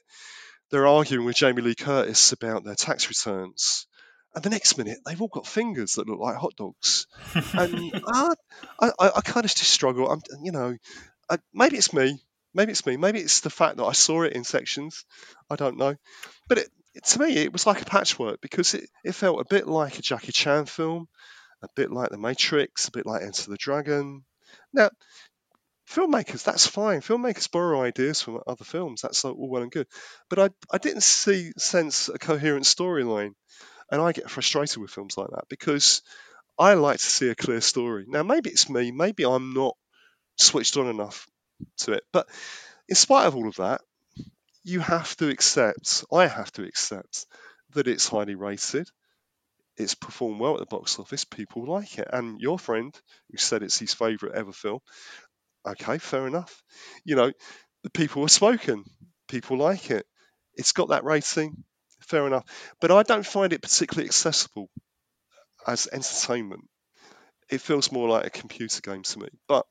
they're 0.71 0.87
arguing 0.87 1.25
with 1.25 1.35
Jamie 1.35 1.61
Lee 1.61 1.75
Curtis 1.75 2.31
about 2.31 2.63
their 2.63 2.75
tax 2.75 3.07
returns. 3.07 3.87
And 4.35 4.43
the 4.43 4.49
next 4.49 4.77
minute, 4.77 4.99
they've 5.05 5.21
all 5.21 5.27
got 5.27 5.47
fingers 5.47 5.95
that 5.95 6.07
look 6.07 6.19
like 6.19 6.35
hot 6.35 6.55
dogs. 6.55 7.07
And 7.53 7.91
I, 8.07 8.33
I, 8.79 8.91
I 8.99 9.21
kind 9.21 9.45
of 9.45 9.51
just 9.51 9.71
struggle. 9.71 10.11
I'm, 10.11 10.21
you 10.43 10.51
know, 10.51 10.77
I, 11.29 11.37
maybe 11.53 11.77
it's 11.77 11.93
me. 11.93 12.19
Maybe 12.53 12.71
it's 12.71 12.85
me. 12.85 12.97
Maybe 12.97 13.19
it's 13.19 13.41
the 13.41 13.49
fact 13.49 13.77
that 13.77 13.85
I 13.85 13.91
saw 13.91 14.23
it 14.23 14.33
in 14.33 14.43
sections. 14.43 15.05
I 15.49 15.55
don't 15.55 15.77
know. 15.77 15.95
But 16.47 16.59
it, 16.59 16.69
it, 16.95 17.05
to 17.05 17.19
me, 17.19 17.37
it 17.37 17.53
was 17.53 17.67
like 17.67 17.81
a 17.81 17.85
patchwork 17.85 18.41
because 18.41 18.73
it, 18.73 18.89
it 19.03 19.13
felt 19.13 19.41
a 19.41 19.45
bit 19.49 19.67
like 19.67 19.99
a 19.99 20.01
Jackie 20.01 20.31
Chan 20.31 20.65
film, 20.65 21.07
a 21.61 21.67
bit 21.75 21.91
like 21.91 22.09
The 22.09 22.17
Matrix, 22.17 22.87
a 22.87 22.91
bit 22.91 23.05
like 23.05 23.21
Enter 23.21 23.51
the 23.51 23.57
Dragon. 23.57 24.23
Now, 24.73 24.89
filmmakers, 25.87 26.43
that's 26.43 26.65
fine. 26.65 27.01
Filmmakers 27.01 27.51
borrow 27.51 27.81
ideas 27.81 28.21
from 28.21 28.41
other 28.47 28.65
films. 28.65 29.01
That's 29.01 29.23
all 29.25 29.35
well 29.37 29.61
and 29.61 29.71
good. 29.71 29.87
But 30.29 30.39
I, 30.39 30.49
I 30.71 30.77
didn't 30.79 31.03
see 31.03 31.51
sense 31.57 32.09
a 32.09 32.17
coherent 32.17 32.65
storyline, 32.65 33.33
and 33.91 34.01
I 34.01 34.11
get 34.11 34.29
frustrated 34.29 34.77
with 34.77 34.91
films 34.91 35.17
like 35.17 35.29
that 35.29 35.45
because 35.49 36.01
I 36.57 36.73
like 36.73 36.97
to 36.97 37.03
see 37.03 37.29
a 37.29 37.35
clear 37.35 37.61
story. 37.61 38.05
Now, 38.07 38.23
maybe 38.23 38.49
it's 38.49 38.69
me. 38.69 38.91
Maybe 38.91 39.23
I'm 39.23 39.53
not 39.53 39.75
switched 40.37 40.77
on 40.77 40.87
enough 40.87 41.27
to 41.79 41.93
it. 41.93 42.03
But 42.11 42.27
in 42.87 42.95
spite 42.95 43.27
of 43.27 43.35
all 43.35 43.47
of 43.47 43.55
that, 43.57 43.81
you 44.63 44.79
have 44.79 45.15
to 45.17 45.29
accept, 45.29 46.03
I 46.11 46.27
have 46.27 46.51
to 46.53 46.63
accept, 46.63 47.25
that 47.73 47.87
it's 47.87 48.07
highly 48.07 48.35
rated. 48.35 48.89
It's 49.77 49.95
performed 49.95 50.39
well 50.41 50.55
at 50.55 50.59
the 50.59 50.65
box 50.65 50.99
office. 50.99 51.23
People 51.23 51.65
like 51.65 51.97
it. 51.99 52.09
And 52.11 52.41
your 52.41 52.59
friend, 52.59 52.93
who 53.31 53.37
said 53.37 53.63
it's 53.63 53.79
his 53.79 53.93
favourite 53.93 54.35
ever 54.35 54.51
film, 54.51 54.79
okay, 55.65 55.97
fair 55.97 56.27
enough. 56.27 56.63
You 57.05 57.15
know, 57.15 57.31
the 57.83 57.89
people 57.89 58.23
have 58.23 58.31
spoken. 58.31 58.83
People 59.29 59.57
like 59.57 59.91
it. 59.91 60.05
It's 60.55 60.73
got 60.73 60.89
that 60.89 61.05
rating. 61.05 61.63
Fair 62.01 62.27
enough. 62.27 62.43
But 62.81 62.91
I 62.91 63.03
don't 63.03 63.25
find 63.25 63.53
it 63.53 63.61
particularly 63.61 64.07
accessible 64.07 64.69
as 65.65 65.87
entertainment. 65.91 66.65
It 67.49 67.61
feels 67.61 67.91
more 67.91 68.09
like 68.09 68.25
a 68.25 68.31
computer 68.31 68.81
game 68.81 69.03
to 69.03 69.19
me. 69.19 69.29
But 69.47 69.65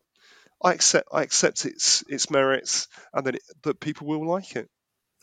I 0.62 0.72
accept 0.72 1.09
I 1.12 1.22
accept 1.22 1.64
its 1.64 2.02
its 2.09 2.30
merits 2.30 2.88
and 3.12 3.26
that 3.26 3.36
it, 3.36 3.42
that 3.62 3.80
people 3.80 4.06
will 4.06 4.26
like 4.26 4.56
it. 4.56 4.68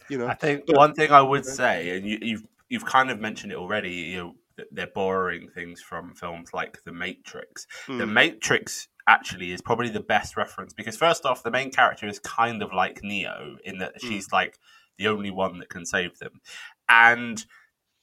You 0.09 0.17
know, 0.19 0.27
I 0.27 0.35
think 0.35 0.65
But- 0.67 0.75
one 0.77 0.93
thing 0.93 1.11
I 1.11 1.21
would 1.21 1.43
you 1.43 1.49
know. 1.49 1.55
say, 1.55 1.97
and 1.97 2.05
you, 2.07 2.17
you've 2.21 2.43
you've 2.69 2.85
kind 2.85 3.09
of 3.11 3.19
mentioned 3.19 3.51
it 3.51 3.57
already, 3.57 3.91
you 3.91 4.17
know, 4.17 4.35
they're 4.71 4.87
borrowing 4.87 5.49
things 5.49 5.81
from 5.81 6.13
films 6.15 6.49
like 6.53 6.83
The 6.83 6.91
Matrix. 6.93 7.67
The 7.87 7.93
Mm. 8.05 8.13
Matrix 8.13 8.87
actually 9.07 9.51
is 9.51 9.61
probably 9.61 9.89
the 9.89 9.99
best 9.99 10.35
reference 10.37 10.73
because 10.73 10.97
first 10.97 11.25
off, 11.25 11.43
the 11.43 11.51
main 11.51 11.69
character 11.71 12.07
is 12.07 12.17
kind 12.19 12.63
of 12.63 12.71
like 12.73 13.03
Neo 13.03 13.57
in 13.63 13.77
that 13.79 13.95
Mm. 14.01 14.07
she's 14.07 14.31
like 14.31 14.57
the 14.97 15.07
only 15.07 15.29
one 15.31 15.59
that 15.59 15.69
can 15.69 15.85
save 15.85 16.17
them, 16.19 16.39
and 16.87 17.45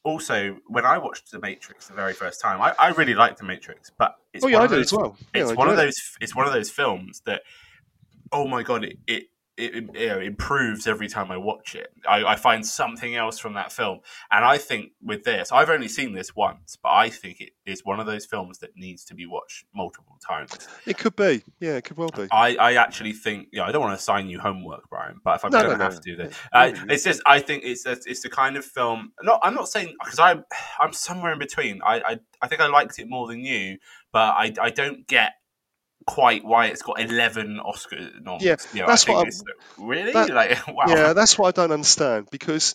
also 0.05 0.57
when 0.67 0.85
I 0.85 0.99
watched 0.99 1.31
The 1.31 1.39
Matrix 1.41 1.89
the 1.89 1.95
very 1.95 2.13
first 2.13 2.41
time, 2.41 2.61
I, 2.61 2.75
I 2.79 2.89
really 2.91 3.15
liked 3.15 3.39
The 3.39 3.45
Matrix, 3.45 3.91
but 3.91 4.17
it's 4.33 4.45
Oh, 4.45 4.49
yeah, 4.49 4.57
one 4.57 4.63
I 4.63 4.65
of 4.67 4.71
did 4.71 4.79
those, 4.79 4.87
as 4.87 4.93
well. 4.93 5.17
Yeah, 5.35 5.43
it's 5.43 5.51
I 5.51 5.55
one 5.55 5.69
of 5.69 5.75
it. 5.75 5.77
those. 5.77 6.17
It's 6.21 6.35
one 6.37 6.47
of 6.47 6.53
those 6.53 6.71
films 6.71 7.23
that 7.27 7.43
oh 8.33 8.49
my 8.49 8.63
god, 8.63 8.85
it 8.85 8.99
it, 9.07 9.25
it, 9.57 9.75
you 9.95 10.09
know, 10.09 10.19
improves 10.19 10.87
every 10.87 11.09
time 11.09 11.31
I 11.31 11.37
watch 11.37 11.75
it. 11.75 11.93
I, 12.09 12.25
I 12.25 12.37
find 12.37 12.67
something 12.67 13.15
else 13.15 13.39
from 13.39 13.55
that 13.55 13.71
film, 13.73 14.01
and 14.31 14.45
I 14.45 14.59
think 14.59 14.93
with 15.03 15.25
this, 15.25 15.53
I've 15.53 15.71
only 15.71 15.89
seen 15.89 16.15
this 16.15 16.35
once, 16.35 16.77
but 16.83 16.91
I 16.91 17.11
think 17.11 17.41
it 17.41 17.51
is 17.67 17.85
one 17.85 18.01
of 18.01 18.07
those 18.07 18.25
films 18.27 18.59
that 18.59 18.71
needs 18.77 19.05
to 19.07 19.15
be 19.15 19.27
watched 19.27 19.65
multiple 19.75 20.17
times. 20.27 20.69
it 20.87 20.99
could 20.99 21.17
be. 21.17 21.43
Yeah, 21.61 21.77
it 21.77 21.85
could 21.85 21.97
well 21.97 22.09
be. 22.09 22.29
I, 22.33 22.57
I 22.57 22.75
actually 22.75 23.13
think, 23.13 23.49
yeah, 23.53 23.65
I 23.65 23.73
don't 23.73 23.83
want 23.83 23.93
to 23.93 23.99
assign 24.01 24.29
you 24.29 24.41
homework, 24.41 24.89
Brian, 24.89 25.21
but 25.23 25.37
if 25.37 25.45
I'm 25.45 25.51
No, 25.51 25.59
going 25.63 25.73
to 25.73 25.77
no, 25.79 25.85
have 25.85 25.93
no. 25.95 26.01
to 26.01 26.03
do 26.03 26.17
that, 26.17 26.33
uh, 26.53 26.73
it's 26.89 27.05
just 27.05 27.21
I 27.27 27.41
think 27.41 27.65
it's 27.65 27.85
it's 27.87 28.23
the 28.23 28.31
kind 28.31 28.57
of 28.57 28.65
film. 28.65 29.13
No, 29.23 29.39
I'm 29.43 29.55
not 29.55 29.69
saying 29.69 29.95
because 30.03 30.19
I'm 30.19 30.45
I'm 30.81 30.93
somewhere 30.93 31.33
in 31.33 31.39
between. 31.39 31.81
I, 31.85 32.01
I 32.01 32.19
I 32.41 32.49
think 32.49 32.61
I 32.61 32.67
liked 32.69 32.99
it 32.99 33.09
more 33.09 33.27
than 33.29 33.41
you, 33.41 33.79
but 34.13 34.35
I 34.35 34.53
I 34.61 34.71
don't 34.71 35.07
get 35.07 35.35
quite 36.07 36.45
why 36.45 36.67
it's 36.67 36.83
got 36.83 37.01
11 37.01 37.59
Oscar 37.61 37.97
noms. 38.21 38.43
Yeah, 38.45 38.57
You 38.73 38.81
know, 38.81 38.87
that's 38.87 39.07
what 39.09 39.27
I'm- 39.27 39.87
really 39.87 40.13
that- 40.13 40.31
like 40.31 40.67
wow. 40.69 40.85
Yeah, 40.89 41.13
that's 41.13 41.39
what 41.39 41.49
I 41.49 41.61
don't 41.63 41.73
understand 41.73 42.29
because 42.31 42.75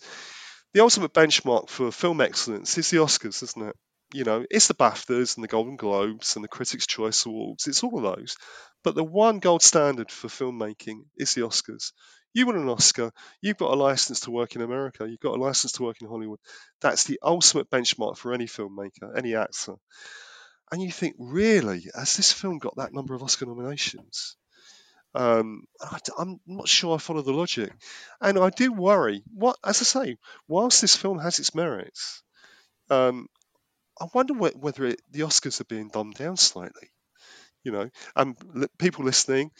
the 0.74 0.80
ultimate 0.80 1.12
benchmark 1.12 1.68
for 1.68 1.90
film 1.90 2.20
excellence 2.20 2.76
is 2.78 2.90
the 2.90 2.98
Oscars, 2.98 3.42
isn't 3.42 3.62
it? 3.68 3.76
You 4.14 4.24
know, 4.24 4.44
it's 4.50 4.68
the 4.68 4.74
BAFTAs 4.74 5.36
and 5.36 5.44
the 5.44 5.48
Golden 5.48 5.76
Globes 5.76 6.34
and 6.36 6.42
the 6.44 6.48
Critics' 6.48 6.86
Choice 6.86 7.26
Awards. 7.26 7.66
It's 7.66 7.82
all 7.84 7.96
of 8.04 8.16
those. 8.16 8.36
But 8.82 8.94
the 8.94 9.04
one 9.04 9.38
gold 9.38 9.62
standard 9.62 10.10
for 10.10 10.28
filmmaking 10.28 11.00
is 11.18 11.34
the 11.34 11.42
Oscars. 11.42 11.92
You 12.34 12.46
win 12.46 12.56
an 12.56 12.68
Oscar, 12.68 13.10
you've 13.42 13.56
got 13.56 13.72
a 13.72 13.76
license 13.76 14.20
to 14.20 14.30
work 14.30 14.54
in 14.54 14.62
America, 14.62 15.06
you've 15.08 15.18
got 15.20 15.36
a 15.36 15.42
license 15.42 15.72
to 15.72 15.82
work 15.82 15.96
in 16.00 16.08
Hollywood. 16.08 16.38
That's 16.80 17.04
the 17.04 17.18
ultimate 17.22 17.70
benchmark 17.70 18.16
for 18.16 18.32
any 18.32 18.46
filmmaker, 18.46 19.16
any 19.16 19.34
actor. 19.34 19.74
And 20.70 20.82
you 20.82 20.92
think, 20.92 21.16
really, 21.18 21.86
has 21.94 22.16
this 22.16 22.32
film 22.32 22.58
got 22.58 22.76
that 22.76 22.92
number 22.92 23.14
of 23.14 23.22
Oscar 23.22 23.46
nominations? 23.46 24.36
Um, 25.14 25.64
I, 25.80 25.98
am 26.18 26.38
not 26.46 26.68
sure 26.68 26.94
I 26.94 26.98
follow 26.98 27.22
the 27.22 27.32
logic, 27.32 27.72
and 28.20 28.38
I 28.38 28.50
do 28.50 28.72
worry. 28.72 29.22
What, 29.32 29.56
as 29.64 29.80
I 29.80 29.84
say, 29.84 30.16
whilst 30.46 30.82
this 30.82 30.96
film 30.96 31.18
has 31.18 31.38
its 31.38 31.54
merits, 31.54 32.22
um, 32.90 33.28
I 34.00 34.06
wonder 34.12 34.34
whe- 34.34 34.56
whether 34.56 34.84
it, 34.84 35.00
the 35.10 35.20
Oscars 35.20 35.60
are 35.60 35.64
being 35.64 35.88
dumbed 35.88 36.14
down 36.14 36.36
slightly. 36.36 36.90
You 37.64 37.72
know, 37.72 37.90
and 38.14 38.36
people 38.78 39.04
listening 39.04 39.50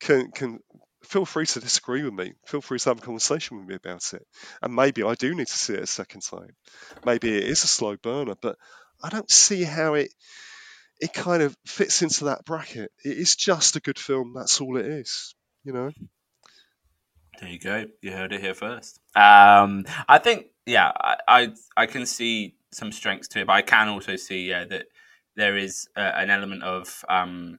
can 0.00 0.30
can 0.32 0.60
feel 1.04 1.24
free 1.24 1.46
to 1.46 1.60
disagree 1.60 2.02
with 2.02 2.14
me. 2.14 2.32
Feel 2.46 2.60
free 2.60 2.78
to 2.78 2.90
have 2.90 2.98
a 2.98 3.02
conversation 3.02 3.58
with 3.58 3.66
me 3.66 3.74
about 3.74 4.12
it. 4.14 4.26
And 4.62 4.74
maybe 4.74 5.02
I 5.02 5.14
do 5.14 5.34
need 5.34 5.46
to 5.46 5.58
see 5.58 5.74
it 5.74 5.82
a 5.82 5.86
second 5.86 6.22
time. 6.22 6.56
Maybe 7.04 7.36
it 7.36 7.44
is 7.44 7.62
a 7.62 7.68
slow 7.68 7.96
burner, 7.96 8.34
but 8.40 8.56
I 9.02 9.10
don't 9.10 9.30
see 9.30 9.62
how 9.62 9.94
it 9.94 10.12
it 11.04 11.12
kind 11.12 11.42
of 11.42 11.54
fits 11.66 12.00
into 12.00 12.24
that 12.24 12.46
bracket. 12.46 12.90
It 13.04 13.18
is 13.18 13.36
just 13.36 13.76
a 13.76 13.80
good 13.80 13.98
film. 13.98 14.32
That's 14.34 14.58
all 14.62 14.78
it 14.78 14.86
is. 14.86 15.34
You 15.62 15.74
know. 15.74 15.90
There 17.38 17.50
you 17.50 17.58
go. 17.58 17.84
You 18.00 18.12
heard 18.12 18.32
it 18.32 18.40
here 18.40 18.54
first. 18.54 19.00
Um, 19.14 19.84
I 20.08 20.18
think, 20.18 20.46
yeah, 20.64 20.90
I, 20.96 21.16
I 21.28 21.48
I 21.76 21.86
can 21.86 22.06
see 22.06 22.54
some 22.72 22.90
strengths 22.90 23.28
to 23.28 23.40
it, 23.40 23.46
but 23.46 23.52
I 23.52 23.60
can 23.60 23.88
also 23.88 24.16
see, 24.16 24.48
yeah, 24.48 24.64
that 24.64 24.86
there 25.36 25.58
is 25.58 25.88
uh, 25.94 26.12
an 26.14 26.30
element 26.30 26.62
of 26.62 27.04
um, 27.08 27.58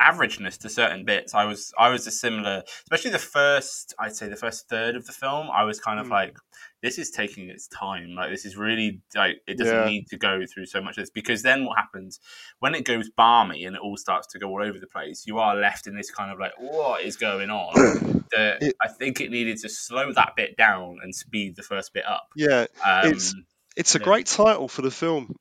averageness 0.00 0.58
to 0.58 0.68
certain 0.68 1.04
bits. 1.04 1.34
I 1.34 1.44
was 1.44 1.72
I 1.78 1.90
was 1.90 2.06
a 2.06 2.10
similar, 2.10 2.62
especially 2.84 3.10
the 3.10 3.18
first, 3.18 3.94
I'd 3.98 4.16
say 4.16 4.28
the 4.28 4.36
first 4.36 4.68
third 4.68 4.96
of 4.96 5.06
the 5.06 5.12
film. 5.12 5.48
I 5.52 5.64
was 5.64 5.78
kind 5.80 6.00
of 6.00 6.06
Mm. 6.06 6.10
like, 6.10 6.36
this 6.82 6.98
is 6.98 7.10
taking 7.10 7.50
its 7.50 7.68
time. 7.68 8.14
Like 8.14 8.30
this 8.30 8.44
is 8.46 8.56
really 8.56 9.02
like 9.14 9.42
it 9.46 9.58
doesn't 9.58 9.74
Yeah. 9.74 9.84
need 9.84 10.06
to 10.08 10.16
go 10.16 10.40
through 10.46 10.66
so 10.66 10.80
much 10.80 10.96
of 10.98 11.02
this 11.02 11.10
because 11.10 11.42
then 11.42 11.64
what 11.66 11.76
happens 11.76 12.18
when 12.60 12.74
it 12.74 12.84
goes 12.84 13.10
balmy 13.10 13.64
and 13.64 13.76
it 13.76 13.82
all 13.82 13.96
starts 13.98 14.28
to 14.28 14.38
go 14.38 14.48
all 14.48 14.62
over 14.62 14.78
the 14.78 14.86
place, 14.86 15.24
you 15.26 15.38
are 15.38 15.54
left 15.56 15.86
in 15.86 15.94
this 15.96 16.10
kind 16.10 16.30
of 16.32 16.38
like, 16.40 16.52
what 16.58 17.02
is 17.02 17.16
going 17.16 17.50
on? 17.50 17.74
that 18.32 18.62
It- 18.62 18.76
I 18.82 18.88
think 18.88 19.20
it 19.20 19.30
needed 19.30 19.58
to 19.58 19.68
slow 19.68 20.12
that 20.14 20.32
bit 20.36 20.56
down 20.56 20.98
and 21.02 21.14
speed 21.14 21.56
the 21.56 21.62
first 21.62 21.92
bit 21.92 22.06
up. 22.06 22.28
Yeah. 22.36 22.66
Um, 22.84 23.06
It's- 23.08 23.34
It's 23.76 23.94
a 23.94 23.98
Yeah. 23.98 24.04
great 24.04 24.26
title 24.26 24.66
for 24.68 24.82
the 24.82 24.90
film. 24.90 25.36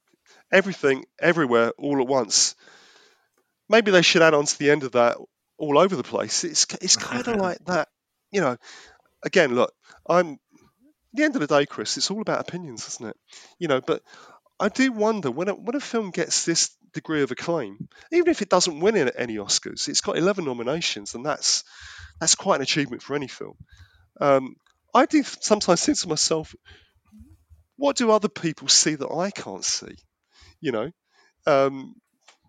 Everything, 0.52 1.06
everywhere, 1.20 1.72
all 1.78 2.00
at 2.02 2.08
once. 2.08 2.56
Maybe 3.70 3.92
they 3.92 4.02
should 4.02 4.22
add 4.22 4.34
on 4.34 4.46
to 4.46 4.60
the 4.60 4.72
end 4.72 4.84
of 4.84 4.94
that 4.94 5.18
all 5.58 5.78
over 5.78 5.96
the 5.96 6.04
place. 6.04 6.44
It's 6.44 6.66
it's 6.82 6.96
kind 7.10 7.28
of 7.28 7.38
like 7.38 7.64
that, 7.66 7.90
you 8.32 8.42
know. 8.42 8.58
Again, 9.24 9.56
look, 9.56 9.74
I'm. 10.08 10.40
At 11.12 11.18
the 11.18 11.24
end 11.24 11.36
of 11.36 11.42
the 11.42 11.48
day, 11.48 11.66
Chris, 11.66 11.98
it's 11.98 12.12
all 12.12 12.22
about 12.22 12.40
opinions, 12.40 12.88
isn't 12.88 13.10
it? 13.10 13.18
You 13.58 13.68
know, 13.68 13.82
but 13.82 14.04
I 14.60 14.70
do 14.70 14.92
wonder 14.92 15.32
when 15.32 15.50
a, 15.50 15.56
when 15.56 15.76
a 15.76 15.80
film 15.80 16.12
gets 16.12 16.46
this 16.46 16.70
degree 16.94 17.24
of 17.24 17.32
acclaim, 17.32 17.90
even 18.12 18.30
if 18.30 18.42
it 18.42 18.50
doesn't 18.50 18.80
win 18.80 18.96
any 18.96 19.12
any 19.18 19.36
Oscars, 19.38 19.88
it's 19.88 20.02
got 20.02 20.18
11 20.18 20.46
nominations, 20.46 21.16
and 21.16 21.26
that's 21.26 21.64
that's 22.20 22.36
quite 22.36 22.58
an 22.58 22.62
achievement 22.62 23.02
for 23.02 23.16
any 23.16 23.28
film. 23.28 23.56
Um, 24.20 24.56
I 24.94 25.06
do 25.06 25.24
sometimes 25.24 25.86
think 25.86 26.00
to 26.00 26.10
myself, 26.10 26.56
what 27.78 27.96
do 27.96 28.12
other 28.12 28.28
people 28.28 28.68
see 28.68 28.96
that 28.96 29.10
I 29.10 29.32
can't 29.32 29.64
see? 29.64 29.96
You 30.60 30.72
know, 30.74 30.92
um, 31.48 31.96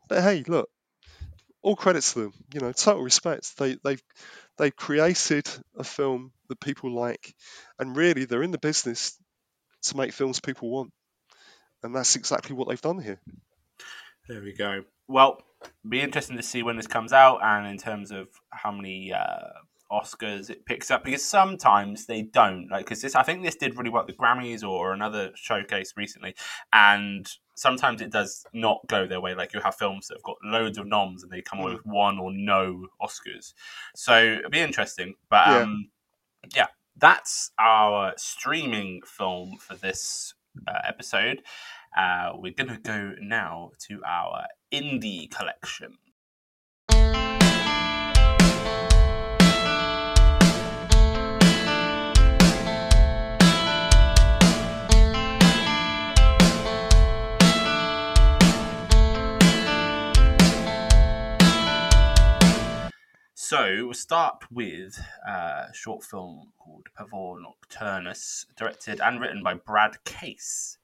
but 0.08 0.22
hey, 0.22 0.42
look, 0.46 0.68
all 1.62 1.76
credits 1.76 2.12
to 2.14 2.20
them. 2.20 2.34
You 2.54 2.60
know, 2.60 2.72
total 2.72 3.02
respect. 3.02 3.56
They 3.58 3.76
they've 3.82 4.02
they've 4.58 4.74
created 4.74 5.48
a 5.76 5.84
film 5.84 6.32
that 6.48 6.60
people 6.60 6.92
like, 6.94 7.34
and 7.78 7.96
really 7.96 8.24
they're 8.24 8.42
in 8.42 8.50
the 8.50 8.58
business 8.58 9.16
to 9.82 9.96
make 9.96 10.12
films 10.12 10.40
people 10.40 10.70
want, 10.70 10.92
and 11.82 11.94
that's 11.94 12.16
exactly 12.16 12.54
what 12.54 12.68
they've 12.68 12.80
done 12.80 13.00
here. 13.00 13.20
There 14.28 14.42
we 14.42 14.52
go. 14.52 14.84
Well, 15.08 15.42
be 15.88 16.00
interesting 16.00 16.36
to 16.36 16.42
see 16.42 16.62
when 16.62 16.76
this 16.76 16.86
comes 16.86 17.12
out 17.12 17.40
and 17.42 17.66
in 17.66 17.78
terms 17.78 18.12
of 18.12 18.28
how 18.50 18.70
many 18.70 19.12
uh, 19.12 19.48
Oscars 19.90 20.50
it 20.50 20.64
picks 20.66 20.90
up 20.90 21.04
because 21.04 21.24
sometimes 21.24 22.06
they 22.06 22.22
don't. 22.22 22.68
Like, 22.70 22.84
because 22.86 23.02
this, 23.02 23.14
I 23.14 23.22
think 23.22 23.42
this 23.42 23.56
did 23.56 23.76
really 23.76 23.90
well 23.90 24.02
at 24.02 24.06
the 24.06 24.12
Grammys 24.12 24.62
or 24.62 24.92
another 24.92 25.30
showcase 25.34 25.94
recently, 25.96 26.34
and 26.72 27.28
sometimes 27.56 28.00
it 28.00 28.10
does 28.10 28.46
not 28.52 28.80
go 28.88 29.06
their 29.06 29.20
way. 29.20 29.34
Like, 29.34 29.52
you 29.52 29.60
have 29.60 29.74
films 29.74 30.08
that 30.08 30.14
have 30.16 30.22
got 30.22 30.36
loads 30.44 30.78
of 30.78 30.86
noms 30.86 31.22
and 31.22 31.30
they 31.30 31.42
come 31.42 31.58
away 31.60 31.72
with 31.72 31.84
one 31.84 32.18
or 32.18 32.32
no 32.32 32.86
Oscars. 33.02 33.52
So 33.94 34.36
it'll 34.38 34.50
be 34.50 34.60
interesting. 34.60 35.14
But 35.28 35.48
Yeah. 35.48 35.58
um, 35.58 35.90
yeah. 36.56 36.66
that's 36.96 37.50
our 37.58 38.14
streaming 38.16 39.02
film 39.04 39.56
for 39.58 39.74
this 39.74 40.34
uh, 40.66 40.80
episode. 40.86 41.42
Uh, 41.96 42.32
we're 42.34 42.52
to 42.68 42.78
go 42.78 43.14
now 43.20 43.70
to 43.88 44.00
our 44.06 44.46
indie 44.72 45.30
collection. 45.30 45.98
So 63.50 63.86
we'll 63.86 63.94
start 63.94 64.44
with 64.52 64.96
uh, 65.28 65.66
a 65.70 65.74
short 65.74 66.04
film 66.04 66.52
called 66.56 66.86
Pavor 66.96 67.40
Nocturnus, 67.42 68.46
directed 68.56 69.00
and 69.00 69.20
written 69.20 69.42
by 69.42 69.54
Brad 69.54 70.04
Case. 70.04 70.78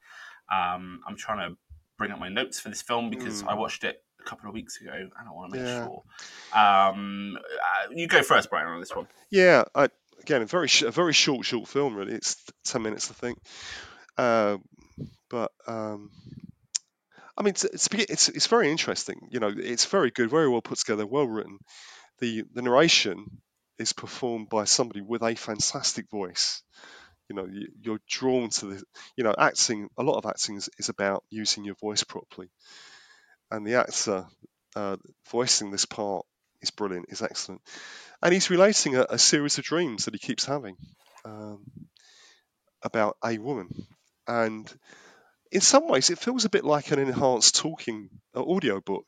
Um, 0.51 0.99
I'm 1.07 1.15
trying 1.15 1.49
to 1.49 1.57
bring 1.97 2.11
up 2.11 2.19
my 2.19 2.27
notes 2.27 2.59
for 2.59 2.67
this 2.67 2.81
film 2.81 3.09
because 3.09 3.41
Mm. 3.41 3.47
I 3.47 3.53
watched 3.53 3.85
it 3.85 4.03
a 4.19 4.23
couple 4.23 4.49
of 4.49 4.53
weeks 4.53 4.81
ago 4.81 4.91
and 4.91 5.09
I 5.17 5.31
want 5.31 5.53
to 5.53 5.57
make 5.57 5.65
Yeah. 5.65 5.85
sure. 5.85 6.03
Um, 6.53 7.37
uh, 7.37 7.87
you 7.91 8.05
go 8.09 8.21
first, 8.21 8.49
Brian, 8.49 8.67
on 8.67 8.81
this 8.81 8.93
one. 8.93 9.07
Yeah, 9.29 9.63
I, 9.73 9.87
again, 10.19 10.41
a 10.41 10.45
very 10.45 10.67
sh- 10.67 10.81
a 10.81 10.91
very 10.91 11.13
short, 11.13 11.45
short 11.45 11.69
film. 11.69 11.95
Really, 11.95 12.15
it's 12.15 12.35
ten 12.65 12.81
minutes, 12.81 13.09
I 13.09 13.13
think. 13.13 13.39
Uh, 14.17 14.57
but 15.29 15.53
um, 15.67 16.11
I 17.37 17.43
mean, 17.43 17.51
it's, 17.51 17.63
it's 17.63 17.87
it's 17.93 18.27
it's 18.27 18.47
very 18.47 18.69
interesting. 18.69 19.29
You 19.31 19.39
know, 19.39 19.53
it's 19.55 19.85
very 19.85 20.11
good, 20.11 20.29
very 20.29 20.49
well 20.49 20.61
put 20.61 20.79
together, 20.79 21.07
well 21.07 21.27
written. 21.29 21.59
The 22.19 22.43
the 22.53 22.61
narration 22.61 23.41
is 23.79 23.93
performed 23.93 24.49
by 24.49 24.65
somebody 24.65 25.01
with 25.01 25.23
a 25.23 25.35
fantastic 25.35 26.09
voice. 26.09 26.63
You 27.29 27.35
know, 27.35 27.45
you, 27.45 27.67
you're 27.81 27.99
drawn 28.09 28.49
to 28.51 28.65
the. 28.67 28.83
You 29.17 29.23
know, 29.25 29.35
acting. 29.37 29.89
A 29.97 30.03
lot 30.03 30.17
of 30.17 30.25
acting 30.25 30.57
is, 30.57 30.69
is 30.79 30.89
about 30.89 31.23
using 31.29 31.65
your 31.65 31.75
voice 31.75 32.03
properly, 32.03 32.49
and 33.51 33.65
the 33.65 33.75
actor 33.75 34.25
uh, 34.75 34.97
voicing 35.31 35.71
this 35.71 35.85
part 35.85 36.25
is 36.61 36.71
brilliant. 36.71 37.05
is 37.09 37.21
excellent 37.21 37.61
and 38.23 38.33
he's 38.33 38.49
relating 38.49 38.95
a, 38.95 39.05
a 39.09 39.17
series 39.19 39.57
of 39.57 39.63
dreams 39.63 40.05
that 40.05 40.13
he 40.13 40.19
keeps 40.19 40.45
having 40.45 40.75
um, 41.25 41.65
about 42.83 43.17
a 43.23 43.37
woman 43.37 43.69
and 44.27 44.71
in 45.51 45.61
some 45.61 45.87
ways 45.87 46.09
it 46.09 46.19
feels 46.19 46.45
a 46.45 46.49
bit 46.49 46.65
like 46.65 46.91
an 46.91 46.99
enhanced 46.99 47.55
talking 47.57 48.09
uh, 48.35 48.43
audio 48.43 48.81
book 48.81 49.07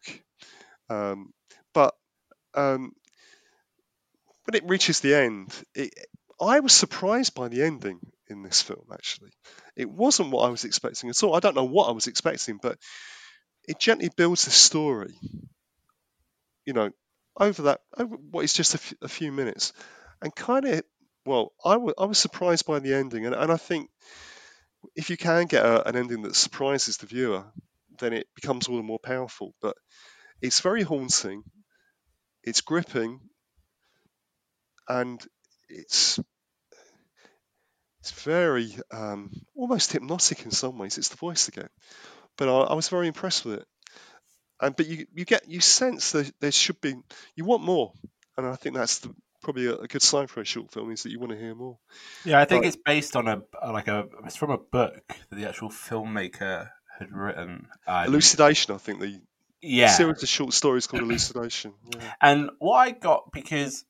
um, 0.90 1.32
but 1.74 1.94
um, 2.56 2.94
when 4.50 4.56
it 4.64 4.68
reaches 4.68 5.00
the 5.02 5.14
end 5.14 5.54
it, 5.76 5.94
i 6.42 6.60
was 6.60 6.74
surprised 6.74 7.36
by 7.36 7.50
the 7.50 7.62
ending 7.62 8.00
in 8.30 8.42
this 8.42 8.62
film 8.64 8.86
actually. 8.92 9.32
It 9.76 9.90
wasn't 9.90 10.32
what 10.32 10.48
i 10.48 10.50
was 10.50 10.64
expecting 10.66 11.10
at 11.10 11.22
all. 11.22 11.36
I 11.36 11.40
don't 11.40 11.56
know 11.56 11.66
what 11.66 11.88
i 11.88 11.92
was 11.92 12.08
expecting 12.08 12.58
but 12.60 12.80
it 13.68 13.80
gently 13.80 14.10
builds 14.16 14.46
the 14.46 14.52
story 14.52 15.14
you 16.66 16.74
know 16.74 16.90
over 17.40 17.62
that 17.64 17.82
over 17.96 18.16
what 18.16 18.44
is 18.44 18.54
just 18.54 18.74
a 18.74 18.80
f- 18.80 18.94
a 19.04 19.08
few 19.08 19.32
minutes. 19.32 19.72
And 20.22 20.36
kind 20.36 20.66
of 20.66 20.82
well 21.26 21.54
I 21.64 21.78
was 21.78 22.18
surprised 22.18 22.66
by 22.66 22.80
the 22.80 22.96
ending. 22.96 23.28
And, 23.28 23.36
and 23.36 23.52
i 23.52 23.58
think 23.58 23.92
if 24.96 25.12
you 25.12 25.18
can 25.18 25.46
get 25.46 25.64
a, 25.64 25.88
an 25.88 25.96
ending 25.96 26.24
that 26.24 26.36
surprises 26.36 26.98
the 26.98 27.06
viewer 27.06 27.46
then 28.00 28.14
it 28.14 28.28
becomes 28.34 28.68
all 28.68 28.78
the 28.78 28.84
more 28.84 29.00
powerful. 29.00 29.54
But 29.62 29.76
it's 30.42 30.62
very 30.62 30.84
haunting. 30.84 31.44
It's 32.44 32.62
gripping 32.62 33.29
and 34.90 35.24
it's 35.70 36.20
it's 38.02 38.24
very 38.24 38.76
um, 38.92 39.32
almost 39.56 39.92
hypnotic 39.92 40.44
in 40.46 40.52
some 40.52 40.78
ways. 40.78 40.98
It's 40.98 41.10
the 41.10 41.18
voice 41.18 41.48
again. 41.48 41.70
But 42.38 42.50
I, 42.50 42.72
I 42.72 42.74
was 42.74 42.90
very 42.90 43.08
impressed 43.08 43.46
with 43.46 43.60
it. 43.60 43.68
And 44.62 44.76
but 44.76 44.88
you 44.88 45.06
you 45.14 45.26
get 45.26 45.48
you 45.48 45.62
sense 45.62 46.12
that 46.14 46.32
there 46.42 46.52
should 46.52 46.82
be 46.82 46.96
you 47.36 47.46
want 47.46 47.64
more. 47.64 47.94
And 48.38 48.48
i 48.48 48.56
think 48.56 48.76
that's 48.76 49.00
the, 49.00 49.14
probably 49.42 49.68
a, 49.68 49.76
a 49.76 49.88
good 49.88 50.02
sign 50.02 50.28
for 50.28 50.42
a 50.42 50.46
short 50.46 50.72
film 50.72 50.92
is 50.92 51.04
that 51.04 51.12
you 51.12 51.20
want 51.20 51.32
to 51.32 51.38
hear 51.38 51.56
more. 51.56 51.78
Yeah, 52.26 52.40
I 52.40 52.46
think 52.46 52.64
But- 52.64 52.68
it's 52.68 52.78
based 52.84 53.16
on 53.16 53.28
a 53.28 53.42
like 53.72 53.88
a 53.88 54.08
it's 54.26 54.36
from 54.36 54.52
a 54.52 54.58
book 54.58 55.02
that 55.30 55.36
the 55.36 55.48
actual 55.48 55.70
filmmaker 55.70 56.70
had 56.98 57.12
written. 57.12 57.68
Um, 57.88 58.06
elucidation 58.08 58.76
i 58.76 58.78
think 58.78 59.00
the 59.00 59.22
yeah, 59.62 59.88
series 59.88 60.24
of 60.24 60.30
short 60.30 60.54
stories 60.54 60.88
called 60.88 61.04
elucidation 61.04 61.74
yeah. 61.94 62.14
And 62.22 62.50
what 62.60 62.78
I 62.78 62.92
got 62.92 63.32
because 63.34 63.84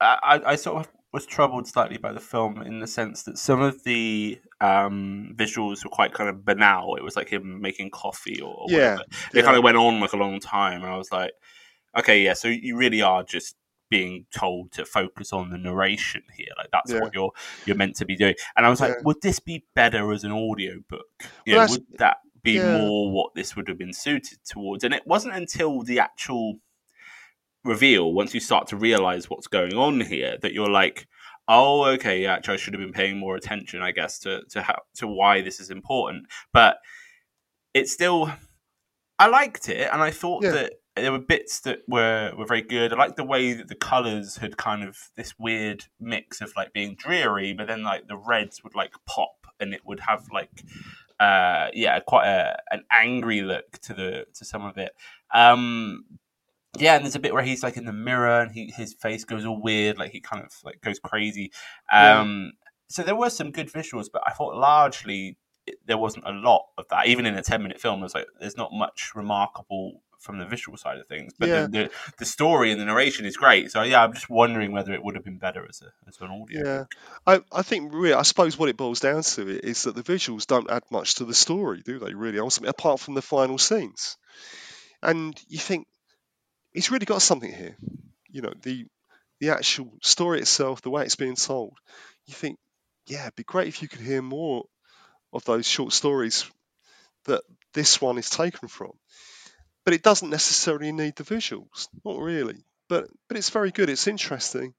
I, 0.00 0.40
I, 0.46 0.56
sort 0.56 0.86
of 0.86 0.92
was 1.12 1.26
troubled 1.26 1.66
slightly 1.66 1.98
by 1.98 2.12
the 2.12 2.20
film 2.20 2.62
in 2.62 2.80
the 2.80 2.86
sense 2.86 3.24
that 3.24 3.36
some 3.36 3.60
of 3.60 3.82
the 3.84 4.40
um, 4.60 5.34
visuals 5.36 5.84
were 5.84 5.90
quite 5.90 6.14
kind 6.14 6.30
of 6.30 6.44
banal. 6.44 6.96
It 6.96 7.02
was 7.02 7.16
like 7.16 7.28
him 7.28 7.60
making 7.60 7.90
coffee 7.90 8.40
or, 8.40 8.54
or 8.54 8.66
Yeah, 8.68 8.92
whatever. 8.92 9.04
They 9.32 9.40
yeah. 9.40 9.44
kind 9.44 9.56
of 9.56 9.64
went 9.64 9.76
on 9.76 10.00
like 10.00 10.12
a 10.12 10.16
long 10.16 10.40
time, 10.40 10.82
and 10.82 10.90
I 10.90 10.96
was 10.96 11.10
like, 11.10 11.32
okay, 11.98 12.22
yeah. 12.22 12.34
So 12.34 12.48
you 12.48 12.76
really 12.76 13.02
are 13.02 13.22
just 13.22 13.56
being 13.90 14.24
told 14.34 14.70
to 14.70 14.84
focus 14.84 15.32
on 15.32 15.50
the 15.50 15.58
narration 15.58 16.22
here. 16.36 16.46
Like 16.56 16.68
that's 16.72 16.92
Yeah. 16.92 17.00
what 17.00 17.14
you're 17.14 17.32
you're 17.66 17.76
meant 17.76 17.96
to 17.96 18.06
be 18.06 18.16
doing. 18.16 18.36
And 18.56 18.64
I 18.64 18.70
was 18.70 18.80
like, 18.80 19.04
would 19.04 19.20
this 19.20 19.40
be 19.40 19.64
better 19.74 20.12
as 20.12 20.24
an 20.24 20.30
audio 20.32 20.74
book? 20.88 21.06
You 21.44 21.56
Well, 21.56 21.68
would 21.68 21.84
that 21.98 22.18
be 22.42 22.52
yeah. 22.52 22.78
more 22.78 23.10
what 23.10 23.34
this 23.34 23.56
would 23.56 23.68
have 23.68 23.78
been 23.78 23.92
suited 23.92 24.38
towards? 24.44 24.84
And 24.84 24.94
it 24.94 25.06
wasn't 25.06 25.34
until 25.34 25.82
the 25.82 25.98
actual 25.98 26.60
reveal, 27.64 28.12
once 28.12 28.34
you 28.34 28.40
start 28.40 28.68
to 28.68 28.76
realize 28.76 29.28
what's 29.28 29.46
going 29.46 29.74
on 29.74 30.00
here, 30.00 30.36
that 30.42 30.52
you're 30.52 30.70
like, 30.70 31.06
oh, 31.48 31.84
okay, 31.84 32.22
yeah, 32.22 32.34
actually, 32.34 32.54
I 32.54 32.56
should 32.58 32.74
have 32.74 32.80
been 32.80 32.92
paying 32.92 33.18
more 33.18 33.36
attention, 33.36 33.82
I 33.82 33.92
guess, 33.92 34.18
to 34.20 34.42
to 34.50 34.62
how 34.62 34.82
to 34.96 35.06
why 35.06 35.40
this 35.40 35.60
is 35.60 35.70
important. 35.70 36.26
But 36.52 36.78
it's 37.74 37.92
still, 37.92 38.32
I 39.18 39.26
liked 39.28 39.68
it, 39.68 39.88
and 39.92 40.02
I 40.02 40.10
thought 40.10 40.44
Yeah. 40.44 40.50
that 40.52 40.72
there 40.96 41.12
were 41.12 41.18
bits 41.18 41.60
that 41.60 41.80
were 41.88 42.32
were 42.36 42.46
very 42.46 42.62
good. 42.62 42.92
I 42.92 42.96
liked 42.96 43.16
the 43.16 43.24
way 43.24 43.52
that 43.52 43.68
the 43.68 43.74
colors 43.74 44.36
had 44.38 44.56
kind 44.56 44.82
of 44.82 44.96
this 45.16 45.34
weird 45.38 45.84
mix 46.00 46.40
of 46.40 46.52
like 46.56 46.72
being 46.72 46.94
dreary, 46.96 47.52
but 47.52 47.66
then 47.66 47.82
like 47.82 48.06
the 48.08 48.16
reds 48.16 48.62
would 48.64 48.74
like 48.74 48.92
pop, 49.06 49.46
and 49.58 49.74
it 49.74 49.82
would 49.84 50.00
have 50.00 50.26
like. 50.32 50.62
Uh, 51.20 51.68
yeah, 51.74 52.00
quite 52.00 52.26
a, 52.26 52.56
an 52.70 52.82
angry 52.90 53.42
look 53.42 53.72
to 53.82 53.92
the 53.92 54.24
to 54.32 54.42
some 54.42 54.64
of 54.64 54.78
it. 54.78 54.92
Um, 55.34 56.04
yeah, 56.78 56.94
and 56.96 57.04
there's 57.04 57.16
a 57.16 57.20
bit 57.20 57.34
where 57.34 57.42
he's 57.42 57.62
like 57.62 57.76
in 57.76 57.84
the 57.84 57.92
mirror 57.92 58.40
and 58.40 58.52
he 58.52 58.72
his 58.74 58.94
face 58.94 59.24
goes 59.24 59.44
all 59.44 59.60
weird, 59.60 59.98
like 59.98 60.12
he 60.12 60.20
kind 60.20 60.44
of 60.44 60.52
like 60.64 60.80
goes 60.80 60.98
crazy. 60.98 61.52
Yeah. 61.92 62.20
Um, 62.20 62.52
so 62.88 63.02
there 63.02 63.16
were 63.16 63.30
some 63.30 63.50
good 63.50 63.70
visuals, 63.72 64.06
but 64.12 64.22
I 64.26 64.32
thought 64.32 64.56
largely 64.56 65.36
it, 65.66 65.76
there 65.86 65.98
wasn't 65.98 66.26
a 66.26 66.32
lot 66.32 66.66
of 66.78 66.86
that. 66.90 67.06
Even 67.06 67.26
in 67.26 67.36
a 67.36 67.42
ten 67.42 67.62
minute 67.62 67.80
film, 67.80 68.00
there's 68.00 68.14
like 68.14 68.26
there's 68.38 68.56
not 68.56 68.72
much 68.72 69.12
remarkable 69.14 70.02
from 70.20 70.38
the 70.38 70.44
visual 70.44 70.76
side 70.76 70.98
of 70.98 71.06
things. 71.08 71.32
But 71.38 71.48
Yeah. 71.48 71.62
the, 71.62 71.68
the 71.68 71.90
the 72.18 72.24
story 72.24 72.70
and 72.70 72.80
the 72.80 72.84
narration 72.84 73.24
is 73.24 73.36
great. 73.36 73.72
So 73.72 73.82
yeah, 73.82 74.04
I'm 74.04 74.12
just 74.12 74.28
wondering 74.30 74.70
whether 74.70 74.92
it 74.92 75.02
would 75.02 75.14
have 75.14 75.24
been 75.24 75.38
better 75.38 75.66
as 75.68 75.82
a 75.82 76.08
as 76.08 76.18
an 76.20 76.28
audio. 76.30 76.62
Yeah, 76.64 76.84
I, 77.26 77.40
I 77.50 77.62
think 77.62 77.92
really, 77.92 78.14
I 78.14 78.22
suppose 78.22 78.58
what 78.58 78.68
it 78.68 78.76
boils 78.76 79.00
down 79.00 79.22
to 79.22 79.66
is 79.66 79.84
that 79.84 79.94
the 79.94 80.02
visuals 80.02 80.46
don't 80.46 80.70
add 80.70 80.84
much 80.90 81.16
to 81.16 81.24
the 81.24 81.34
story, 81.34 81.82
do 81.84 81.98
they? 81.98 82.14
Really, 82.14 82.38
ultimately, 82.38 82.70
apart 82.70 83.00
from 83.00 83.14
the 83.14 83.22
final 83.22 83.58
scenes, 83.58 84.18
and 85.02 85.40
you 85.48 85.58
think 85.58 85.86
he's 86.72 86.90
really 86.90 87.06
got 87.06 87.22
something 87.22 87.52
here. 87.52 87.76
You 88.30 88.42
know, 88.42 88.52
the 88.62 88.86
the 89.40 89.50
actual 89.50 89.92
story 90.02 90.40
itself, 90.40 90.82
the 90.82 90.90
way 90.90 91.04
it's 91.04 91.16
being 91.16 91.36
told, 91.36 91.78
you 92.26 92.34
think, 92.34 92.58
yeah, 93.06 93.22
it'd 93.22 93.36
be 93.36 93.44
great 93.44 93.68
if 93.68 93.82
you 93.82 93.88
could 93.88 94.00
hear 94.00 94.22
more 94.22 94.64
of 95.32 95.44
those 95.44 95.66
short 95.66 95.92
stories 95.92 96.50
that 97.26 97.42
this 97.74 98.00
one 98.00 98.18
is 98.18 98.30
taken 98.30 98.68
from. 98.68 98.92
But 99.84 99.94
it 99.94 100.02
doesn't 100.02 100.30
necessarily 100.30 100.92
need 100.92 101.16
the 101.16 101.24
visuals, 101.24 101.88
not 102.04 102.18
really. 102.18 102.64
But 102.88 103.08
but 103.28 103.36
it's 103.36 103.50
very 103.50 103.70
good. 103.70 103.88
It's 103.88 104.06
interesting. 104.06 104.74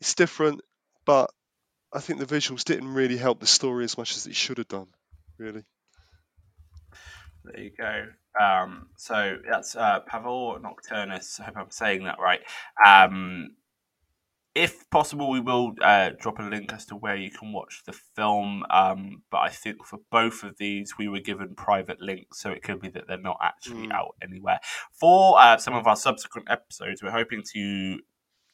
It's 0.00 0.14
different, 0.14 0.60
but 1.06 1.30
I 1.92 2.00
think 2.00 2.20
the 2.20 2.26
visuals 2.36 2.64
didn't 2.64 2.94
really 2.94 3.16
help 3.16 3.40
the 3.40 3.46
story 3.46 3.84
as 3.84 3.98
much 3.98 4.16
as 4.16 4.26
it 4.26 4.36
should 4.36 4.58
have 4.58 4.68
done. 4.68 4.88
Really. 5.38 5.64
There 7.44 7.60
you 7.60 7.70
go. 7.76 8.06
Um, 8.38 8.88
so 8.96 9.38
that's 9.48 9.74
uh, 9.76 10.00
Pavor 10.00 10.60
Nocturnus. 10.60 11.40
I 11.40 11.44
hope 11.44 11.56
I'm 11.56 11.70
saying 11.70 12.04
that 12.04 12.18
right. 12.20 12.40
Um, 12.86 13.56
if 14.54 14.88
possible, 14.90 15.30
we 15.30 15.40
will 15.40 15.74
uh, 15.80 16.10
drop 16.18 16.38
a 16.40 16.42
link 16.42 16.72
as 16.72 16.84
to 16.86 16.96
where 16.96 17.14
you 17.16 17.30
can 17.30 17.52
watch 17.52 17.82
the 17.86 17.92
film. 17.92 18.64
Um, 18.68 19.22
but 19.30 19.38
I 19.38 19.48
think 19.48 19.84
for 19.84 20.00
both 20.10 20.42
of 20.42 20.58
these, 20.58 20.98
we 20.98 21.08
were 21.08 21.20
given 21.20 21.54
private 21.54 22.00
links, 22.00 22.40
so 22.40 22.50
it 22.50 22.62
could 22.62 22.80
be 22.80 22.88
that 22.90 23.04
they're 23.06 23.18
not 23.18 23.38
actually 23.40 23.86
Mm. 23.86 23.92
out 23.92 24.16
anywhere. 24.22 24.58
For 24.92 25.40
uh, 25.40 25.56
some 25.56 25.74
of 25.74 25.86
our 25.86 25.96
subsequent 25.96 26.50
episodes, 26.50 27.02
we're 27.02 27.10
hoping 27.12 27.42
to 27.52 28.00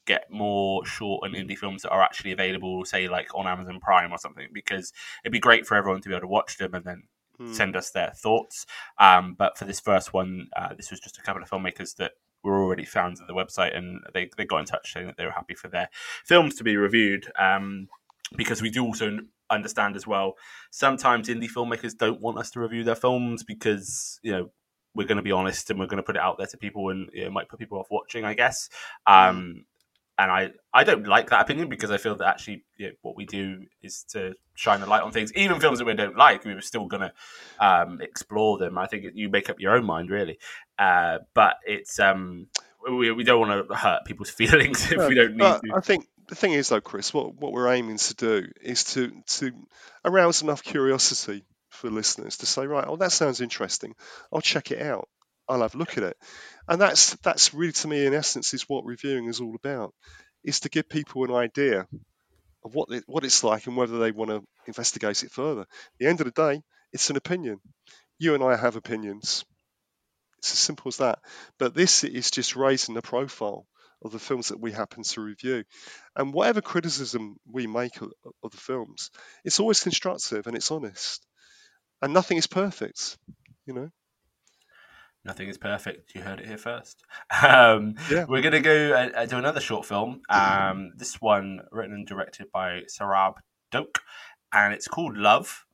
get 0.04 0.30
more 0.30 0.84
short 0.86 1.26
and 1.26 1.34
indie 1.34 1.58
films 1.58 1.82
that 1.82 1.90
are 1.90 2.02
actually 2.02 2.30
available, 2.32 2.84
say 2.84 3.08
like 3.08 3.34
on 3.34 3.46
Amazon 3.46 3.80
Prime 3.80 4.12
or 4.12 4.18
something, 4.18 4.48
because 4.52 4.92
it'd 5.24 5.32
be 5.32 5.40
great 5.40 5.66
for 5.66 5.76
everyone 5.76 6.00
to 6.02 6.08
be 6.08 6.14
able 6.14 6.20
to 6.20 6.28
watch 6.28 6.58
them 6.58 6.74
and 6.74 6.84
then 6.84 7.02
Mm. 7.40 7.54
send 7.54 7.76
us 7.76 7.90
their 7.90 8.12
thoughts. 8.14 8.66
Um, 8.98 9.34
but 9.38 9.58
for 9.58 9.64
this 9.64 9.80
first 9.80 10.12
one, 10.12 10.48
uh, 10.56 10.74
this 10.74 10.90
was 10.90 11.00
just 11.00 11.18
a 11.18 11.22
couple 11.22 11.42
of 11.42 11.50
filmmakers 11.50 11.96
that 11.96 12.12
were 12.42 12.62
already 12.62 12.84
fans 12.84 13.20
of 13.20 13.26
the 13.26 13.34
website, 13.34 13.76
and 13.76 14.00
they, 14.14 14.30
they 14.36 14.44
got 14.44 14.60
in 14.60 14.64
touch 14.66 14.92
saying 14.92 15.06
that 15.06 15.16
they 15.16 15.24
were 15.24 15.32
happy 15.32 15.54
for 15.54 15.68
their 15.68 15.88
films 16.24 16.54
to 16.56 16.64
be 16.64 16.76
reviewed. 16.76 17.30
Um, 17.38 17.88
because 18.36 18.60
we 18.60 18.70
do 18.70 18.84
also 18.84 19.18
understand 19.50 19.94
as 19.94 20.06
well 20.06 20.34
sometimes 20.70 21.28
indie 21.28 21.48
filmmakers 21.48 21.96
don't 21.96 22.20
want 22.20 22.38
us 22.38 22.50
to 22.50 22.58
review 22.58 22.82
their 22.82 22.96
films 22.96 23.44
because 23.44 24.18
you 24.22 24.32
know 24.32 24.50
we're 24.94 25.06
going 25.06 25.16
to 25.16 25.22
be 25.22 25.30
honest 25.30 25.70
and 25.70 25.78
we're 25.78 25.86
going 25.86 25.98
to 25.98 26.02
put 26.02 26.16
it 26.16 26.22
out 26.22 26.36
there 26.38 26.46
to 26.46 26.56
people 26.56 26.88
and 26.88 27.08
it 27.12 27.30
might 27.30 27.48
put 27.48 27.58
people 27.58 27.78
off 27.78 27.86
watching 27.90 28.24
i 28.24 28.34
guess 28.34 28.68
um, 29.06 29.64
and 30.18 30.30
I, 30.30 30.50
I 30.72 30.84
don't 30.84 31.06
like 31.06 31.30
that 31.30 31.42
opinion 31.42 31.68
because 31.68 31.90
I 31.90 31.98
feel 31.98 32.16
that 32.16 32.26
actually 32.26 32.64
you 32.76 32.86
know, 32.86 32.92
what 33.02 33.16
we 33.16 33.26
do 33.26 33.66
is 33.82 34.04
to 34.12 34.34
shine 34.54 34.82
a 34.82 34.86
light 34.86 35.02
on 35.02 35.12
things, 35.12 35.32
even 35.34 35.60
films 35.60 35.78
that 35.78 35.84
we 35.84 35.94
don't 35.94 36.16
like. 36.16 36.44
We 36.44 36.54
were 36.54 36.62
still 36.62 36.86
going 36.86 37.02
to 37.02 37.12
um, 37.64 38.00
explore 38.00 38.58
them. 38.58 38.78
I 38.78 38.86
think 38.86 39.04
you 39.14 39.28
make 39.28 39.50
up 39.50 39.60
your 39.60 39.76
own 39.76 39.84
mind, 39.84 40.10
really. 40.10 40.38
Uh, 40.78 41.18
but 41.34 41.56
it's 41.66 42.00
um, 42.00 42.46
we, 42.90 43.10
we 43.12 43.24
don't 43.24 43.46
want 43.46 43.68
to 43.68 43.74
hurt 43.74 44.04
people's 44.04 44.30
feelings 44.30 44.90
if 44.90 45.08
we 45.08 45.14
don't 45.14 45.36
need 45.36 45.42
to. 45.42 45.72
I 45.74 45.80
think 45.80 46.08
the 46.28 46.34
thing 46.34 46.52
is, 46.52 46.68
though, 46.68 46.80
Chris, 46.80 47.12
what, 47.12 47.34
what 47.34 47.52
we're 47.52 47.72
aiming 47.72 47.98
to 47.98 48.14
do 48.14 48.48
is 48.60 48.84
to, 48.94 49.12
to 49.26 49.52
arouse 50.04 50.42
enough 50.42 50.62
curiosity 50.62 51.44
for 51.70 51.90
listeners 51.90 52.38
to 52.38 52.46
say, 52.46 52.66
right, 52.66 52.84
oh, 52.86 52.96
that 52.96 53.12
sounds 53.12 53.40
interesting. 53.40 53.94
I'll 54.32 54.40
check 54.40 54.70
it 54.70 54.80
out. 54.80 55.08
I'll 55.48 55.62
have 55.62 55.74
a 55.74 55.78
look 55.78 55.96
at 55.96 56.04
it. 56.04 56.16
And 56.68 56.80
that's 56.80 57.14
that's 57.16 57.54
really, 57.54 57.72
to 57.72 57.88
me, 57.88 58.06
in 58.06 58.14
essence, 58.14 58.54
is 58.54 58.68
what 58.68 58.84
reviewing 58.84 59.26
is 59.26 59.40
all 59.40 59.54
about, 59.54 59.94
is 60.44 60.60
to 60.60 60.68
give 60.68 60.88
people 60.88 61.24
an 61.24 61.32
idea 61.32 61.86
of 62.64 62.74
what 62.74 62.90
it, 62.90 63.04
what 63.06 63.24
it's 63.24 63.44
like 63.44 63.66
and 63.66 63.76
whether 63.76 63.98
they 63.98 64.10
want 64.10 64.30
to 64.30 64.42
investigate 64.66 65.22
it 65.22 65.30
further. 65.30 65.62
At 65.62 65.98
the 65.98 66.06
end 66.06 66.20
of 66.20 66.26
the 66.26 66.32
day, 66.32 66.62
it's 66.92 67.10
an 67.10 67.16
opinion. 67.16 67.60
You 68.18 68.34
and 68.34 68.42
I 68.42 68.56
have 68.56 68.76
opinions. 68.76 69.44
It's 70.38 70.52
as 70.52 70.58
simple 70.58 70.88
as 70.88 70.96
that. 70.98 71.20
But 71.58 71.74
this 71.74 72.04
is 72.04 72.30
just 72.30 72.56
raising 72.56 72.94
the 72.94 73.02
profile 73.02 73.66
of 74.02 74.12
the 74.12 74.18
films 74.18 74.48
that 74.48 74.60
we 74.60 74.72
happen 74.72 75.02
to 75.02 75.20
review. 75.20 75.64
And 76.14 76.32
whatever 76.32 76.60
criticism 76.60 77.36
we 77.50 77.66
make 77.66 78.00
of, 78.00 78.12
of 78.42 78.50
the 78.50 78.56
films, 78.56 79.10
it's 79.44 79.60
always 79.60 79.82
constructive 79.82 80.46
and 80.46 80.56
it's 80.56 80.70
honest. 80.70 81.24
And 82.02 82.12
nothing 82.12 82.36
is 82.36 82.46
perfect, 82.46 83.16
you 83.64 83.74
know. 83.74 83.90
Nothing 85.26 85.48
is 85.48 85.58
perfect. 85.58 86.14
You 86.14 86.22
heard 86.22 86.38
it 86.40 86.46
here 86.46 86.56
first. 86.56 87.02
Um, 87.42 87.96
Yeah. 88.08 88.24
We're 88.28 88.42
going 88.42 88.52
to 88.52 88.60
go 88.60 88.92
uh, 88.92 89.26
do 89.26 89.36
another 89.38 89.60
short 89.60 89.84
film. 89.84 90.22
Um, 90.30 90.92
this 90.96 91.20
one 91.20 91.60
written 91.72 91.94
and 91.94 92.06
directed 92.06 92.46
by 92.52 92.82
Sarab 92.88 93.34
Doak, 93.72 93.98
and 94.52 94.72
it's 94.72 94.86
called 94.86 95.16
Love. 95.16 95.66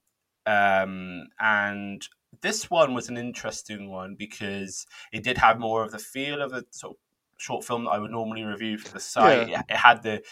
Um, 0.46 1.26
and 1.38 2.02
this 2.40 2.70
one 2.70 2.94
was 2.94 3.10
an 3.10 3.18
interesting 3.18 3.90
one 3.90 4.16
because 4.18 4.86
it 5.12 5.22
did 5.22 5.36
have 5.38 5.60
more 5.60 5.84
of 5.84 5.92
the 5.92 5.98
feel 5.98 6.40
of 6.40 6.52
a 6.54 6.64
sort 6.70 6.96
of 6.96 6.96
short 7.36 7.62
film 7.64 7.84
that 7.84 7.90
I 7.90 7.98
would 7.98 8.10
normally 8.10 8.44
review 8.44 8.78
for 8.78 8.90
the 8.92 9.00
site. 9.00 9.50
Yeah. 9.50 9.62
It 9.68 9.76
had 9.76 10.02
the, 10.02 10.22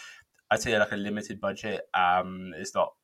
I'd 0.51 0.63
say, 0.63 0.77
like 0.79 0.93
a 0.93 0.97
limited 0.97 1.41
budget. 1.41 1.83
Um, 1.93 2.53
it's 2.57 2.75
not, 2.75 2.95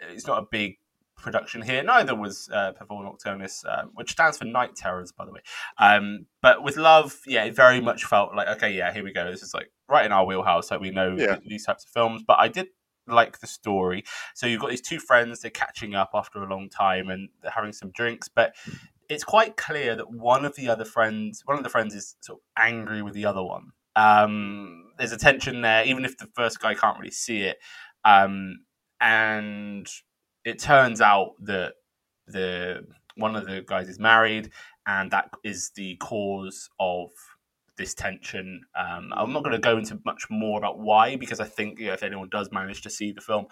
it's 0.00 0.26
not 0.26 0.42
a 0.42 0.46
big 0.50 0.78
production 1.22 1.62
here. 1.62 1.82
Neither 1.82 2.14
was 2.14 2.48
uh, 2.52 2.72
Pavor 2.72 3.04
Nocturnus, 3.04 3.64
um, 3.66 3.90
which 3.94 4.12
stands 4.12 4.38
for 4.38 4.44
Night 4.44 4.74
Terrors, 4.76 5.12
by 5.12 5.24
the 5.24 5.32
way. 5.32 5.40
Um, 5.78 6.26
but 6.42 6.62
with 6.62 6.76
Love, 6.76 7.18
yeah, 7.26 7.44
it 7.44 7.54
very 7.54 7.80
much 7.80 8.04
felt 8.04 8.34
like, 8.34 8.48
okay, 8.48 8.72
yeah, 8.72 8.92
here 8.92 9.04
we 9.04 9.12
go. 9.12 9.30
This 9.30 9.42
is 9.42 9.54
like 9.54 9.70
right 9.88 10.04
in 10.06 10.12
our 10.12 10.24
wheelhouse. 10.24 10.70
Like 10.70 10.80
we 10.80 10.90
know 10.90 11.16
Yeah. 11.18 11.38
these 11.46 11.66
types 11.66 11.84
of 11.84 11.90
films. 11.90 12.22
But 12.26 12.38
I 12.38 12.48
did 12.48 12.68
like 13.06 13.40
the 13.40 13.46
story. 13.46 14.04
So 14.34 14.46
you've 14.46 14.60
got 14.60 14.70
these 14.70 14.80
two 14.80 14.98
friends, 14.98 15.40
they're 15.40 15.50
catching 15.50 15.94
up 15.94 16.10
after 16.14 16.42
a 16.42 16.48
long 16.48 16.68
time 16.68 17.08
and 17.08 17.28
they're 17.42 17.50
having 17.50 17.72
some 17.72 17.90
drinks. 17.90 18.28
But 18.28 18.54
it's 19.08 19.24
quite 19.24 19.56
clear 19.56 19.96
that 19.96 20.10
one 20.12 20.44
of 20.44 20.54
the 20.54 20.68
other 20.68 20.84
friends, 20.84 21.42
one 21.44 21.58
of 21.58 21.64
the 21.64 21.70
friends 21.70 21.94
is 21.94 22.16
sort 22.20 22.38
of 22.38 22.42
angry 22.62 23.02
with 23.02 23.14
the 23.14 23.26
other 23.26 23.42
one. 23.42 23.72
Um, 23.96 24.92
there's 24.98 25.10
a 25.12 25.16
tension 25.18 25.62
there, 25.62 25.84
even 25.84 26.04
if 26.04 26.16
the 26.16 26.28
first 26.34 26.60
guy 26.60 26.74
can't 26.74 26.96
really 26.98 27.10
see 27.10 27.42
it. 27.42 27.58
Um, 28.04 28.60
and 29.00 29.88
it 30.50 30.58
turns 30.58 31.00
out 31.00 31.30
that 31.40 31.74
the 32.26 32.86
one 33.16 33.36
of 33.36 33.46
the 33.46 33.62
guys 33.66 33.88
is 33.88 33.98
married, 33.98 34.50
and 34.86 35.10
that 35.10 35.30
is 35.44 35.70
the 35.74 35.96
cause 35.96 36.68
of 36.78 37.10
this 37.76 37.94
tension. 37.94 38.62
Um, 38.78 39.12
I'm 39.16 39.32
not 39.32 39.42
going 39.42 39.52
to 39.52 39.58
go 39.70 39.78
into 39.78 39.98
much 40.04 40.26
more 40.30 40.58
about 40.58 40.78
why 40.78 41.16
because 41.16 41.40
I 41.40 41.46
think 41.46 41.78
you 41.78 41.86
know, 41.88 41.94
if 41.94 42.02
anyone 42.02 42.28
does 42.30 42.50
manage 42.52 42.82
to 42.82 42.90
see 42.90 43.12
the 43.12 43.20
film, 43.20 43.46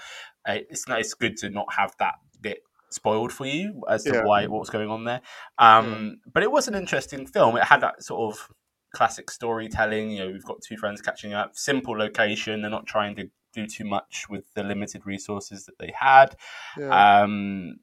uh, 0.48 0.58
it's 0.70 0.84
it's 0.88 1.14
good 1.14 1.36
to 1.38 1.50
not 1.50 1.66
have 1.72 1.92
that 1.98 2.14
bit 2.40 2.58
spoiled 2.90 3.32
for 3.32 3.46
you 3.46 3.82
as 3.88 4.04
to 4.04 4.12
Yeah. 4.14 4.24
why 4.24 4.46
what's 4.46 4.70
going 4.70 4.90
on 4.90 5.04
there. 5.04 5.20
Um, 5.58 6.20
But 6.32 6.42
it 6.42 6.50
was 6.50 6.68
an 6.68 6.74
interesting 6.74 7.26
film. 7.26 7.56
It 7.56 7.64
had 7.64 7.80
that 7.80 8.02
sort 8.02 8.32
of 8.32 8.48
classic 8.94 9.30
storytelling. 9.30 10.10
You 10.12 10.20
know, 10.20 10.32
we've 10.32 10.44
got 10.44 10.62
two 10.66 10.76
friends 10.76 11.00
catching 11.02 11.32
up, 11.34 11.56
simple 11.56 11.96
location. 11.96 12.62
They're 12.62 12.70
not 12.70 12.86
trying 12.86 13.16
to 13.16 13.30
do 13.54 13.66
too 13.66 13.84
much 13.84 14.26
with 14.28 14.44
the 14.54 14.62
limited 14.62 15.06
resources 15.06 15.66
that 15.66 15.78
they 15.78 15.92
had. 15.98 16.36
Yeah. 16.76 17.22
Um, 17.22 17.76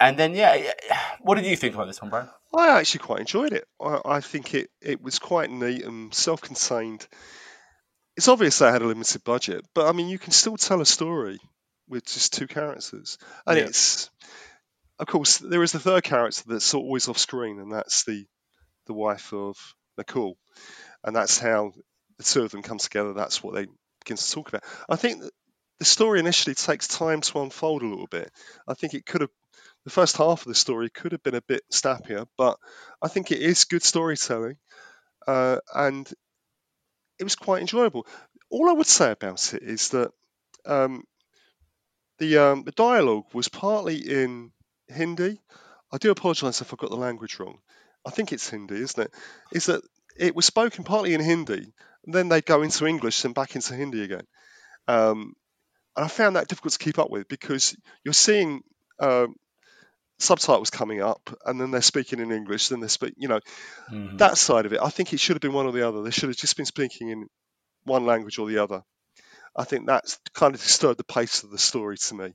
and 0.00 0.16
then, 0.16 0.34
yeah, 0.34 0.72
what 1.20 1.34
did 1.36 1.46
you 1.46 1.56
think 1.56 1.74
about 1.74 1.86
this 1.86 2.00
one, 2.00 2.10
Brian? 2.10 2.28
I 2.56 2.78
actually 2.78 3.00
quite 3.00 3.20
enjoyed 3.20 3.52
it. 3.52 3.64
I, 3.80 4.00
I 4.04 4.20
think 4.20 4.54
it, 4.54 4.70
it 4.80 5.02
was 5.02 5.18
quite 5.18 5.50
neat 5.50 5.84
and 5.84 6.14
self 6.14 6.40
contained. 6.40 7.06
It's 8.16 8.28
obvious 8.28 8.58
they 8.58 8.70
had 8.70 8.82
a 8.82 8.86
limited 8.86 9.22
budget, 9.24 9.64
but 9.74 9.86
I 9.86 9.92
mean, 9.92 10.08
you 10.08 10.18
can 10.18 10.32
still 10.32 10.56
tell 10.56 10.80
a 10.80 10.86
story 10.86 11.38
with 11.88 12.04
just 12.04 12.32
two 12.32 12.46
characters. 12.46 13.18
And 13.46 13.58
Yeah. 13.58 13.64
it's, 13.66 14.10
of 14.98 15.06
course, 15.06 15.38
there 15.38 15.62
is 15.62 15.72
the 15.72 15.78
third 15.78 16.02
character 16.04 16.42
that's 16.46 16.74
always 16.74 17.08
off 17.08 17.18
screen, 17.18 17.60
and 17.60 17.72
that's 17.72 18.04
the, 18.04 18.24
the 18.86 18.94
wife 18.94 19.32
of 19.32 19.56
Nicole. 19.96 20.36
And 21.04 21.14
that's 21.14 21.38
how 21.38 21.72
the 22.18 22.24
two 22.24 22.42
of 22.42 22.50
them 22.50 22.62
come 22.62 22.78
together. 22.78 23.12
That's 23.14 23.42
what 23.42 23.54
they 23.54 23.66
to 24.16 24.30
talk 24.30 24.48
about. 24.48 24.64
I 24.88 24.96
think 24.96 25.22
the 25.78 25.84
story 25.84 26.20
initially 26.20 26.54
takes 26.54 26.88
time 26.88 27.20
to 27.20 27.40
unfold 27.40 27.82
a 27.82 27.86
little 27.86 28.08
bit. 28.08 28.30
I 28.66 28.74
think 28.74 28.94
it 28.94 29.06
could 29.06 29.20
have 29.20 29.30
the 29.84 29.90
first 29.90 30.16
half 30.16 30.42
of 30.42 30.48
the 30.48 30.54
story 30.54 30.90
could 30.90 31.12
have 31.12 31.22
been 31.22 31.34
a 31.34 31.42
bit 31.42 31.62
snappier, 31.70 32.26
but 32.36 32.58
I 33.00 33.08
think 33.08 33.30
it 33.30 33.40
is 33.40 33.64
good 33.64 33.82
storytelling, 33.82 34.56
uh, 35.26 35.58
and 35.74 36.10
it 37.18 37.24
was 37.24 37.36
quite 37.36 37.60
enjoyable. 37.60 38.06
All 38.50 38.68
I 38.68 38.74
would 38.74 38.86
say 38.86 39.10
about 39.10 39.54
it 39.54 39.62
is 39.62 39.90
that 39.90 40.10
um, 40.66 41.04
the 42.18 42.38
um, 42.38 42.64
the 42.64 42.72
dialogue 42.72 43.26
was 43.32 43.48
partly 43.48 43.96
in 43.96 44.52
Hindi. 44.88 45.40
I 45.92 45.98
do 45.98 46.10
apologise 46.10 46.60
if 46.60 46.72
I 46.72 46.76
got 46.76 46.90
the 46.90 46.96
language 46.96 47.38
wrong. 47.38 47.58
I 48.06 48.10
think 48.10 48.32
it's 48.32 48.50
Hindi, 48.50 48.76
isn't 48.76 49.04
it? 49.04 49.14
Is 49.52 49.66
that 49.66 49.82
it 50.16 50.34
was 50.34 50.44
spoken 50.44 50.84
partly 50.84 51.14
in 51.14 51.20
Hindi, 51.20 51.72
then 52.14 52.28
they'd 52.28 52.46
go 52.46 52.62
into 52.62 52.86
English 52.86 53.24
and 53.24 53.34
back 53.34 53.54
into 53.54 53.74
Hindi 53.74 54.02
again. 54.02 54.26
Um, 54.86 55.34
and 55.96 56.04
I 56.04 56.08
found 56.08 56.36
that 56.36 56.48
difficult 56.48 56.72
to 56.72 56.78
keep 56.78 56.98
up 56.98 57.10
with 57.10 57.28
because 57.28 57.76
you're 58.04 58.14
seeing 58.14 58.62
um, 59.00 59.34
subtitles 60.18 60.70
coming 60.70 61.02
up, 61.02 61.30
and 61.44 61.60
then 61.60 61.70
they're 61.70 61.82
speaking 61.82 62.20
in 62.20 62.32
English, 62.32 62.68
then 62.68 62.80
they 62.80 62.88
speak, 62.88 63.14
you 63.16 63.28
know, 63.28 63.40
that 64.18 64.38
side 64.38 64.66
of 64.66 64.72
it. 64.72 64.80
I 64.82 64.90
think 64.90 65.12
it 65.12 65.20
should 65.20 65.34
have 65.34 65.42
been 65.42 65.52
one 65.52 65.66
or 65.66 65.72
the 65.72 65.86
other. 65.86 66.02
They 66.02 66.10
should 66.10 66.28
have 66.28 66.36
just 66.36 66.56
been 66.56 66.66
speaking 66.66 67.10
in 67.10 67.26
one 67.84 68.06
language 68.06 68.38
or 68.38 68.48
the 68.48 68.58
other. 68.58 68.82
I 69.56 69.64
think 69.64 69.86
that's 69.86 70.18
kind 70.34 70.54
of 70.54 70.60
disturbed 70.60 70.98
the 70.98 71.04
pace 71.04 71.42
of 71.42 71.50
the 71.50 71.58
story 71.58 71.96
to 71.96 72.14
me, 72.14 72.32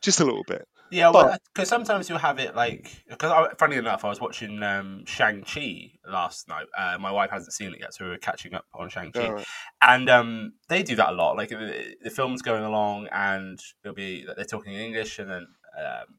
just 0.00 0.20
a 0.20 0.24
little 0.24 0.44
bit. 0.46 0.66
Yeah, 0.90 1.10
well, 1.10 1.36
because 1.52 1.68
sometimes 1.68 2.08
you'll 2.08 2.18
have 2.18 2.38
it 2.38 2.54
like 2.54 3.04
because 3.08 3.48
funny 3.58 3.76
enough, 3.76 4.04
I 4.04 4.08
was 4.08 4.20
watching 4.20 4.62
um, 4.62 5.04
Shang 5.04 5.42
Chi 5.42 5.92
last 6.06 6.48
night. 6.48 6.66
Uh, 6.76 6.96
my 6.98 7.10
wife 7.10 7.30
hasn't 7.30 7.52
seen 7.52 7.72
it 7.72 7.80
yet, 7.80 7.94
so 7.94 8.04
we 8.04 8.10
were 8.10 8.18
catching 8.18 8.54
up 8.54 8.64
on 8.74 8.88
Shang 8.88 9.12
Chi, 9.12 9.26
Alright. 9.26 9.46
and 9.82 10.08
um, 10.08 10.52
they 10.68 10.82
do 10.82 10.96
that 10.96 11.10
a 11.10 11.12
lot. 11.12 11.36
Like 11.36 11.50
the, 11.50 11.96
the 12.02 12.10
film's 12.10 12.42
going 12.42 12.64
along, 12.64 13.08
and 13.12 13.60
it'll 13.84 13.94
be 13.94 14.26
they're 14.36 14.44
talking 14.44 14.74
in 14.74 14.80
English 14.80 15.18
and 15.18 15.30
then 15.30 15.46
um, 15.78 16.14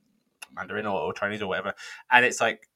Mandarin 0.53 0.85
or, 0.85 0.99
or 0.99 1.13
Chinese 1.13 1.41
or 1.41 1.47
whatever, 1.47 1.73
and 2.11 2.25
it's 2.25 2.41
like. 2.41 2.67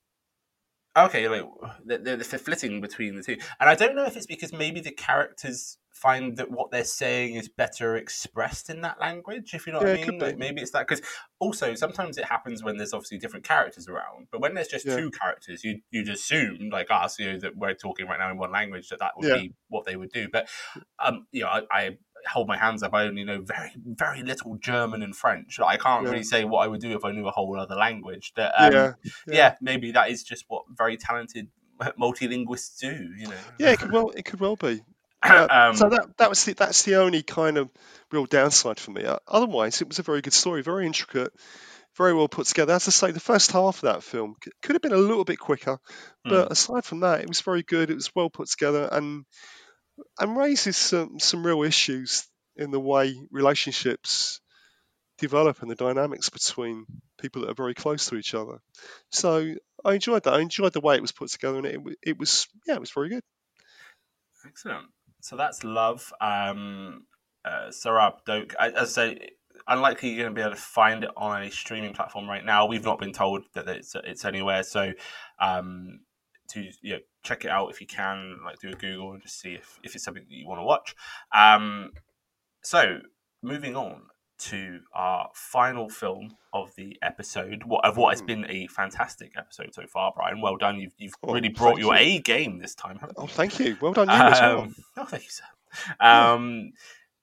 Okay, 0.93 1.29
like 1.29 1.45
they're 1.85 2.17
they're 2.17 2.17
flitting 2.17 2.81
between 2.81 3.15
the 3.15 3.23
two, 3.23 3.37
and 3.61 3.69
I 3.69 3.75
don't 3.75 3.95
know 3.95 4.03
if 4.03 4.17
it's 4.17 4.25
because 4.25 4.51
maybe 4.51 4.81
the 4.81 4.91
characters 4.91 5.77
find 5.91 6.37
that 6.37 6.49
what 6.49 6.71
they're 6.71 6.83
saying 6.83 7.35
is 7.35 7.49
better 7.49 7.95
expressed 7.97 8.69
in 8.69 8.81
that 8.81 8.99
language. 8.99 9.53
If 9.53 9.67
you 9.67 9.73
know 9.73 9.79
what 9.79 9.87
Yeah, 9.87 10.05
I 10.05 10.07
mean, 10.09 10.19
like 10.19 10.37
maybe 10.37 10.61
it's 10.61 10.71
that 10.71 10.87
because 10.87 11.05
also 11.39 11.75
sometimes 11.75 12.17
it 12.17 12.25
happens 12.25 12.63
when 12.63 12.77
there's 12.77 12.93
obviously 12.93 13.17
different 13.17 13.45
characters 13.45 13.87
around, 13.87 14.27
but 14.31 14.41
when 14.41 14.53
there's 14.53 14.67
just 14.69 14.85
Yeah. 14.85 14.95
two 14.95 15.11
characters, 15.11 15.63
you 15.63 15.81
you'd 15.91 16.09
assume 16.09 16.69
like 16.71 16.87
us, 16.89 17.19
you 17.19 17.31
know, 17.33 17.39
that 17.39 17.57
we're 17.57 17.73
talking 17.73 18.07
right 18.07 18.19
now 18.19 18.31
in 18.31 18.37
one 18.37 18.51
language 18.51 18.89
that 18.89 18.99
that 18.99 19.17
would 19.17 19.27
Yeah. 19.27 19.35
be 19.35 19.53
what 19.67 19.85
they 19.85 19.95
would 19.95 20.11
do. 20.11 20.27
But 20.31 20.49
um, 20.99 21.27
you 21.31 21.41
know, 21.41 21.49
I, 21.49 21.61
I 21.71 21.97
hold 22.31 22.47
my 22.47 22.57
hands 22.57 22.83
up. 22.83 22.93
I 22.93 23.03
only 23.05 23.23
know 23.23 23.41
very 23.41 23.71
very 23.85 24.23
little 24.23 24.55
German 24.57 25.03
and 25.03 25.15
French. 25.15 25.59
Like, 25.59 25.79
I 25.79 25.83
can't 25.83 26.03
really 26.03 26.23
say 26.23 26.45
what 26.45 26.59
I 26.59 26.67
would 26.67 26.81
do 26.81 26.95
if 26.95 27.03
I 27.03 27.11
knew 27.11 27.27
a 27.27 27.31
whole 27.31 27.59
other 27.59 27.75
language. 27.75 28.33
That 28.35 28.53
um, 28.57 28.73
yeah, 28.73 28.93
yeah. 29.27 29.55
maybe 29.61 29.91
that 29.91 30.09
is 30.09 30.23
just 30.23 30.45
what 30.47 30.63
very 30.69 30.97
talented 30.97 31.49
multilinguists 31.99 32.79
do. 32.79 33.09
You 33.17 33.27
know. 33.27 33.35
yeah, 33.59 33.71
it 33.71 33.79
could 33.79 33.91
well, 33.91 34.09
it 34.15 34.23
could 34.25 34.39
well 34.39 34.55
be. 34.55 34.81
Uh, 35.23 35.47
Um, 35.51 35.75
so 35.75 35.89
that 35.89 36.17
that 36.17 36.29
was 36.29 36.45
the, 36.45 36.53
that's 36.53 36.83
the 36.83 36.95
only 36.95 37.23
kind 37.23 37.57
of 37.57 37.69
real 38.11 38.25
downside 38.25 38.79
for 38.79 38.91
me. 38.91 39.05
Otherwise, 39.27 39.81
it 39.81 39.87
was 39.87 39.99
a 39.99 40.03
very 40.03 40.21
good 40.21 40.33
story, 40.33 40.61
very 40.63 40.85
intricate, 40.85 41.31
very 41.97 42.13
well 42.13 42.27
put 42.27 42.47
together. 42.47 42.73
As 42.73 42.87
I 42.87 42.91
say, 42.91 43.11
the 43.11 43.19
first 43.19 43.51
half 43.51 43.77
of 43.77 43.81
that 43.81 44.03
film 44.03 44.35
could 44.61 44.75
have 44.75 44.81
been 44.81 44.93
a 44.93 44.97
little 44.97 45.25
bit 45.25 45.39
quicker, 45.39 45.79
but 46.27 46.47
Hmm. 46.47 46.51
aside 46.51 46.85
from 46.85 47.01
that, 47.01 47.21
it 47.21 47.27
was 47.27 47.41
very 47.41 47.63
good. 47.63 47.89
It 47.89 47.95
was 47.95 48.13
well 48.15 48.29
put 48.29 48.49
together 48.49 48.87
and 48.91 49.25
and 50.19 50.37
raises 50.37 50.77
some 50.77 51.19
some 51.19 51.45
real 51.45 51.63
issues 51.63 52.27
in 52.55 52.71
the 52.71 52.79
way 52.79 53.15
relationships 53.31 54.41
develop 55.19 55.61
and 55.61 55.71
the 55.71 55.75
dynamics 55.75 56.29
between 56.29 56.85
people 57.19 57.41
that 57.41 57.51
are 57.51 57.55
very 57.55 57.73
close 57.75 58.07
to 58.07 58.15
each 58.17 58.33
other. 58.33 58.59
So 59.11 59.55
I 59.85 59.93
enjoyed 59.93 60.23
that. 60.23 60.33
I 60.33 60.39
enjoyed 60.41 60.73
the 60.73 60.81
way 60.81 60.95
it 60.95 61.01
was 61.01 61.11
put 61.11 61.29
together, 61.31 61.57
and 61.59 61.67
it, 61.67 61.81
it 62.03 62.19
was 62.19 62.47
yeah, 62.67 62.75
it 62.75 62.81
was 62.81 62.91
very 62.91 63.09
good. 63.09 63.23
Excellent. 64.45 64.87
So 65.21 65.35
that's 65.35 65.63
love. 65.63 66.11
Um, 66.19 67.05
uh, 67.45 67.69
Sarab 67.69 68.25
Doak. 68.25 68.53
As 68.59 68.75
I 68.75 68.85
say, 68.85 69.29
unlikely 69.67 70.09
you're 70.09 70.23
going 70.23 70.35
to 70.35 70.39
be 70.39 70.41
able 70.41 70.55
to 70.55 70.61
find 70.61 71.03
it 71.03 71.11
on 71.15 71.43
a 71.43 71.51
streaming 71.51 71.93
platform 71.93 72.27
right 72.27 72.45
now. 72.45 72.65
We've 72.65 72.83
not 72.83 72.99
been 72.99 73.13
told 73.13 73.43
that 73.53 73.67
it's 73.67 73.95
it's 74.03 74.25
anywhere. 74.25 74.63
So 74.63 74.91
um, 75.39 76.01
to 76.49 76.69
you 76.81 76.93
know, 76.93 76.99
check 77.23 77.45
it 77.45 77.51
out 77.51 77.71
if 77.71 77.81
you 77.81 77.87
can, 77.87 78.39
like 78.45 78.59
do 78.59 78.69
a 78.69 78.73
Google 78.73 79.13
and 79.13 79.21
just 79.21 79.39
see 79.39 79.53
if, 79.53 79.79
if 79.83 79.95
it's 79.95 80.03
something 80.03 80.23
that 80.23 80.35
you 80.35 80.47
want 80.47 80.59
to 80.59 80.65
watch. 80.65 80.95
Um, 81.33 81.91
so 82.63 82.99
moving 83.41 83.75
on 83.75 84.03
to 84.41 84.79
our 84.93 85.29
final 85.33 85.89
film 85.89 86.35
of 86.53 86.73
the 86.75 86.97
episode, 87.01 87.63
what 87.63 87.85
of 87.85 87.97
what 87.97 88.11
has 88.11 88.21
hmm. 88.21 88.25
been 88.25 88.45
a 88.49 88.67
fantastic 88.67 89.33
episode 89.37 89.73
so 89.73 89.85
far, 89.87 90.11
Brian. 90.15 90.41
Well 90.41 90.57
done. 90.57 90.79
You've, 90.79 90.93
you've 90.97 91.13
oh, 91.23 91.33
really 91.33 91.49
brought 91.49 91.79
your 91.79 91.95
you. 91.95 92.17
A 92.17 92.19
game 92.19 92.59
this 92.59 92.75
time. 92.75 92.99
Oh, 93.17 93.27
thank 93.27 93.59
you. 93.59 93.77
Well 93.81 93.93
done, 93.93 94.07
you 94.07 94.13
um, 94.13 94.33
as 94.33 94.41
well. 94.41 94.59
Um, 94.61 94.75
oh, 94.97 95.05
thank 95.05 95.23
you, 95.23 95.29
sir. 95.29 95.43
Um, 95.99 96.73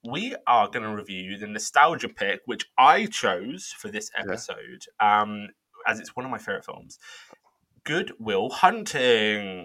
we 0.04 0.36
are 0.46 0.68
going 0.68 0.84
to 0.84 0.94
review 0.94 1.36
the 1.38 1.46
nostalgia 1.46 2.08
pick, 2.08 2.40
which 2.46 2.66
I 2.78 3.06
chose 3.06 3.74
for 3.76 3.88
this 3.88 4.10
episode, 4.16 4.86
yeah. 5.00 5.22
um, 5.22 5.48
as 5.86 6.00
it's 6.00 6.14
one 6.14 6.24
of 6.24 6.30
my 6.30 6.38
favorite 6.38 6.64
films. 6.64 6.98
Good 7.84 8.12
Will 8.18 8.50
Hunting. 8.50 9.64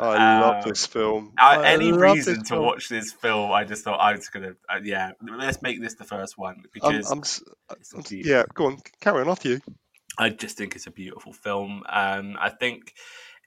I 0.00 0.36
um, 0.36 0.42
love 0.42 0.64
this 0.64 0.86
film. 0.86 1.32
Uh, 1.38 1.62
any 1.64 1.92
reason 1.92 2.42
to 2.44 2.44
film. 2.44 2.64
watch 2.64 2.88
this 2.88 3.12
film? 3.12 3.52
I 3.52 3.64
just 3.64 3.84
thought 3.84 4.00
I 4.00 4.14
was 4.14 4.28
gonna, 4.28 4.54
uh, 4.68 4.80
yeah, 4.82 5.12
let's 5.22 5.62
make 5.62 5.80
this 5.80 5.94
the 5.94 6.04
first 6.04 6.38
one 6.38 6.62
because 6.72 7.10
I'm, 7.10 7.22
I'm, 7.68 7.76
I'm, 7.96 8.04
yeah, 8.10 8.44
go 8.54 8.66
on, 8.66 8.78
carry 9.00 9.20
on 9.22 9.28
after 9.28 9.48
you. 9.48 9.60
I 10.18 10.30
just 10.30 10.56
think 10.56 10.74
it's 10.74 10.86
a 10.86 10.90
beautiful 10.90 11.32
film. 11.32 11.82
Um, 11.88 12.36
I 12.38 12.50
think 12.50 12.94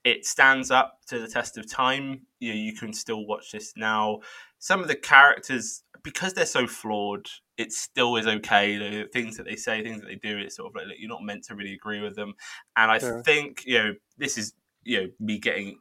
it 0.04 0.26
stands 0.26 0.72
up 0.72 1.00
to 1.08 1.20
the 1.20 1.28
test 1.28 1.58
of 1.58 1.70
time. 1.70 2.22
You 2.40 2.50
know, 2.54 2.60
you 2.60 2.74
can 2.74 2.94
still 2.94 3.26
watch 3.26 3.52
this 3.52 3.74
now. 3.76 4.20
Some 4.60 4.82
of 4.82 4.88
the 4.88 4.96
characters, 4.96 5.84
because 6.04 6.34
they're 6.34 6.46
so 6.46 6.68
flawed, 6.68 7.28
it 7.58 7.72
still 7.72 8.16
is 8.16 8.28
okay. 8.28 8.78
The 8.78 9.08
things 9.12 9.38
that 9.38 9.46
they 9.46 9.56
say, 9.56 9.84
things 9.84 10.02
that 10.02 10.08
they 10.08 10.16
do, 10.16 10.38
it's 10.38 10.58
sort 10.58 10.72
of 10.72 10.88
like 10.88 10.98
you're 11.00 11.10
not 11.10 11.24
meant 11.24 11.44
to 11.46 11.56
really 11.56 11.74
agree 11.74 12.02
with 12.02 12.16
them. 12.16 12.34
And 12.76 12.92
I 12.92 13.00
yeah. 13.00 13.22
think 13.24 13.64
you 13.66 13.78
know 13.78 13.94
this 14.18 14.38
is 14.38 14.54
you 14.84 15.02
know 15.02 15.08
me 15.20 15.40
getting 15.40 15.78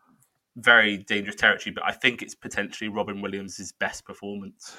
very 0.56 0.98
dangerous 0.98 1.36
territory, 1.36 1.72
but 1.72 1.84
I 1.84 1.92
think 1.92 2.22
it's 2.22 2.34
potentially 2.34 2.88
Robin 2.88 3.20
Williams' 3.20 3.72
best 3.72 4.04
performance. 4.04 4.76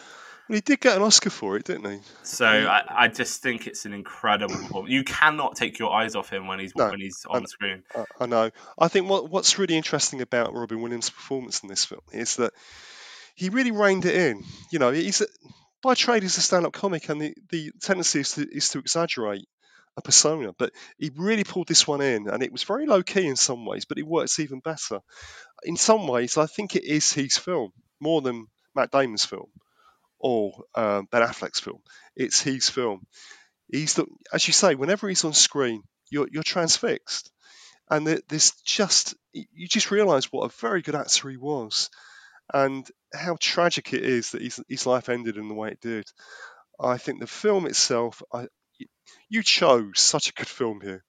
Well, 0.50 0.58
he 0.58 0.62
did 0.62 0.82
get 0.82 0.98
an 0.98 1.04
Oscar 1.04 1.30
for 1.30 1.56
it, 1.56 1.64
didn't 1.64 1.90
he? 1.90 2.00
So 2.24 2.46
I, 2.46 2.84
I, 2.90 3.08
just 3.08 3.42
think 3.42 3.66
it's 3.66 3.86
an 3.86 3.94
incredible 3.94 4.54
performance. 4.56 4.92
You 4.92 5.04
cannot 5.06 5.56
take 5.56 5.80
your 5.80 5.94
eyes 5.94 6.16
off 6.16 6.30
him 6.30 6.48
when 6.48 6.60
he's 6.60 6.76
no, 6.76 6.90
when 6.90 7.00
he's 7.00 7.26
on 7.30 7.44
I, 7.44 7.46
screen. 7.46 7.84
I, 7.96 8.04
I, 8.20 8.26
know. 8.26 8.52
I 8.78 8.90
think 8.90 9.10
what 9.10 9.30
what's 9.30 9.58
really 9.58 9.78
interesting 9.78 10.22
about 10.22 10.54
Robin 10.54 10.82
Williams' 10.82 11.10
performance 11.10 11.64
in 11.64 11.70
this 11.70 11.86
film 11.86 12.02
is 12.12 12.36
that 12.38 12.52
he 13.36 13.50
really 13.50 13.72
reined 13.72 14.06
it 14.06 14.16
in. 14.16 14.44
You 14.70 14.80
know, 14.80 14.92
he's 14.92 15.22
a, 15.22 15.28
by 15.82 15.96
trade 15.96 16.24
he's 16.24 16.38
a 16.38 16.42
stand-up 16.42 16.74
comic, 16.74 17.08
and 17.08 17.22
the, 17.22 17.34
the 17.50 17.72
tendency 17.82 18.20
is 18.20 18.34
to, 18.34 18.48
is 18.50 18.70
to 18.70 18.80
exaggerate 18.80 19.46
a 19.98 20.02
persona, 20.02 20.54
but 20.58 20.72
he 20.98 21.12
really 21.16 21.44
pulled 21.44 21.68
this 21.68 21.88
one 21.88 22.02
in, 22.02 22.28
and 22.28 22.42
it 22.44 22.52
was 22.52 22.64
very 22.64 22.86
low 22.86 23.04
key 23.04 23.28
in 23.28 23.36
some 23.36 23.66
ways, 23.66 23.86
but 23.86 23.98
it 23.98 24.08
works 24.08 24.40
even 24.40 24.60
better. 24.60 25.00
In 25.64 25.78
some 25.78 26.08
ways, 26.08 26.38
I 26.38 26.48
think 26.48 26.76
it 26.76 26.84
is 26.84 27.12
his 27.14 27.38
film 27.38 27.72
more 28.00 28.22
than 28.22 28.48
Matt 28.76 28.92
Damon's 28.92 29.26
film 29.26 29.50
or 30.20 30.64
um, 30.76 31.08
Ben 31.12 31.22
Affleck's 31.22 31.60
film. 31.60 31.82
It's 32.16 32.42
his 32.42 32.70
film. 32.70 33.06
He's 33.72 33.96
the, 33.96 34.06
as 34.32 34.48
you 34.48 34.54
say, 34.54 34.76
whenever 34.76 35.10
he's 35.10 35.26
on 35.26 35.34
screen, 35.34 35.84
you're 36.10 36.28
you're 36.32 36.44
transfixed, 36.44 37.32
and 37.90 38.08
there's 38.08 38.52
just 38.66 39.16
you 39.34 39.68
just 39.68 39.92
realise 39.92 40.32
what 40.32 40.46
a 40.46 40.56
very 40.60 40.82
good 40.82 40.96
actor 40.96 41.30
he 41.30 41.38
was, 41.38 41.90
and 42.54 42.88
how 43.14 43.38
tragic 43.40 43.94
it 43.94 44.04
is 44.04 44.32
that 44.32 44.42
his 44.42 44.62
his 44.70 44.86
life 44.86 45.10
ended 45.10 45.38
in 45.38 45.48
the 45.48 45.54
way 45.56 45.70
it 45.70 45.82
did. 45.82 46.06
I 46.80 46.98
think 46.98 47.20
the 47.20 47.28
film 47.28 47.66
itself, 47.66 48.22
I, 48.34 48.48
you 49.30 49.44
chose 49.44 50.00
such 50.00 50.30
a 50.30 50.34
good 50.34 50.48
film 50.48 50.82
here, 50.82 51.04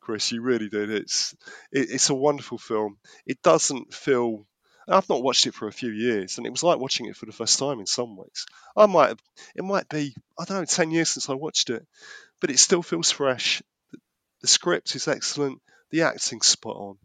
Chris. 0.00 0.32
You 0.32 0.42
really 0.42 0.68
did. 0.68 0.90
It's 0.90 1.34
it, 1.72 1.90
it's 1.90 2.10
a 2.10 2.14
wonderful 2.14 2.58
film. 2.58 2.98
It 3.26 3.42
doesn't 3.42 3.94
feel 3.94 4.46
I've 4.88 5.08
not 5.08 5.22
watched 5.22 5.46
it 5.46 5.54
for 5.54 5.68
a 5.68 5.72
few 5.72 5.90
years, 5.90 6.36
and 6.36 6.46
it 6.46 6.50
was 6.50 6.62
like 6.62 6.78
watching 6.78 7.06
it 7.06 7.16
for 7.16 7.26
the 7.26 7.32
first 7.32 7.58
time 7.58 7.80
in 7.80 7.86
some 7.86 8.16
ways. 8.16 8.46
I 8.76 8.86
might 8.86 9.08
have, 9.08 9.20
it 9.54 9.64
might 9.64 9.88
be, 9.88 10.14
I 10.38 10.44
don't 10.44 10.58
know, 10.58 10.64
10 10.64 10.90
years 10.90 11.10
since 11.10 11.28
I 11.28 11.34
watched 11.34 11.70
it, 11.70 11.86
but 12.40 12.50
it 12.50 12.58
still 12.58 12.82
feels 12.82 13.10
fresh. 13.10 13.62
The 14.40 14.48
script 14.48 14.96
is 14.96 15.06
excellent, 15.06 15.60
the 15.90 16.02
acting's 16.02 16.46
spot 16.46 16.76
on. 16.76 16.98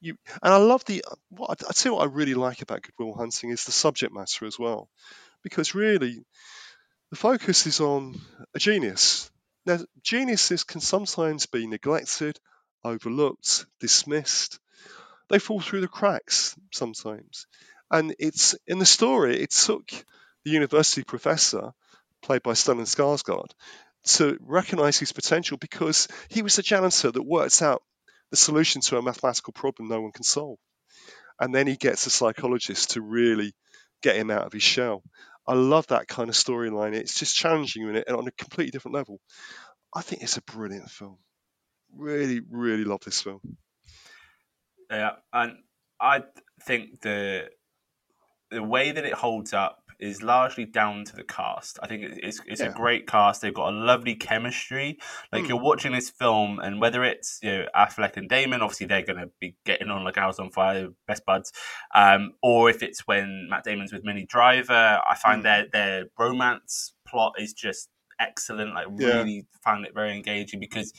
You, 0.00 0.16
and 0.42 0.54
I 0.54 0.58
love 0.58 0.84
the, 0.84 1.04
what, 1.30 1.62
I 1.62 1.72
you 1.84 1.94
what 1.94 2.02
I 2.02 2.12
really 2.12 2.34
like 2.34 2.62
about 2.62 2.82
Good 2.82 2.92
Will 2.98 3.14
Hunting 3.14 3.50
is 3.50 3.64
the 3.64 3.72
subject 3.72 4.14
matter 4.14 4.46
as 4.46 4.58
well. 4.58 4.88
Because 5.42 5.74
really, 5.74 6.20
the 7.10 7.16
focus 7.16 7.66
is 7.66 7.80
on 7.80 8.20
a 8.54 8.58
genius. 8.58 9.30
Now, 9.66 9.78
geniuses 10.02 10.64
can 10.64 10.80
sometimes 10.80 11.46
be 11.46 11.66
neglected, 11.66 12.38
overlooked, 12.84 13.66
dismissed 13.80 14.58
they 15.28 15.38
fall 15.38 15.60
through 15.60 15.82
the 15.82 15.88
cracks 15.88 16.56
sometimes. 16.72 17.46
And 17.90 18.14
it's 18.18 18.54
in 18.66 18.78
the 18.78 18.86
story, 18.86 19.40
it 19.40 19.50
took 19.50 19.88
the 20.44 20.50
university 20.50 21.04
professor, 21.04 21.72
played 22.22 22.42
by 22.42 22.52
Stellan 22.52 22.86
Skarsgård, 22.86 23.50
to 24.04 24.38
recognize 24.40 24.98
his 24.98 25.12
potential 25.12 25.56
because 25.56 26.08
he 26.28 26.42
was 26.42 26.58
a 26.58 26.62
janitor 26.62 27.10
that 27.10 27.22
worked 27.22 27.62
out 27.62 27.82
the 28.30 28.36
solution 28.36 28.80
to 28.82 28.98
a 28.98 29.02
mathematical 29.02 29.52
problem 29.52 29.88
no 29.88 30.00
one 30.00 30.12
can 30.12 30.22
solve. 30.22 30.58
And 31.40 31.54
then 31.54 31.66
he 31.66 31.76
gets 31.76 32.06
a 32.06 32.10
psychologist 32.10 32.90
to 32.90 33.00
really 33.00 33.54
get 34.02 34.16
him 34.16 34.30
out 34.30 34.46
of 34.46 34.52
his 34.52 34.62
shell. 34.62 35.02
I 35.48 35.54
love 35.54 35.86
that 35.86 36.06
kind 36.06 36.28
of 36.28 36.34
storyline. 36.34 36.94
It's 36.94 37.18
just 37.18 37.34
challenging 37.34 37.82
you 37.82 37.88
in 37.88 37.96
it 37.96 38.04
and 38.06 38.16
on 38.18 38.28
a 38.28 38.32
completely 38.32 38.70
different 38.70 38.94
level. 38.94 39.18
I 39.94 40.02
think 40.02 40.22
it's 40.22 40.36
a 40.36 40.42
brilliant 40.42 40.90
film. 40.90 41.16
Really, 41.96 42.42
really 42.50 42.84
love 42.84 43.00
this 43.02 43.22
film. 43.22 43.40
Yeah, 44.90 45.12
and 45.32 45.56
I 45.98 46.24
think 46.62 47.00
the 47.00 47.48
the 48.50 48.62
way 48.62 48.90
that 48.92 49.04
it 49.04 49.14
holds 49.14 49.54
up 49.54 49.82
is 50.00 50.22
largely 50.22 50.64
down 50.64 51.04
to 51.04 51.16
the 51.16 51.24
cast. 51.24 51.78
I 51.82 51.86
think 51.86 52.04
it's 52.04 52.40
it's 52.46 52.60
yeah. 52.60 52.68
a 52.68 52.72
great 52.72 53.06
cast. 53.06 53.42
They've 53.42 53.54
got 53.54 53.72
a 53.72 53.76
lovely 53.76 54.14
chemistry. 54.14 54.98
Like 55.32 55.44
mm. 55.44 55.48
you're 55.48 55.60
watching 55.60 55.92
this 55.92 56.10
film, 56.10 56.58
and 56.60 56.80
whether 56.80 57.04
it's 57.04 57.38
you 57.42 57.50
know 57.50 57.66
Affleck 57.74 58.16
and 58.16 58.28
Damon, 58.28 58.62
obviously 58.62 58.86
they're 58.86 59.04
going 59.04 59.18
to 59.18 59.30
be 59.40 59.56
getting 59.64 59.88
on 59.88 60.04
like 60.04 60.16
a 60.16 60.20
house 60.20 60.38
on 60.38 60.50
fire, 60.50 60.88
best 61.06 61.24
buds. 61.26 61.52
Um, 61.94 62.32
or 62.42 62.70
if 62.70 62.82
it's 62.82 63.06
when 63.06 63.48
Matt 63.50 63.64
Damon's 63.64 63.92
with 63.92 64.04
Minnie 64.04 64.26
Driver, 64.26 65.00
I 65.06 65.14
find 65.16 65.40
mm. 65.40 65.44
their 65.44 65.66
their 65.72 66.04
romance 66.18 66.94
plot 67.06 67.34
is 67.38 67.52
just 67.52 67.88
excellent. 68.20 68.74
Like 68.74 68.86
really 68.90 69.34
yeah. 69.36 69.42
found 69.64 69.86
it 69.86 69.94
very 69.94 70.14
engaging 70.14 70.60
because 70.60 70.92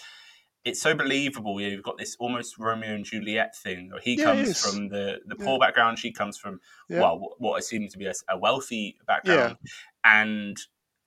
it's 0.66 0.82
so 0.82 0.94
believable. 0.94 1.60
You've 1.62 1.84
got 1.84 1.98
this 1.98 2.16
almost 2.20 2.58
Romeo 2.58 2.94
and 2.94 3.06
Juliet 3.06 3.56
thing. 3.56 3.90
Where 3.92 4.02
he 4.02 4.16
yeah, 4.16 4.26
comes 4.26 4.62
from 4.62 4.90
the, 4.90 5.20
the 5.26 5.36
poor 5.36 5.58
yeah. 5.60 5.68
background. 5.68 6.00
She 6.00 6.12
comes 6.12 6.38
from 6.38 6.60
yeah. 6.90 7.00
well, 7.00 7.36
what 7.38 7.64
seems 7.64 7.94
to 7.94 7.98
be 7.98 8.06
a, 8.06 8.14
a 8.30 8.38
wealthy 8.38 8.98
background, 9.08 9.58
and 10.04 10.58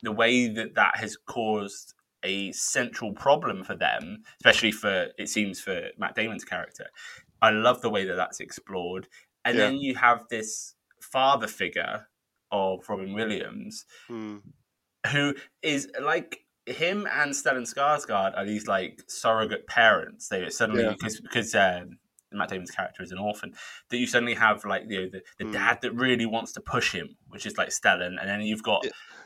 the 0.03 0.13
way 0.13 0.49
that 0.49 0.75
that 0.75 0.97
has 0.97 1.17
caused 1.27 1.95
a 2.25 2.53
central 2.53 3.13
problem 3.13 3.65
for 3.65 3.75
them, 3.75 4.23
especially 4.41 4.73
for 4.73 5.09
it 5.19 5.29
seems 5.29 5.61
for 5.61 5.89
Matt 5.99 6.15
Damon's 6.15 6.45
character. 6.45 6.87
I 7.41 7.51
love 7.51 7.83
the 7.83 7.91
way 7.91 8.05
that 8.05 8.15
that's 8.15 8.41
explored, 8.41 9.09
and 9.45 9.59
then 9.59 9.77
you 9.77 9.97
have 9.97 10.25
this 10.31 10.75
father 11.01 11.47
figure 11.47 12.07
of 12.51 12.89
Robin 12.89 13.13
Williams, 13.13 13.85
hmm. 14.07 14.39
who 15.11 15.35
is 15.63 15.91
like 16.01 16.41
him 16.67 17.09
and 17.11 17.33
Stellan 17.33 17.63
Skarsgård 17.73 18.37
are 18.37 18.45
these 18.45 18.67
like 18.67 19.03
surrogate 19.09 19.67
parents. 19.67 20.29
They 20.29 20.49
suddenly 20.51 20.85
yeah. 20.85 20.93
because 20.93 21.21
because 21.21 21.55
um, 21.55 21.99
Matt 22.33 22.51
Damon's 22.51 22.71
character 22.71 23.03
is 23.03 23.13
an 23.13 23.19
orphan 23.19 23.55
that 23.91 23.97
you 23.97 24.07
suddenly 24.07 24.35
have 24.35 24.65
like 24.65 24.85
you 24.89 25.03
know, 25.03 25.09
the 25.11 25.23
the 25.39 25.45
mm. 25.45 25.53
dad 25.53 25.79
that 25.83 25.93
really 25.93 26.27
wants 26.27 26.53
to 26.53 26.61
push 26.61 26.93
him, 26.93 27.17
which 27.29 27.47
is 27.47 27.59
like 27.59 27.69
Stellan, 27.69 28.21
and 28.21 28.29
then 28.29 28.41
you've 28.43 28.63
got. 28.63 28.85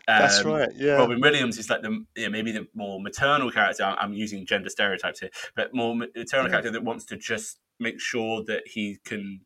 Um, 0.09 0.21
That's 0.21 0.45
right. 0.45 0.69
Yeah. 0.77 0.95
Robin 0.95 1.21
Williams 1.21 1.59
is 1.59 1.69
like 1.69 1.83
the 1.83 2.05
yeah, 2.17 2.29
maybe 2.29 2.53
the 2.53 2.69
more 2.75 3.01
maternal 3.01 3.51
character. 3.51 3.83
I'm 3.83 4.13
using 4.13 4.47
gender 4.47 4.69
stereotypes 4.69 5.21
here, 5.21 5.31
but 5.57 5.75
more 5.75 5.97
maternal 5.97 6.47
yeah. 6.47 6.51
character 6.51 6.71
that 6.71 6.85
wants 6.85 7.07
to 7.07 7.17
just 7.17 7.59
make 7.81 8.01
sure 8.01 8.45
that 8.45 8.63
he 8.67 8.99
can 9.05 9.41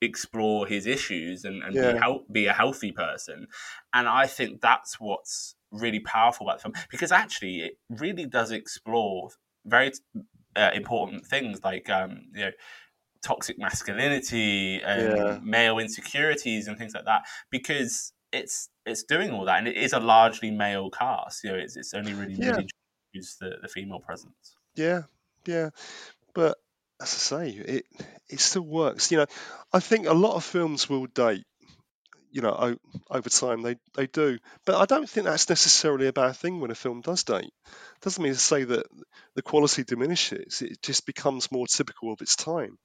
explore 0.00 0.66
his 0.66 0.86
issues 0.86 1.44
and, 1.44 1.62
and 1.62 1.74
yeah. 1.74 1.92
be, 2.00 2.24
be 2.32 2.46
a 2.46 2.52
healthy 2.52 2.92
person. 2.92 3.46
And 3.92 4.08
I 4.08 4.26
think 4.26 4.60
that's 4.60 4.98
what's 5.00 5.56
really 5.70 6.00
powerful 6.00 6.46
about 6.48 6.58
the 6.58 6.62
film 6.62 6.74
because 6.90 7.12
actually 7.12 7.60
it 7.60 7.78
really 7.88 8.26
does 8.26 8.50
explore 8.50 9.30
very 9.64 9.92
uh, 10.56 10.70
important 10.74 11.24
things 11.26 11.62
like 11.62 11.88
um, 11.88 12.22
you 12.34 12.46
know 12.46 12.50
toxic 13.22 13.58
masculinity 13.58 14.80
and 14.82 15.12
Yeah. 15.16 15.38
male 15.42 15.78
insecurities 15.78 16.66
and 16.68 16.78
things 16.78 16.94
like 16.94 17.04
that 17.04 17.22
because 17.50 18.12
it's 18.32 18.70
it's 18.86 19.02
doing 19.04 19.30
all 19.30 19.44
that 19.44 19.58
and 19.58 19.68
it 19.68 19.76
is 19.76 19.92
a 19.92 20.00
largely 20.00 20.50
male 20.50 20.90
cast. 20.90 21.44
You 21.44 21.50
know, 21.52 21.58
it's 21.58 21.76
it's 21.76 21.94
only 21.94 22.14
really 22.14 22.36
Yeah. 22.36 22.52
really 22.52 22.68
use 23.12 23.36
the, 23.40 23.58
the 23.62 23.68
female 23.68 24.00
presence. 24.00 24.56
Yeah, 24.74 25.02
yeah. 25.46 25.70
But 26.34 26.58
as 27.00 27.14
I 27.14 27.18
say, 27.18 27.50
it 27.50 27.86
it 28.28 28.40
still 28.40 28.62
works. 28.62 29.10
You 29.10 29.18
know, 29.18 29.26
I 29.72 29.80
think 29.80 30.06
a 30.06 30.12
lot 30.14 30.36
of 30.36 30.44
films 30.44 30.88
will 30.88 31.06
date. 31.06 31.44
You 32.32 32.42
know, 32.42 32.76
over 33.10 33.28
time 33.30 33.62
they 33.62 33.76
they 33.94 34.06
do, 34.06 34.38
but 34.66 34.76
I 34.76 34.86
don't 34.86 35.08
think 35.10 35.26
that's 35.26 35.48
necessarily 35.48 36.06
a 36.08 36.12
bad 36.12 36.36
thing 36.36 36.60
when 36.60 36.70
a 36.70 36.76
film 36.76 37.00
does 37.00 37.24
date. 37.24 37.44
It 37.66 38.02
Doesn't 38.02 38.22
mean 38.22 38.34
to 38.34 38.38
say 38.38 38.64
that 38.64 38.86
the 39.34 39.42
quality 39.42 39.84
diminishes. 39.84 40.62
It 40.62 40.82
just 40.82 41.06
becomes 41.06 41.50
more 41.52 41.66
typical 41.66 42.12
of 42.12 42.20
its 42.22 42.36
time. 42.36 42.78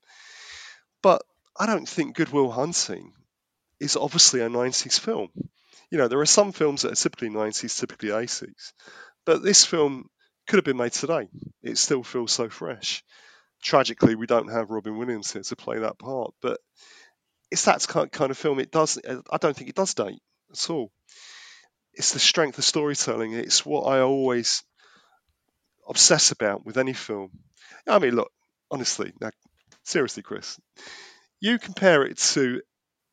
But 1.01 1.21
I 1.57 1.67
don't 1.67 1.87
think 1.87 2.15
Good 2.17 2.29
Will 2.33 2.51
Hunting 2.51 3.13
is 3.79 3.95
obviously 3.97 4.41
a 4.41 4.49
90s 4.49 4.99
film. 4.99 5.29
You 5.91 5.97
know, 5.99 6.07
there 6.09 6.21
are 6.21 6.25
some 6.25 6.51
films 6.53 6.83
that 6.83 6.93
are 6.93 6.95
typically 6.95 7.29
90s, 7.29 7.79
typically 7.79 8.11
80s, 8.11 8.73
but 9.25 9.43
this 9.43 9.65
film 9.65 10.09
could 10.47 10.57
have 10.57 10.65
been 10.65 10.77
made 10.77 10.93
today. 10.93 11.29
It 11.63 11.77
still 11.77 12.03
feels 12.03 12.31
so 12.33 12.49
fresh. 12.49 13.03
Tragically, 13.61 14.15
we 14.15 14.27
don't 14.27 14.51
have 14.51 14.69
Robin 14.69 14.97
Williams 14.97 15.33
here 15.33 15.41
to 15.41 15.55
play 15.55 15.79
that 15.79 15.97
part, 15.97 16.33
but 16.41 16.59
it's 17.51 17.65
that 17.65 17.87
kind 17.87 18.31
of 18.31 18.37
film. 18.37 18.59
It 18.59 18.71
does. 18.71 18.99
I 19.31 19.37
don't 19.37 19.55
think 19.55 19.69
it 19.69 19.75
does 19.75 19.93
date 19.93 20.21
at 20.51 20.69
all. 20.69 20.91
It's 21.93 22.13
the 22.13 22.19
strength 22.19 22.57
of 22.57 22.63
storytelling. 22.63 23.33
It's 23.33 23.65
what 23.65 23.83
I 23.83 24.01
always 24.01 24.63
obsess 25.87 26.31
about 26.31 26.65
with 26.65 26.77
any 26.77 26.93
film. 26.93 27.31
I 27.87 27.99
mean, 27.99 28.15
look, 28.15 28.31
honestly, 28.69 29.13
now, 29.21 29.31
seriously, 29.83 30.23
Chris, 30.23 30.59
you 31.39 31.57
compare 31.59 32.03
it 32.03 32.17
to 32.17 32.61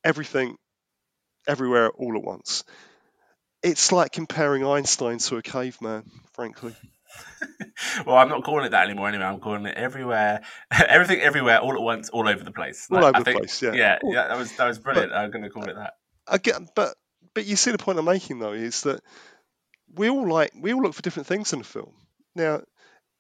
everything, 0.03 0.57
everywhere, 1.47 1.91
all 1.91 2.17
at 2.17 2.25
once. 2.25 2.65
It's 3.63 3.93
like 3.93 4.13
comparing 4.13 4.67
Einstein 4.67 5.19
to 5.19 5.37
a 5.37 5.43
caveman, 5.43 6.11
frankly. 6.33 6.75
Well, 8.07 8.17
I'm 8.17 8.29
not 8.29 8.45
calling 8.45 8.67
it 8.67 8.71
that 8.71 8.85
anymore. 8.89 9.09
Anyway, 9.09 9.25
I'm 9.25 9.41
calling 9.41 9.67
it 9.67 9.77
everywhere, 9.77 10.43
everything, 10.71 11.21
everywhere, 11.21 11.59
all 11.61 11.75
at 11.75 11.81
once, 11.83 12.09
all 12.11 12.29
over 12.29 12.43
the 12.45 12.53
place. 12.53 12.87
All 12.91 12.99
over 12.99 13.17
I 13.17 13.19
the 13.21 13.25
think- 13.25 13.39
place, 13.39 13.63
yeah. 13.63 13.73
yeah, 13.75 13.99
yeah. 14.05 14.29
That 14.29 14.39
was 14.39 14.57
that 14.57 14.67
was 14.67 14.79
brilliant. 14.79 15.13
I'm 15.13 15.31
going 15.31 15.43
to 15.45 15.51
call 15.51 15.65
it 15.69 15.75
that. 15.77 15.95
Again, 16.27 16.69
but 16.77 16.95
but 17.35 17.47
you 17.47 17.57
see 17.57 17.71
the 17.73 17.79
point 17.79 17.99
I'm 17.99 18.05
making 18.05 18.39
though 18.39 18.53
is 18.53 18.83
that 18.83 19.01
we 19.95 20.09
all 20.09 20.29
like 20.29 20.53
we 20.59 20.73
all 20.73 20.83
look 20.83 20.95
for 20.95 21.03
different 21.03 21.27
things 21.27 21.53
in 21.53 21.61
a 21.61 21.65
film. 21.65 21.93
Now, 22.35 22.63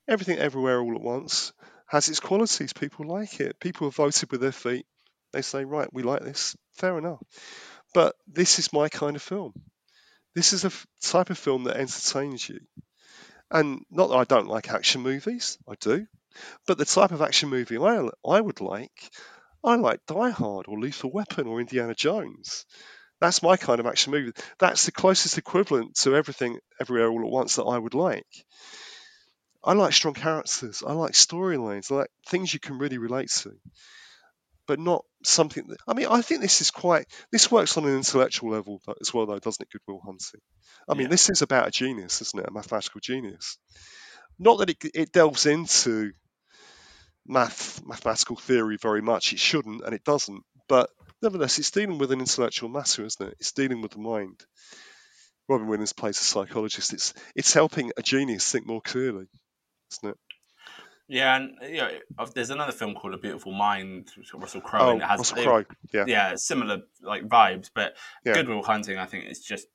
everything 0.08 0.38
everywhere 0.38 0.80
all 0.80 0.94
at 0.94 1.00
once 1.02 1.52
has 1.88 2.08
its 2.08 2.20
qualities. 2.20 2.72
People 2.72 3.06
like 3.06 3.40
it. 3.40 3.58
People 3.60 3.86
have 3.88 3.96
voted 3.96 4.30
with 4.30 4.40
their 4.40 4.52
feet. 4.52 4.86
They 5.32 5.42
say, 5.42 5.64
right, 5.64 5.88
we 5.92 6.02
like 6.02 6.22
this. 6.22 6.56
Fair 6.74 6.96
enough. 6.98 7.20
But 7.94 8.14
this 8.26 8.58
is 8.58 8.72
my 8.72 8.88
kind 8.88 9.16
of 9.16 9.22
film. 9.22 9.52
This 10.34 10.52
is 10.54 10.64
a 10.64 10.68
f- 10.68 10.86
type 11.02 11.28
of 11.30 11.36
film 11.38 11.64
that 11.64 11.76
entertains 11.76 12.48
you. 12.48 12.60
And 13.52 13.84
not 13.90 14.08
that 14.08 14.16
I 14.16 14.24
don't 14.24 14.48
like 14.48 14.70
action 14.70 15.02
movies, 15.02 15.58
I 15.68 15.74
do. 15.78 16.06
But 16.66 16.78
the 16.78 16.86
type 16.86 17.12
of 17.12 17.20
action 17.20 17.50
movie 17.50 17.76
I, 17.76 18.08
I 18.26 18.40
would 18.40 18.62
like, 18.62 19.10
I 19.62 19.76
like 19.76 20.00
Die 20.06 20.30
Hard 20.30 20.66
or 20.68 20.80
Lethal 20.80 21.12
Weapon 21.12 21.46
or 21.46 21.60
Indiana 21.60 21.94
Jones. 21.94 22.64
That's 23.20 23.42
my 23.42 23.58
kind 23.58 23.78
of 23.78 23.86
action 23.86 24.10
movie. 24.10 24.32
That's 24.58 24.86
the 24.86 24.92
closest 24.92 25.36
equivalent 25.36 25.94
to 25.96 26.16
everything, 26.16 26.58
everywhere, 26.80 27.10
all 27.10 27.20
at 27.20 27.30
once 27.30 27.56
that 27.56 27.64
I 27.64 27.78
would 27.78 27.94
like. 27.94 28.26
I 29.62 29.74
like 29.74 29.92
strong 29.92 30.14
characters. 30.14 30.82
I 30.84 30.94
like 30.94 31.12
storylines. 31.12 31.92
I 31.92 31.96
like 31.96 32.10
things 32.28 32.52
you 32.52 32.58
can 32.58 32.78
really 32.78 32.98
relate 32.98 33.30
to, 33.42 33.52
but 34.72 34.80
not 34.80 35.04
something 35.22 35.66
that. 35.68 35.76
I 35.86 35.92
mean, 35.92 36.06
I 36.08 36.22
think 36.22 36.40
this 36.40 36.62
is 36.62 36.70
quite. 36.70 37.04
This 37.30 37.50
works 37.50 37.76
on 37.76 37.84
an 37.84 37.94
intellectual 37.94 38.52
level 38.52 38.80
as 39.02 39.12
well, 39.12 39.26
though, 39.26 39.38
doesn't 39.38 39.60
it? 39.60 39.68
Good 39.70 39.82
Will 39.86 40.00
Hunting. 40.02 40.40
I 40.88 40.94
mean, 40.94 41.02
Yeah. 41.02 41.08
this 41.10 41.28
is 41.28 41.42
about 41.42 41.68
a 41.68 41.70
genius, 41.70 42.22
isn't 42.22 42.40
it? 42.40 42.48
A 42.48 42.50
mathematical 42.50 43.02
genius. 43.02 43.58
Not 44.38 44.56
that 44.60 44.70
it, 44.70 44.78
it 44.94 45.12
delves 45.12 45.44
into 45.44 46.12
math, 47.26 47.84
mathematical 47.84 48.36
theory 48.36 48.78
very 48.80 49.02
much. 49.02 49.34
It 49.34 49.38
shouldn't, 49.38 49.84
and 49.84 49.94
it 49.94 50.04
doesn't. 50.04 50.42
But 50.68 50.88
nevertheless, 51.20 51.58
it's 51.58 51.70
dealing 51.70 51.98
with 51.98 52.10
an 52.10 52.20
intellectual 52.20 52.70
matter, 52.70 53.04
isn't 53.04 53.28
it? 53.28 53.34
It's 53.40 53.52
dealing 53.52 53.82
with 53.82 53.90
the 53.90 53.98
mind. 53.98 54.40
Robin 55.50 55.66
Williams 55.66 55.92
plays 55.92 56.18
a 56.18 56.24
psychologist. 56.24 56.94
It's 56.94 57.12
it's 57.36 57.52
helping 57.52 57.92
a 57.98 58.02
genius 58.02 58.50
think 58.50 58.66
more 58.66 58.80
clearly, 58.80 59.26
isn't 59.92 60.12
it? 60.12 60.16
Yeah, 61.12 61.36
and 61.36 61.50
you 61.62 61.76
know, 61.76 61.90
there's 62.34 62.48
another 62.48 62.72
film 62.72 62.94
called 62.94 63.12
A 63.12 63.18
Beautiful 63.18 63.52
Mind, 63.52 64.08
Russell 64.32 64.62
Crowe, 64.62 64.92
and 64.92 65.02
it 65.02 65.04
has 65.04 65.18
Russell 65.18 65.42
Crowe. 65.44 65.64
Yeah. 65.92 66.04
yeah, 66.06 66.34
similar 66.36 66.78
like 67.02 67.28
vibes. 67.28 67.68
But 67.74 67.96
Yeah. 68.24 68.32
Good 68.32 68.48
Will 68.48 68.62
Hunting, 68.62 68.96
I 68.96 69.04
think, 69.04 69.26
is 69.26 69.40
just 69.40 69.66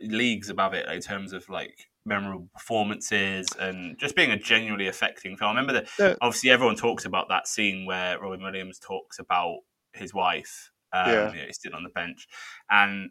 leagues 0.00 0.50
above 0.50 0.74
it 0.74 0.88
in 0.88 1.00
terms 1.00 1.32
of 1.32 1.48
like 1.48 1.78
memorable 2.04 2.48
performances 2.52 3.46
and 3.60 3.96
just 4.00 4.16
being 4.16 4.32
a 4.32 4.36
genuinely 4.36 4.88
affecting 4.88 5.36
film. 5.36 5.50
I 5.50 5.52
remember 5.52 5.74
that 5.74 5.88
Yeah. 5.96 6.14
obviously 6.20 6.50
everyone 6.50 6.74
talks 6.74 7.04
about 7.04 7.28
that 7.28 7.46
scene 7.46 7.86
where 7.86 8.18
Robin 8.18 8.42
Williams 8.42 8.80
talks 8.80 9.20
about 9.20 9.58
his 9.92 10.12
wife. 10.12 10.70
Um, 10.92 11.08
Yeah. 11.08 11.30
you 11.30 11.36
know, 11.38 11.46
he's 11.46 11.60
sitting 11.62 11.76
on 11.76 11.84
the 11.84 11.90
bench, 11.90 12.26
and 12.68 13.10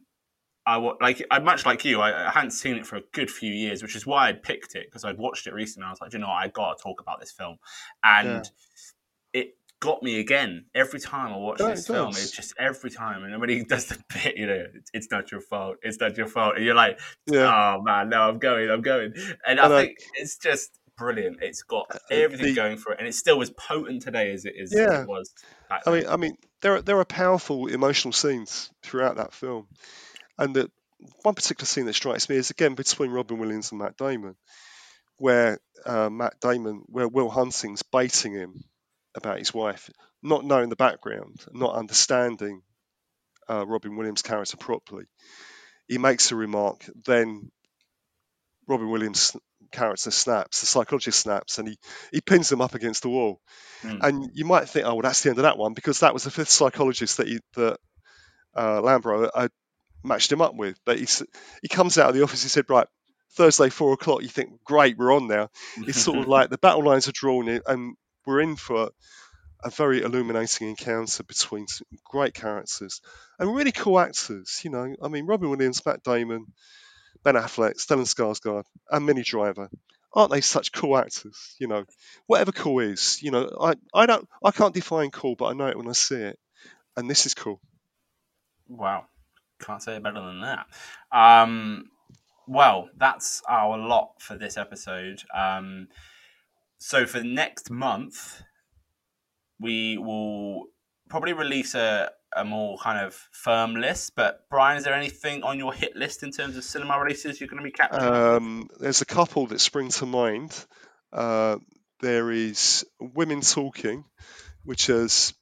I 0.65 0.77
like 1.01 1.25
I 1.29 1.39
much 1.39 1.65
like 1.65 1.83
you. 1.83 1.99
I, 2.01 2.27
I 2.27 2.31
hadn't 2.31 2.51
seen 2.51 2.75
it 2.77 2.85
for 2.85 2.95
a 2.95 3.01
good 3.11 3.29
few 3.29 3.51
years, 3.51 3.81
which 3.81 3.95
is 3.95 4.05
why 4.05 4.29
I'd 4.29 4.41
picked 4.43 4.75
it 4.75 4.85
because 4.87 5.03
I'd 5.03 5.17
watched 5.17 5.45
it 5.47 5.53
recently. 5.53 5.83
And 5.83 5.89
I 5.89 5.91
was 5.91 6.01
like, 6.01 6.13
you 6.13 6.19
know, 6.19 6.27
what? 6.27 6.43
I 6.43 6.47
got 6.47 6.77
to 6.77 6.83
talk 6.83 7.01
about 7.01 7.19
this 7.19 7.31
film, 7.31 7.57
and 8.03 8.49
it 9.33 9.57
got 9.81 10.01
me 10.01 10.19
again 10.19 10.65
every 10.73 10.99
time 11.01 11.33
I 11.33 11.37
watch 11.37 11.59
Yeah, 11.59 11.67
this 11.71 11.89
it 11.89 11.93
film. 11.93 12.09
It's 12.09 12.31
just 12.31 12.53
every 12.57 12.89
time, 12.89 13.23
and 13.23 13.39
when 13.41 13.49
he 13.49 13.63
does 13.63 13.87
the 13.87 14.01
bit, 14.13 14.37
you 14.37 14.47
know, 14.47 14.65
it's, 14.93 15.11
not 15.11 15.31
your 15.31 15.41
fault. 15.41 15.77
It's 15.81 15.99
not 15.99 16.15
your 16.17 16.27
fault, 16.27 16.55
and 16.55 16.63
you're 16.65 16.75
like, 16.75 16.99
Yeah. 17.27 17.75
"Oh 17.77 17.81
man, 17.81 18.09
no, 18.09 18.21
I'm 18.21 18.39
going, 18.39 18.69
I'm 18.69 18.81
going," 18.81 19.13
and 19.45 19.59
I 19.59 19.65
I 19.65 19.81
think 19.81 19.97
it's 20.15 20.37
just 20.37 20.79
brilliant. 20.97 21.39
It's 21.41 21.63
got 21.63 21.87
uh, 21.91 21.95
uh, 21.95 22.15
everything 22.15 22.47
the- 22.47 22.55
going 22.55 22.77
for 22.77 22.93
it, 22.93 22.99
and 22.99 23.07
it's 23.07 23.17
still 23.17 23.41
as 23.41 23.49
potent 23.51 24.01
today 24.01 24.31
as 24.31 24.45
it 24.45 24.53
is 24.55 24.71
as 24.73 24.79
Yeah. 24.79 25.01
it 25.01 25.07
was. 25.07 25.33
Back 25.67 25.81
I 25.85 25.91
mean, 25.91 26.07
I 26.07 26.15
mean, 26.15 26.37
there 26.61 26.75
are 26.75 26.81
there 26.81 26.99
are 26.99 27.05
powerful 27.05 27.67
emotional 27.67 28.13
scenes 28.13 28.71
throughout 28.83 29.17
that 29.17 29.33
film, 29.33 29.67
and 30.37 30.55
that 30.55 30.71
one 31.23 31.35
particular 31.35 31.65
scene 31.65 31.85
that 31.85 31.93
strikes 31.93 32.29
me 32.29 32.37
is 32.37 32.49
again 32.49 32.75
between 32.75 33.11
Robin 33.11 33.37
Williams 33.37 33.71
and 33.71 33.79
Matt 33.79 33.97
Damon, 33.97 34.35
where 35.17 35.59
uh, 35.85 36.09
Matt 36.09 36.39
Damon, 36.39 36.83
where 36.87 37.07
Will 37.07 37.29
Hunting's 37.29 37.83
baiting 37.83 38.33
him 38.33 38.63
about 39.15 39.39
his 39.39 39.53
wife, 39.53 39.89
not 40.21 40.45
knowing 40.45 40.69
the 40.69 40.75
background, 40.75 41.43
not 41.51 41.75
understanding 41.75 42.61
uh, 43.49 43.65
Robin 43.65 43.95
Williams' 43.95 44.21
character 44.21 44.57
properly. 44.57 45.05
He 45.87 45.97
makes 45.97 46.31
a 46.31 46.35
remark, 46.35 46.85
then 47.05 47.51
Robin 48.67 48.89
Williams' 48.89 49.35
character 49.71 50.11
snaps, 50.11 50.61
the 50.61 50.65
psychologist 50.65 51.19
snaps, 51.19 51.59
and 51.59 51.67
he, 51.67 51.77
he 52.11 52.21
pins 52.21 52.51
him 52.51 52.61
up 52.61 52.73
against 52.73 53.03
the 53.03 53.09
wall. 53.09 53.41
Mm. 53.81 53.99
And 54.01 54.29
you 54.33 54.45
might 54.45 54.69
think, 54.69 54.85
oh, 54.85 54.93
well, 54.93 55.01
that's 55.01 55.21
the 55.21 55.29
end 55.29 55.39
of 55.39 55.43
that 55.43 55.57
one, 55.57 55.73
because 55.73 55.99
that 55.99 56.13
was 56.13 56.23
the 56.23 56.31
fifth 56.31 56.49
psychologist 56.49 57.17
that 57.17 57.27
he, 57.27 57.39
that 57.55 57.77
uh, 58.55 58.81
Lambeau 58.81 59.29
had 59.35 59.51
matched 60.03 60.31
him 60.31 60.41
up 60.41 60.55
with. 60.55 60.77
But 60.85 60.99
he 60.99 61.07
he 61.61 61.67
comes 61.67 61.97
out 61.97 62.09
of 62.09 62.15
the 62.15 62.23
office. 62.23 62.43
He 62.43 62.49
said, 62.49 62.69
right, 62.69 62.87
Thursday 63.35 63.69
four 63.69 63.93
o'clock. 63.93 64.21
You 64.21 64.29
think, 64.29 64.63
great, 64.63 64.97
we're 64.97 65.13
on 65.13 65.27
now. 65.27 65.49
It's 65.77 66.01
sort 66.01 66.19
of 66.19 66.27
like 66.27 66.49
the 66.49 66.57
battle 66.57 66.83
lines 66.83 67.07
are 67.07 67.13
drawn, 67.13 67.47
and 67.65 67.95
we're 68.25 68.41
in 68.41 68.55
for 68.55 68.89
a 69.63 69.69
very 69.69 70.01
illuminating 70.01 70.69
encounter 70.69 71.23
between 71.23 71.67
some 71.67 71.87
great 72.03 72.33
characters 72.33 73.01
and 73.39 73.55
really 73.55 73.71
cool 73.71 73.99
actors. 73.99 74.61
You 74.63 74.71
know, 74.71 74.95
I 75.01 75.07
mean, 75.07 75.25
Robin 75.25 75.49
Williams, 75.49 75.85
Matt 75.85 76.03
Damon, 76.03 76.47
Ben 77.23 77.35
Affleck, 77.35 77.77
Stellan 77.77 78.05
Skarsgård, 78.05 78.65
and 78.91 79.05
Minnie 79.05 79.23
Driver. 79.23 79.69
Aren't 80.15 80.31
they 80.31 80.41
such 80.41 80.71
cool 80.71 80.95
actors? 80.97 81.55
You 81.59 81.67
know, 81.67 81.85
whatever 82.27 82.51
cool 82.51 82.79
is. 82.81 83.19
You 83.23 83.31
know, 83.31 83.49
I, 83.59 83.73
I 83.93 84.05
don't 84.05 84.27
I 84.43 84.51
can't 84.51 84.73
define 84.73 85.09
cool, 85.09 85.35
but 85.35 85.45
I 85.45 85.53
know 85.53 85.67
it 85.67 85.77
when 85.77 85.89
I 85.89 85.93
see 85.93 86.17
it, 86.17 86.37
and 86.95 87.09
this 87.09 87.25
is 87.25 87.33
cool. 87.33 87.59
Wow. 88.67 89.05
Can't 89.63 89.81
say 89.81 89.95
it 89.95 90.03
better 90.03 90.21
than 90.21 90.41
that. 90.41 90.65
Um, 91.11 91.89
well, 92.47 92.89
that's 92.97 93.41
our 93.47 93.77
lot 93.77 94.13
for 94.19 94.37
this 94.37 94.57
episode. 94.57 95.23
Um, 95.33 95.87
so 96.77 97.05
for 97.05 97.23
next 97.23 97.71
month, 97.71 98.41
we 99.59 99.97
will 99.97 100.65
probably 101.09 101.33
release 101.33 101.75
a, 101.75 102.11
a 102.35 102.43
more 102.43 102.77
kind 102.77 103.05
of 103.05 103.13
firm 103.31 103.75
list. 103.75 104.13
But 104.15 104.41
Brian, 104.49 104.77
is 104.77 104.83
there 104.83 104.93
anything 104.93 105.43
on 105.43 105.57
your 105.57 105.73
hit 105.73 105.95
list 105.95 106.23
in 106.23 106.31
terms 106.31 106.57
of 106.57 106.63
cinema 106.63 106.99
releases 106.99 107.39
you're 107.39 107.47
going 107.47 107.63
to 107.63 107.63
be 107.63 107.71
capturing? 107.71 108.13
Um, 108.13 108.69
there's 108.79 109.01
a 109.01 109.05
couple 109.05 109.47
that 109.47 109.59
spring 109.59 109.89
to 109.89 110.05
mind. 110.05 110.65
Uh, 111.11 111.57
there 112.01 112.31
is 112.31 112.85
Women 112.99 113.41
Talking, 113.41 114.03
which 114.65 114.89
is 114.89 115.33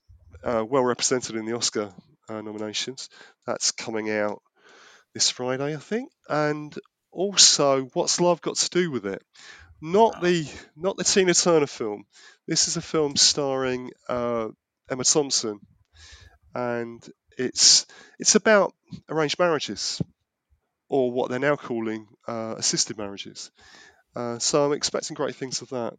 uh, 0.43 0.63
well 0.67 0.83
represented 0.83 1.35
in 1.35 1.45
the 1.45 1.55
Oscar 1.55 1.91
uh, 2.29 2.41
nominations. 2.41 3.09
That's 3.45 3.71
coming 3.71 4.09
out 4.09 4.41
this 5.13 5.29
Friday, 5.29 5.75
I 5.75 5.79
think. 5.79 6.11
And 6.29 6.73
also, 7.11 7.83
What's 7.93 8.21
Love 8.21 8.41
Got 8.41 8.57
to 8.57 8.69
Do 8.69 8.91
with 8.91 9.05
It? 9.05 9.23
Not 9.81 10.21
the 10.21 10.47
not 10.75 10.95
the 10.95 11.03
Tina 11.03 11.33
Turner 11.33 11.67
film. 11.67 12.05
This 12.47 12.67
is 12.67 12.77
a 12.77 12.81
film 12.81 13.15
starring 13.15 13.91
uh, 14.07 14.49
Emma 14.89 15.03
Thompson, 15.03 15.59
and 16.53 17.03
it's 17.37 17.87
it's 18.19 18.35
about 18.35 18.73
arranged 19.09 19.39
marriages, 19.39 19.99
or 20.87 21.11
what 21.11 21.29
they're 21.29 21.39
now 21.39 21.55
calling 21.55 22.07
uh, 22.27 22.55
assisted 22.57 22.97
marriages. 22.97 23.49
Uh, 24.15 24.37
so 24.37 24.65
I'm 24.65 24.73
expecting 24.73 25.15
great 25.15 25.35
things 25.35 25.61
of 25.61 25.69
that. 25.69 25.93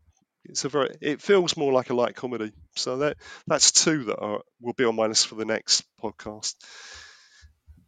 It's 0.44 0.64
a 0.64 0.68
very 0.68 0.90
it 1.00 1.20
feels 1.20 1.56
more 1.56 1.72
like 1.72 1.90
a 1.90 1.94
light 1.94 2.14
comedy. 2.14 2.52
So 2.76 2.98
that 2.98 3.16
that's 3.46 3.72
two 3.72 4.04
that 4.04 4.18
are, 4.18 4.40
will 4.60 4.72
be 4.72 4.84
on 4.84 4.96
my 4.96 5.06
list 5.06 5.28
for 5.28 5.36
the 5.36 5.44
next 5.44 5.84
podcast. 6.02 6.54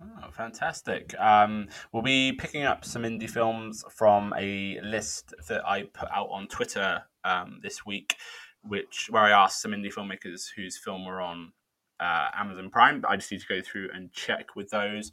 Oh, 0.01 0.31
fantastic. 0.31 1.19
Um, 1.19 1.69
we'll 1.93 2.03
be 2.03 2.33
picking 2.33 2.65
up 2.65 2.85
some 2.85 3.03
indie 3.03 3.31
films 3.31 3.85
from 3.91 4.35
a 4.37 4.79
list 4.83 5.35
that 5.49 5.67
I 5.67 5.85
put 5.85 6.09
out 6.11 6.29
on 6.31 6.47
Twitter 6.49 7.03
um, 7.25 7.61
this 7.63 7.87
week, 7.87 8.17
which 8.63 9.09
where 9.11 9.23
I 9.23 9.31
asked 9.31 9.63
some 9.63 9.73
indie 9.73 9.93
filmmakers 9.93 10.47
whose 10.55 10.77
film 10.77 11.07
were 11.07 11.21
on 11.21 11.53
uh, 12.01 12.29
Amazon 12.35 12.71
Prime. 12.71 13.03
I 13.09 13.17
just 13.17 13.31
need 13.31 13.41
to 13.41 13.47
go 13.49 13.61
through 13.63 13.91
and 13.95 14.13
check 14.13 14.57
with 14.57 14.71
those. 14.71 15.11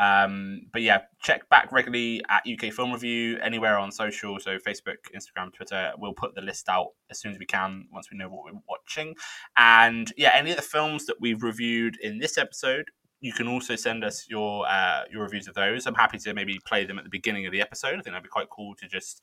Um, 0.00 0.62
but 0.72 0.80
yeah, 0.80 1.02
check 1.22 1.46
back 1.50 1.70
regularly 1.72 2.22
at 2.30 2.42
UK 2.50 2.72
Film 2.72 2.90
Review 2.90 3.38
anywhere 3.42 3.76
on 3.76 3.92
social, 3.92 4.40
so 4.40 4.56
Facebook, 4.56 4.96
Instagram, 5.14 5.52
Twitter. 5.52 5.92
We'll 5.98 6.14
put 6.14 6.34
the 6.34 6.40
list 6.40 6.70
out 6.70 6.92
as 7.10 7.20
soon 7.20 7.32
as 7.32 7.38
we 7.38 7.44
can 7.44 7.84
once 7.92 8.08
we 8.10 8.16
know 8.16 8.30
what 8.30 8.46
we're 8.46 8.60
watching. 8.66 9.14
And 9.58 10.10
yeah, 10.16 10.30
any 10.34 10.52
of 10.52 10.56
the 10.56 10.62
films 10.62 11.04
that 11.04 11.16
we've 11.20 11.42
reviewed 11.42 11.98
in 12.00 12.18
this 12.18 12.38
episode, 12.38 12.86
you 13.20 13.34
can 13.34 13.46
also 13.46 13.76
send 13.76 14.02
us 14.02 14.26
your 14.30 14.66
uh, 14.66 15.02
your 15.12 15.22
reviews 15.22 15.46
of 15.46 15.54
those. 15.54 15.86
I'm 15.86 15.94
happy 15.94 16.16
to 16.16 16.32
maybe 16.32 16.58
play 16.66 16.86
them 16.86 16.96
at 16.96 17.04
the 17.04 17.10
beginning 17.10 17.44
of 17.44 17.52
the 17.52 17.60
episode. 17.60 17.90
I 17.90 18.00
think 18.00 18.06
that'd 18.06 18.22
be 18.22 18.30
quite 18.30 18.48
cool 18.48 18.74
to 18.76 18.88
just 18.88 19.22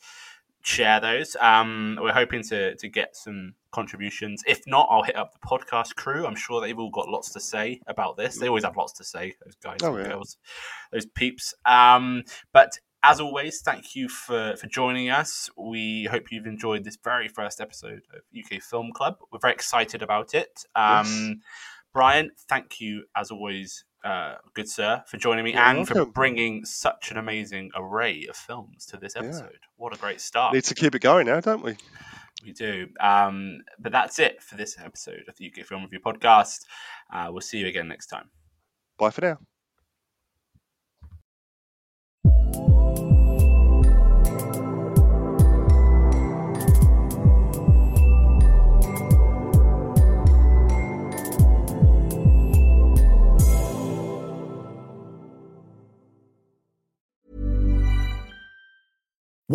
share 0.67 0.99
those. 0.99 1.37
Um, 1.39 1.97
we're 2.01 2.11
hoping 2.11 2.43
to 2.43 2.75
to 2.75 2.87
get 2.89 3.15
some 3.15 3.53
contributions. 3.71 4.43
If 4.45 4.61
not, 4.67 4.87
I'll 4.91 5.03
hit 5.03 5.15
up 5.15 5.31
the 5.31 5.47
podcast 5.47 5.95
crew. 5.95 6.25
I'm 6.27 6.35
sure 6.35 6.59
they've 6.59 6.77
all 6.77 6.89
got 6.91 7.07
lots 7.07 7.31
to 7.31 7.39
say 7.39 7.79
about 7.87 8.17
this. 8.17 8.37
They 8.37 8.47
always 8.49 8.65
have 8.65 8.75
lots 8.75 8.93
to 8.93 9.03
say. 9.03 9.35
Those 9.43 9.55
guys 9.55 9.77
Oh, 9.81 9.95
and 9.95 10.03
yeah. 10.05 10.11
girls, 10.11 10.37
those 10.91 11.05
peeps. 11.05 11.53
Um, 11.65 12.23
but 12.51 12.71
as 13.03 13.21
always, 13.21 13.61
thank 13.61 13.95
you 13.95 14.09
for 14.09 14.55
for 14.57 14.67
joining 14.67 15.09
us. 15.09 15.49
We 15.55 16.05
hope 16.05 16.31
you've 16.31 16.47
enjoyed 16.47 16.83
this 16.83 16.97
very 17.01 17.29
first 17.29 17.61
episode 17.61 18.01
of 18.13 18.21
UK 18.37 18.61
Film 18.61 18.91
Club. 18.93 19.17
We're 19.31 19.39
very 19.39 19.53
excited 19.53 20.01
about 20.01 20.33
it. 20.33 20.65
Um, 20.75 21.41
Brian, 21.93 22.31
thank 22.49 22.81
you 22.81 23.05
as 23.15 23.31
always, 23.31 23.85
uh, 24.03 24.35
good 24.53 24.69
sir, 24.69 25.03
for 25.07 25.17
joining 25.17 25.43
me 25.43 25.53
and 25.53 25.87
for 25.87 26.05
bringing 26.05 26.65
such 26.65 27.11
an 27.11 27.17
amazing 27.17 27.71
array 27.75 28.25
of 28.29 28.35
films 28.35 28.85
to 28.87 28.97
this 28.97 29.15
episode. 29.15 29.59
What 29.75 29.95
a 29.95 29.97
great 29.97 30.21
start. 30.21 30.53
Need 30.53 30.63
to 30.65 30.75
keep 30.75 30.95
it 30.95 30.99
going 30.99 31.27
now, 31.27 31.39
don't 31.39 31.63
we? 31.63 31.75
We 32.45 32.53
do. 32.53 32.87
Um, 32.99 33.61
but 33.79 33.91
that's 33.91 34.19
it 34.19 34.41
for 34.41 34.55
this 34.55 34.77
episode 34.79 35.23
of 35.27 35.35
the 35.37 35.51
UK 35.51 35.65
Film 35.65 35.83
Review 35.83 35.99
Podcast. 35.99 36.65
Uh, 37.11 37.27
we'll 37.31 37.41
see 37.41 37.57
you 37.57 37.67
again 37.67 37.87
next 37.87 38.07
time. 38.07 38.29
Bye 38.97 39.09
for 39.09 39.21
now. 39.21 39.39